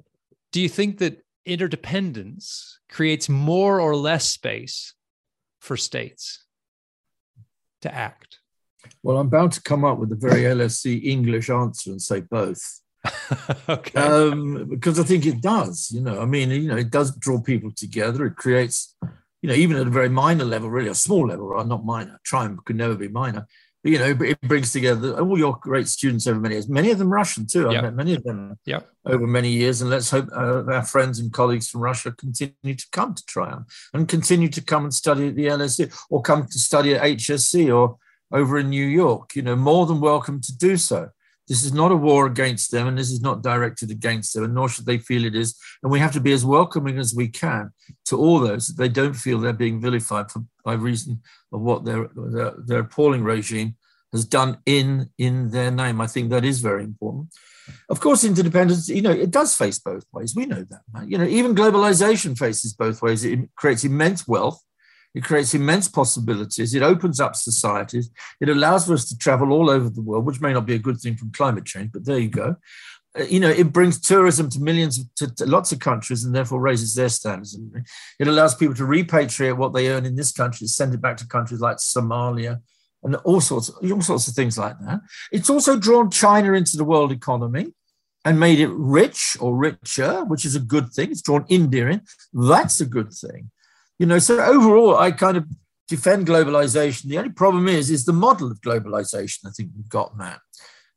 do 0.52 0.60
you 0.60 0.68
think 0.68 0.98
that 0.98 1.22
interdependence 1.46 2.80
creates 2.90 3.28
more 3.28 3.80
or 3.80 3.96
less 3.96 4.28
space 4.28 4.94
for 5.60 5.76
states 5.76 6.44
to 7.82 7.94
act? 7.94 8.37
Well, 9.02 9.18
I'm 9.18 9.28
bound 9.28 9.52
to 9.52 9.62
come 9.62 9.84
up 9.84 9.98
with 9.98 10.12
a 10.12 10.16
very 10.16 10.42
LSE 10.42 11.04
English 11.04 11.50
answer 11.50 11.90
and 11.90 12.02
say 12.02 12.20
both. 12.20 12.80
okay. 13.68 14.00
Um, 14.00 14.68
because 14.68 14.98
I 14.98 15.04
think 15.04 15.26
it 15.26 15.40
does, 15.40 15.90
you 15.92 16.00
know, 16.00 16.20
I 16.20 16.24
mean, 16.24 16.50
you 16.50 16.68
know, 16.68 16.76
it 16.76 16.90
does 16.90 17.14
draw 17.16 17.40
people 17.40 17.70
together. 17.74 18.26
It 18.26 18.36
creates, 18.36 18.96
you 19.42 19.48
know, 19.48 19.54
even 19.54 19.76
at 19.76 19.86
a 19.86 19.90
very 19.90 20.08
minor 20.08 20.44
level, 20.44 20.70
really 20.70 20.88
a 20.88 20.94
small 20.94 21.28
level, 21.28 21.48
right? 21.48 21.66
Not 21.66 21.84
minor. 21.84 22.20
Trium 22.24 22.60
could 22.64 22.76
never 22.76 22.94
be 22.94 23.08
minor. 23.08 23.46
But, 23.82 23.92
you 23.92 23.98
know, 23.98 24.16
it 24.20 24.40
brings 24.40 24.72
together 24.72 25.20
all 25.20 25.38
your 25.38 25.56
great 25.62 25.86
students 25.86 26.26
over 26.26 26.40
many 26.40 26.56
years, 26.56 26.68
many 26.68 26.90
of 26.90 26.98
them 26.98 27.12
Russian 27.12 27.46
too. 27.46 27.68
I've 27.68 27.82
met 27.82 27.94
many 27.94 28.16
of 28.16 28.24
them 28.24 28.58
yep. 28.64 28.88
over 29.06 29.24
many 29.24 29.50
years. 29.50 29.80
And 29.80 29.90
let's 29.90 30.10
hope 30.10 30.28
uh, 30.32 30.64
our 30.64 30.84
friends 30.84 31.20
and 31.20 31.32
colleagues 31.32 31.68
from 31.68 31.82
Russia 31.82 32.10
continue 32.10 32.74
to 32.74 32.86
come 32.90 33.14
to 33.14 33.24
Trium 33.26 33.66
and 33.94 34.08
continue 34.08 34.48
to 34.48 34.60
come 34.60 34.84
and 34.84 34.94
study 34.94 35.28
at 35.28 35.36
the 35.36 35.46
LSE 35.46 35.96
or 36.10 36.22
come 36.22 36.46
to 36.46 36.58
study 36.58 36.96
at 36.96 37.20
HEC 37.20 37.70
or 37.70 37.98
over 38.32 38.58
in 38.58 38.70
New 38.70 38.86
York. 38.86 39.34
You 39.34 39.42
know, 39.42 39.56
more 39.56 39.86
than 39.86 40.00
welcome 40.00 40.40
to 40.40 40.56
do 40.56 40.76
so. 40.76 41.10
This 41.48 41.64
is 41.64 41.72
not 41.72 41.92
a 41.92 41.96
war 41.96 42.26
against 42.26 42.70
them, 42.70 42.86
and 42.86 42.98
this 42.98 43.10
is 43.10 43.22
not 43.22 43.42
directed 43.42 43.90
against 43.90 44.34
them, 44.34 44.44
and 44.44 44.54
nor 44.54 44.68
should 44.68 44.84
they 44.84 44.98
feel 44.98 45.24
it 45.24 45.34
is. 45.34 45.56
And 45.82 45.90
we 45.90 45.98
have 45.98 46.12
to 46.12 46.20
be 46.20 46.32
as 46.32 46.44
welcoming 46.44 46.98
as 46.98 47.14
we 47.14 47.28
can 47.28 47.70
to 48.06 48.18
all 48.18 48.38
those 48.38 48.68
that 48.68 48.76
they 48.76 48.88
don't 48.88 49.14
feel 49.14 49.38
they're 49.38 49.54
being 49.54 49.80
vilified 49.80 50.30
for, 50.30 50.44
by 50.62 50.74
reason 50.74 51.22
of 51.52 51.62
what 51.62 51.86
their, 51.86 52.10
their, 52.14 52.52
their 52.58 52.80
appalling 52.80 53.24
regime 53.24 53.76
has 54.12 54.26
done 54.26 54.58
in 54.66 55.10
in 55.16 55.50
their 55.50 55.70
name. 55.70 56.00
I 56.00 56.06
think 56.06 56.30
that 56.30 56.44
is 56.44 56.60
very 56.60 56.84
important. 56.84 57.28
Of 57.88 58.00
course, 58.00 58.24
interdependence, 58.24 58.88
you 58.88 59.02
know, 59.02 59.10
it 59.10 59.30
does 59.30 59.54
face 59.54 59.78
both 59.78 60.04
ways. 60.12 60.34
We 60.34 60.46
know 60.46 60.64
that. 60.70 60.80
Right? 60.92 61.08
You 61.08 61.18
know, 61.18 61.26
even 61.26 61.54
globalization 61.54 62.36
faces 62.36 62.72
both 62.72 63.02
ways. 63.02 63.24
It 63.24 63.40
creates 63.56 63.84
immense 63.84 64.26
wealth 64.26 64.62
it 65.18 65.24
creates 65.24 65.52
immense 65.52 65.88
possibilities. 65.88 66.76
It 66.76 66.82
opens 66.84 67.18
up 67.18 67.34
societies. 67.34 68.08
It 68.40 68.48
allows 68.48 68.86
for 68.86 68.92
us 68.92 69.08
to 69.08 69.18
travel 69.18 69.52
all 69.52 69.68
over 69.68 69.90
the 69.90 70.00
world, 70.00 70.24
which 70.24 70.40
may 70.40 70.52
not 70.52 70.64
be 70.64 70.76
a 70.76 70.78
good 70.78 71.00
thing 71.00 71.16
from 71.16 71.32
climate 71.32 71.64
change, 71.64 71.90
but 71.92 72.04
there 72.04 72.20
you 72.20 72.28
go. 72.28 72.54
Uh, 73.18 73.24
you 73.24 73.40
know, 73.40 73.48
it 73.48 73.72
brings 73.72 74.00
tourism 74.00 74.48
to 74.50 74.60
millions, 74.60 75.00
of, 75.00 75.12
to, 75.16 75.34
to, 75.34 75.46
lots 75.46 75.72
of 75.72 75.80
countries, 75.80 76.22
and 76.22 76.32
therefore 76.32 76.60
raises 76.60 76.94
their 76.94 77.08
standards. 77.08 77.58
It 78.20 78.28
allows 78.28 78.54
people 78.54 78.76
to 78.76 78.84
repatriate 78.84 79.56
what 79.56 79.74
they 79.74 79.88
earn 79.88 80.06
in 80.06 80.14
this 80.14 80.30
country, 80.30 80.68
send 80.68 80.94
it 80.94 81.00
back 81.00 81.16
to 81.16 81.26
countries 81.26 81.58
like 81.58 81.78
Somalia, 81.78 82.60
and 83.02 83.16
all 83.16 83.40
sorts, 83.40 83.70
all 83.70 84.00
sorts 84.00 84.28
of 84.28 84.34
things 84.34 84.56
like 84.56 84.78
that. 84.86 85.00
It's 85.32 85.50
also 85.50 85.76
drawn 85.76 86.12
China 86.12 86.52
into 86.52 86.76
the 86.76 86.84
world 86.84 87.10
economy 87.10 87.74
and 88.24 88.38
made 88.38 88.60
it 88.60 88.70
rich 88.70 89.36
or 89.40 89.56
richer, 89.56 90.24
which 90.26 90.44
is 90.44 90.54
a 90.54 90.60
good 90.60 90.92
thing. 90.92 91.10
It's 91.10 91.22
drawn 91.22 91.44
India 91.48 91.88
in. 91.88 92.02
That's 92.32 92.80
a 92.80 92.86
good 92.86 93.12
thing. 93.12 93.50
You 93.98 94.06
know, 94.06 94.18
so 94.18 94.40
overall, 94.40 94.96
I 94.96 95.10
kind 95.10 95.36
of 95.36 95.46
defend 95.88 96.26
globalization. 96.26 97.04
The 97.04 97.18
only 97.18 97.30
problem 97.30 97.66
is, 97.68 97.90
is 97.90 98.04
the 98.04 98.12
model 98.12 98.50
of 98.50 98.60
globalization. 98.60 99.46
I 99.46 99.50
think 99.50 99.70
we've 99.76 99.88
got, 99.88 100.16
Matt. 100.16 100.40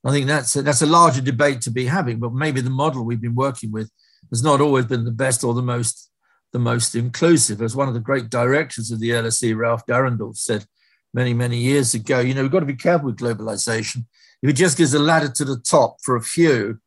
I 0.03 0.11
think 0.11 0.27
that's 0.27 0.55
a, 0.55 0.61
that's 0.61 0.81
a 0.81 0.87
larger 0.87 1.21
debate 1.21 1.61
to 1.61 1.71
be 1.71 1.85
having. 1.85 2.19
But 2.19 2.33
maybe 2.33 2.61
the 2.61 2.69
model 2.69 3.05
we've 3.05 3.21
been 3.21 3.35
working 3.35 3.71
with 3.71 3.91
has 4.29 4.43
not 4.43 4.61
always 4.61 4.85
been 4.85 5.05
the 5.05 5.11
best 5.11 5.43
or 5.43 5.53
the 5.53 5.61
most 5.61 6.09
the 6.53 6.59
most 6.59 6.95
inclusive. 6.95 7.61
As 7.61 7.75
one 7.75 7.87
of 7.87 7.93
the 7.93 7.99
great 7.99 8.29
directors 8.29 8.91
of 8.91 8.99
the 8.99 9.11
LSE, 9.11 9.55
Ralph 9.55 9.85
Dahrendorf, 9.85 10.37
said 10.37 10.65
many 11.13 11.33
many 11.33 11.57
years 11.57 11.93
ago, 11.93 12.19
you 12.19 12.33
know, 12.33 12.41
we've 12.41 12.51
got 12.51 12.59
to 12.61 12.65
be 12.65 12.75
careful 12.75 13.07
with 13.07 13.17
globalization. 13.17 14.05
If 14.41 14.49
it 14.49 14.53
just 14.53 14.77
gives 14.77 14.93
a 14.93 14.99
ladder 14.99 15.29
to 15.29 15.45
the 15.45 15.59
top 15.59 15.97
for 16.03 16.15
a 16.15 16.21
few, 16.21 16.79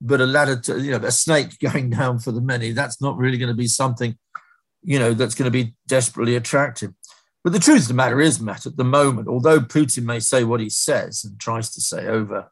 but 0.00 0.20
a 0.20 0.26
ladder 0.26 0.56
to 0.56 0.80
you 0.80 0.90
know 0.92 1.06
a 1.06 1.12
snake 1.12 1.58
going 1.60 1.90
down 1.90 2.18
for 2.18 2.32
the 2.32 2.40
many, 2.40 2.72
that's 2.72 3.00
not 3.00 3.16
really 3.16 3.38
going 3.38 3.48
to 3.52 3.54
be 3.54 3.68
something 3.68 4.16
you 4.82 4.98
know, 4.98 5.14
that's 5.14 5.34
going 5.34 5.50
to 5.50 5.50
be 5.50 5.74
desperately 5.86 6.36
attractive. 6.36 6.92
But 7.44 7.52
the 7.52 7.58
truth 7.58 7.82
of 7.82 7.88
the 7.88 7.94
matter 7.94 8.20
is, 8.20 8.40
Matt, 8.40 8.66
at 8.66 8.76
the 8.76 8.84
moment, 8.84 9.28
although 9.28 9.60
Putin 9.60 10.04
may 10.04 10.20
say 10.20 10.44
what 10.44 10.60
he 10.60 10.70
says 10.70 11.24
and 11.24 11.38
tries 11.40 11.70
to 11.72 11.80
say 11.80 12.06
over, 12.06 12.50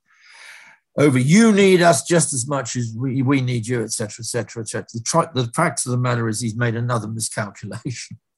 over 0.98 1.18
you 1.18 1.52
need 1.52 1.80
us 1.80 2.04
just 2.04 2.32
as 2.32 2.48
much 2.48 2.74
as 2.74 2.92
we, 2.96 3.22
we 3.22 3.40
need 3.40 3.66
you, 3.66 3.82
etc., 3.82 4.16
etc., 4.20 4.62
etc. 4.62 4.86
The, 4.92 5.42
the 5.42 5.52
fact 5.52 5.86
of 5.86 5.92
the 5.92 5.98
matter 5.98 6.28
is 6.28 6.40
he's 6.40 6.56
made 6.56 6.74
another 6.74 7.08
miscalculation. 7.08 8.18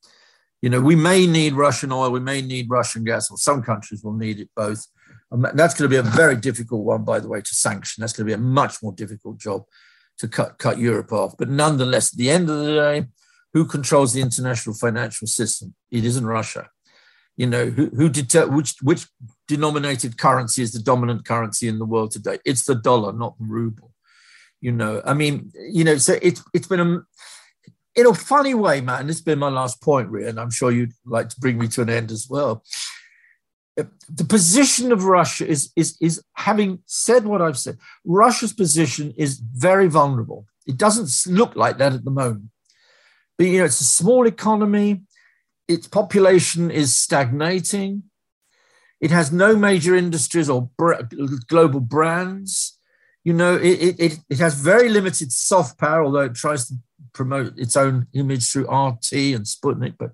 You 0.64 0.70
know, 0.70 0.80
we 0.80 0.95
may 0.95 1.26
need 1.26 1.55
Russian 1.55 1.90
oil, 1.90 2.12
we 2.12 2.20
may 2.20 2.40
need 2.40 2.70
Russian 2.70 3.03
gas, 3.03 3.32
or 3.32 3.36
some 3.36 3.64
countries 3.64 4.05
will 4.05 4.12
need 4.12 4.38
it 4.38 4.49
both. 4.55 4.86
And 5.32 5.45
that's 5.55 5.74
going 5.74 5.90
to 5.90 5.93
be 5.93 5.97
a 5.97 6.03
very 6.03 6.36
difficult 6.36 6.84
one, 6.84 7.03
by 7.03 7.18
the 7.18 7.26
way, 7.26 7.40
to 7.40 7.55
sanction. 7.55 8.01
That's 8.01 8.12
going 8.12 8.28
to 8.28 8.30
be 8.30 8.40
a 8.40 8.47
much 8.47 8.80
more 8.80 8.93
difficult 8.93 9.38
job 9.38 9.64
to 10.18 10.28
cut, 10.28 10.59
cut 10.59 10.78
Europe 10.78 11.12
off. 11.12 11.34
But 11.36 11.49
nonetheless, 11.49 12.12
at 12.12 12.16
the 12.16 12.30
end 12.30 12.49
of 12.49 12.59
the 12.59 12.74
day, 12.74 13.07
who 13.53 13.64
controls 13.64 14.12
the 14.12 14.20
international 14.20 14.74
financial 14.74 15.26
system? 15.26 15.74
It 15.90 16.05
isn't 16.05 16.26
Russia. 16.26 16.68
You 17.36 17.46
know, 17.46 17.66
who, 17.66 17.88
who 17.88 18.09
deter, 18.09 18.46
which, 18.46 18.74
which 18.82 19.07
denominated 19.48 20.18
currency 20.18 20.62
is 20.62 20.72
the 20.72 20.82
dominant 20.82 21.24
currency 21.24 21.66
in 21.66 21.78
the 21.78 21.86
world 21.86 22.11
today? 22.11 22.38
It's 22.44 22.64
the 22.64 22.74
dollar, 22.74 23.12
not 23.12 23.38
the 23.38 23.46
ruble. 23.46 23.92
You 24.61 24.72
know, 24.72 25.03
I 25.05 25.14
mean, 25.14 25.53
you 25.57 25.82
know, 25.82 25.96
so 25.96 26.18
it's 26.22 26.40
it's 26.55 26.68
been 26.68 26.78
a 26.78 27.03
in 27.94 28.07
a 28.07 28.14
funny 28.14 28.55
way, 28.55 28.80
man. 28.80 29.09
This 29.09 29.16
has 29.16 29.24
been 29.24 29.40
my 29.40 29.48
last 29.48 29.82
point, 29.82 30.09
really, 30.09 30.28
and 30.28 30.38
I'm 30.38 30.53
sure 30.53 30.70
you'd 30.70 30.92
like 31.05 31.28
to 31.30 31.40
bring 31.40 31.59
me 31.59 31.66
to 31.68 31.82
an 31.82 31.90
end 31.90 32.12
as 32.12 32.28
well. 32.30 32.62
Uh, 33.78 33.84
the 34.09 34.24
position 34.24 34.92
of 34.92 35.05
Russia 35.05 35.46
is 35.46 35.72
is 35.74 35.96
is 36.00 36.22
having 36.34 36.78
said 36.86 37.24
what 37.24 37.42
I've 37.42 37.59
said. 37.59 37.76
Russia's 38.05 38.53
position 38.53 39.12
is 39.16 39.38
very 39.38 39.88
vulnerable. 39.88 40.46
It 40.66 40.76
doesn't 40.76 41.34
look 41.34 41.57
like 41.57 41.78
that 41.78 41.92
at 41.92 42.05
the 42.05 42.11
moment. 42.11 42.50
But, 43.43 43.49
you 43.49 43.59
know, 43.59 43.64
it's 43.64 43.80
a 43.80 43.84
small 43.84 44.24
economy. 44.28 45.03
Its 45.66 45.88
population 45.88 46.70
is 46.70 46.95
stagnating. 46.95 48.05
It 49.01 49.11
has 49.11 49.32
no 49.32 49.57
major 49.57 49.97
industries 49.97 50.49
or 50.49 50.70
br- 50.78 51.03
global 51.49 51.80
brands. 51.80 52.78
You 53.24 53.32
know, 53.32 53.57
it, 53.57 53.99
it, 53.99 54.18
it 54.30 54.38
has 54.38 54.55
very 54.55 54.88
limited 54.88 55.32
soft 55.32 55.76
power, 55.76 56.05
although 56.05 56.20
it 56.20 56.36
tries 56.36 56.68
to 56.68 56.74
promote 57.14 57.59
its 57.59 57.76
own 57.76 58.07
image 58.12 58.49
through 58.49 58.70
RT 58.70 59.12
and 59.12 59.45
Sputnik, 59.45 59.95
but 59.99 60.12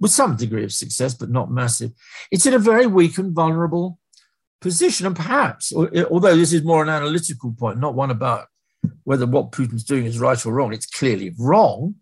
with 0.00 0.10
some 0.10 0.36
degree 0.36 0.64
of 0.64 0.72
success, 0.72 1.12
but 1.12 1.28
not 1.28 1.50
massive. 1.50 1.92
It's 2.30 2.46
in 2.46 2.54
a 2.54 2.58
very 2.58 2.86
weak 2.86 3.18
and 3.18 3.34
vulnerable 3.34 3.98
position. 4.62 5.06
And 5.06 5.14
perhaps, 5.14 5.70
although 5.70 6.34
this 6.34 6.54
is 6.54 6.64
more 6.64 6.82
an 6.82 6.88
analytical 6.88 7.52
point, 7.52 7.78
not 7.78 7.94
one 7.94 8.10
about 8.10 8.46
whether 9.04 9.26
what 9.26 9.52
Putin's 9.52 9.84
doing 9.84 10.06
is 10.06 10.18
right 10.18 10.46
or 10.46 10.54
wrong, 10.54 10.72
it's 10.72 10.86
clearly 10.86 11.34
wrong 11.38 11.96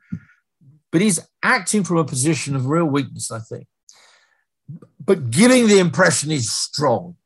but 0.91 1.01
he's 1.01 1.21
acting 1.43 1.85
from 1.85 1.99
a 1.99 2.05
position 2.05 2.57
of 2.57 2.67
real 2.67 2.87
weakness, 2.87 3.31
I 3.31 3.41
think, 3.41 3.67
but 5.05 5.31
giving 5.31 5.69
the 5.69 5.79
impression 5.79 6.31
he's 6.31 6.51
strong. 6.51 7.17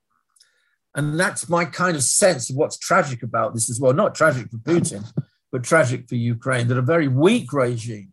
And 0.94 1.18
that's 1.18 1.48
my 1.48 1.64
kind 1.64 1.96
of 1.96 2.02
sense 2.02 2.50
of 2.50 2.56
what's 2.56 2.76
tragic 2.76 3.22
about 3.22 3.54
this 3.54 3.70
as 3.70 3.80
well. 3.80 3.94
Not 3.94 4.14
tragic 4.14 4.50
for 4.50 4.58
Putin, 4.58 5.10
but 5.50 5.64
tragic 5.64 6.08
for 6.08 6.16
Ukraine, 6.16 6.68
that 6.68 6.76
a 6.76 6.82
very 6.82 7.08
weak 7.08 7.52
regime 7.52 8.12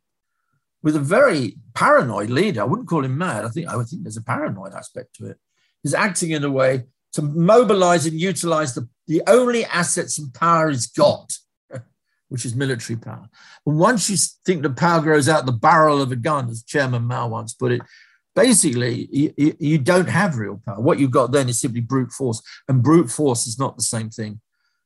with 0.82 0.96
a 0.96 1.00
very 1.00 1.58
paranoid 1.74 2.30
leader, 2.30 2.62
I 2.62 2.66
wouldn't 2.66 2.88
call 2.88 3.04
him 3.04 3.18
mad, 3.18 3.46
I 3.46 3.50
think 3.50 3.68
I 3.68 3.76
would 3.76 3.88
think 3.88 4.04
there's 4.04 4.18
a 4.18 4.22
paranoid 4.22 4.74
aspect 4.74 5.16
to 5.16 5.28
it, 5.28 5.38
is 5.84 5.94
acting 5.94 6.32
in 6.32 6.44
a 6.44 6.52
way 6.52 6.86
to 7.14 7.22
mobilize 7.22 8.06
and 8.06 8.20
utilize 8.20 8.76
the, 8.76 8.88
the 9.08 9.22
only 9.28 9.66
assets 9.66 10.18
and 10.18 10.34
power 10.34 10.70
he's 10.70 10.88
got 10.88 11.34
which 12.30 12.46
is 12.46 12.56
military 12.56 12.98
power. 12.98 13.28
And 13.66 13.78
once 13.78 14.10
you 14.10 14.18
think 14.46 14.62
the 14.62 14.70
power 14.70 15.02
grows 15.02 15.28
out 15.28 15.46
the 15.46 15.52
barrel 15.52 16.02
of 16.02 16.12
a 16.12 16.16
gun, 16.16 16.50
as 16.50 16.64
Chairman 16.64 17.04
Mao 17.04 17.28
once 17.28 17.54
put 17.54 17.72
it, 17.72 17.82
basically 18.36 19.10
you, 19.12 19.56
you, 19.60 19.78
don't 19.78 20.08
have 20.08 20.38
real 20.38 20.62
power. 20.66 20.80
What 20.80 21.00
you've 21.00 21.12
got 21.12 21.32
then 21.32 21.50
is 21.50 21.60
simply 21.60 21.82
brute 21.82 22.12
force, 22.12 22.42
and 22.68 22.84
brute 22.84 23.12
force 23.12 23.48
is 23.48 23.60
not 23.60 23.76
the 23.76 23.84
same 23.84 24.10
thing 24.10 24.40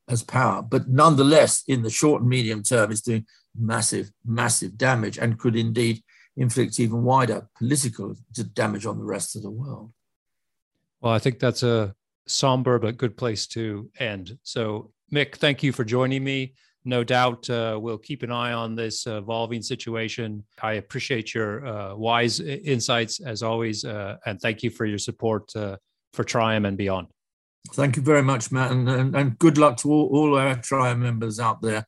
as 0.07 0.23
power. 0.23 0.61
But 0.61 0.89
nonetheless, 0.89 1.63
in 1.67 1.83
the 1.83 1.89
short 1.89 2.21
and 2.21 2.29
medium 2.29 2.63
term, 2.63 2.91
it's 2.91 3.01
doing 3.01 3.25
massive, 3.57 4.11
massive 4.25 4.77
damage 4.77 5.17
and 5.17 5.37
could 5.37 5.55
indeed 5.55 6.01
inflict 6.35 6.79
even 6.79 7.03
wider 7.03 7.47
political 7.57 8.15
damage 8.53 8.85
on 8.85 8.97
the 8.97 9.05
rest 9.05 9.35
of 9.35 9.43
the 9.43 9.51
world. 9.51 9.91
Well, 11.01 11.13
I 11.13 11.19
think 11.19 11.39
that's 11.39 11.63
a 11.63 11.93
somber 12.25 12.79
but 12.79 12.97
good 12.97 13.17
place 13.17 13.45
to 13.47 13.91
end. 13.99 14.37
So, 14.41 14.91
Mick, 15.13 15.35
thank 15.35 15.61
you 15.61 15.71
for 15.71 15.83
joining 15.83 16.23
me 16.23 16.53
no 16.85 17.03
doubt 17.03 17.49
uh, 17.49 17.79
we'll 17.81 17.97
keep 17.97 18.23
an 18.23 18.31
eye 18.31 18.53
on 18.53 18.75
this 18.75 19.07
evolving 19.07 19.61
situation. 19.61 20.43
I 20.61 20.73
appreciate 20.73 21.33
your 21.33 21.65
uh, 21.65 21.95
wise 21.95 22.39
insights 22.39 23.19
as 23.21 23.43
always, 23.43 23.85
uh, 23.85 24.17
and 24.25 24.39
thank 24.41 24.63
you 24.63 24.69
for 24.69 24.85
your 24.85 24.97
support 24.97 25.55
uh, 25.55 25.77
for 26.13 26.23
Trium 26.23 26.65
and 26.65 26.77
beyond. 26.77 27.07
Thank 27.73 27.95
you 27.95 28.01
very 28.01 28.21
much, 28.21 28.51
Matt, 28.51 28.71
and, 28.71 28.89
and, 28.89 29.15
and 29.15 29.39
good 29.39 29.57
luck 29.57 29.77
to 29.77 29.91
all, 29.91 30.09
all 30.11 30.37
our 30.37 30.55
Trium 30.55 31.01
members 31.01 31.39
out 31.39 31.61
there. 31.61 31.85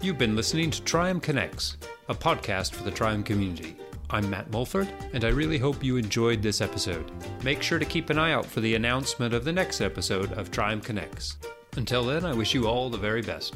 You've 0.00 0.18
been 0.18 0.36
listening 0.36 0.70
to 0.70 0.82
Trium 0.82 1.20
Connects, 1.20 1.76
a 2.08 2.14
podcast 2.14 2.72
for 2.72 2.84
the 2.84 2.90
Trium 2.90 3.22
community. 3.22 3.76
I'm 4.08 4.30
Matt 4.30 4.50
Mulford, 4.50 4.88
and 5.12 5.24
I 5.24 5.28
really 5.28 5.58
hope 5.58 5.84
you 5.84 5.96
enjoyed 5.96 6.42
this 6.42 6.60
episode. 6.60 7.10
Make 7.44 7.62
sure 7.62 7.78
to 7.78 7.84
keep 7.84 8.10
an 8.10 8.18
eye 8.18 8.32
out 8.32 8.46
for 8.46 8.60
the 8.60 8.74
announcement 8.76 9.34
of 9.34 9.44
the 9.44 9.52
next 9.52 9.80
episode 9.80 10.32
of 10.32 10.50
Trium 10.50 10.80
Connects. 10.80 11.36
Until 11.76 12.04
then, 12.04 12.24
I 12.24 12.34
wish 12.34 12.52
you 12.54 12.66
all 12.66 12.90
the 12.90 12.98
very 12.98 13.22
best. 13.22 13.54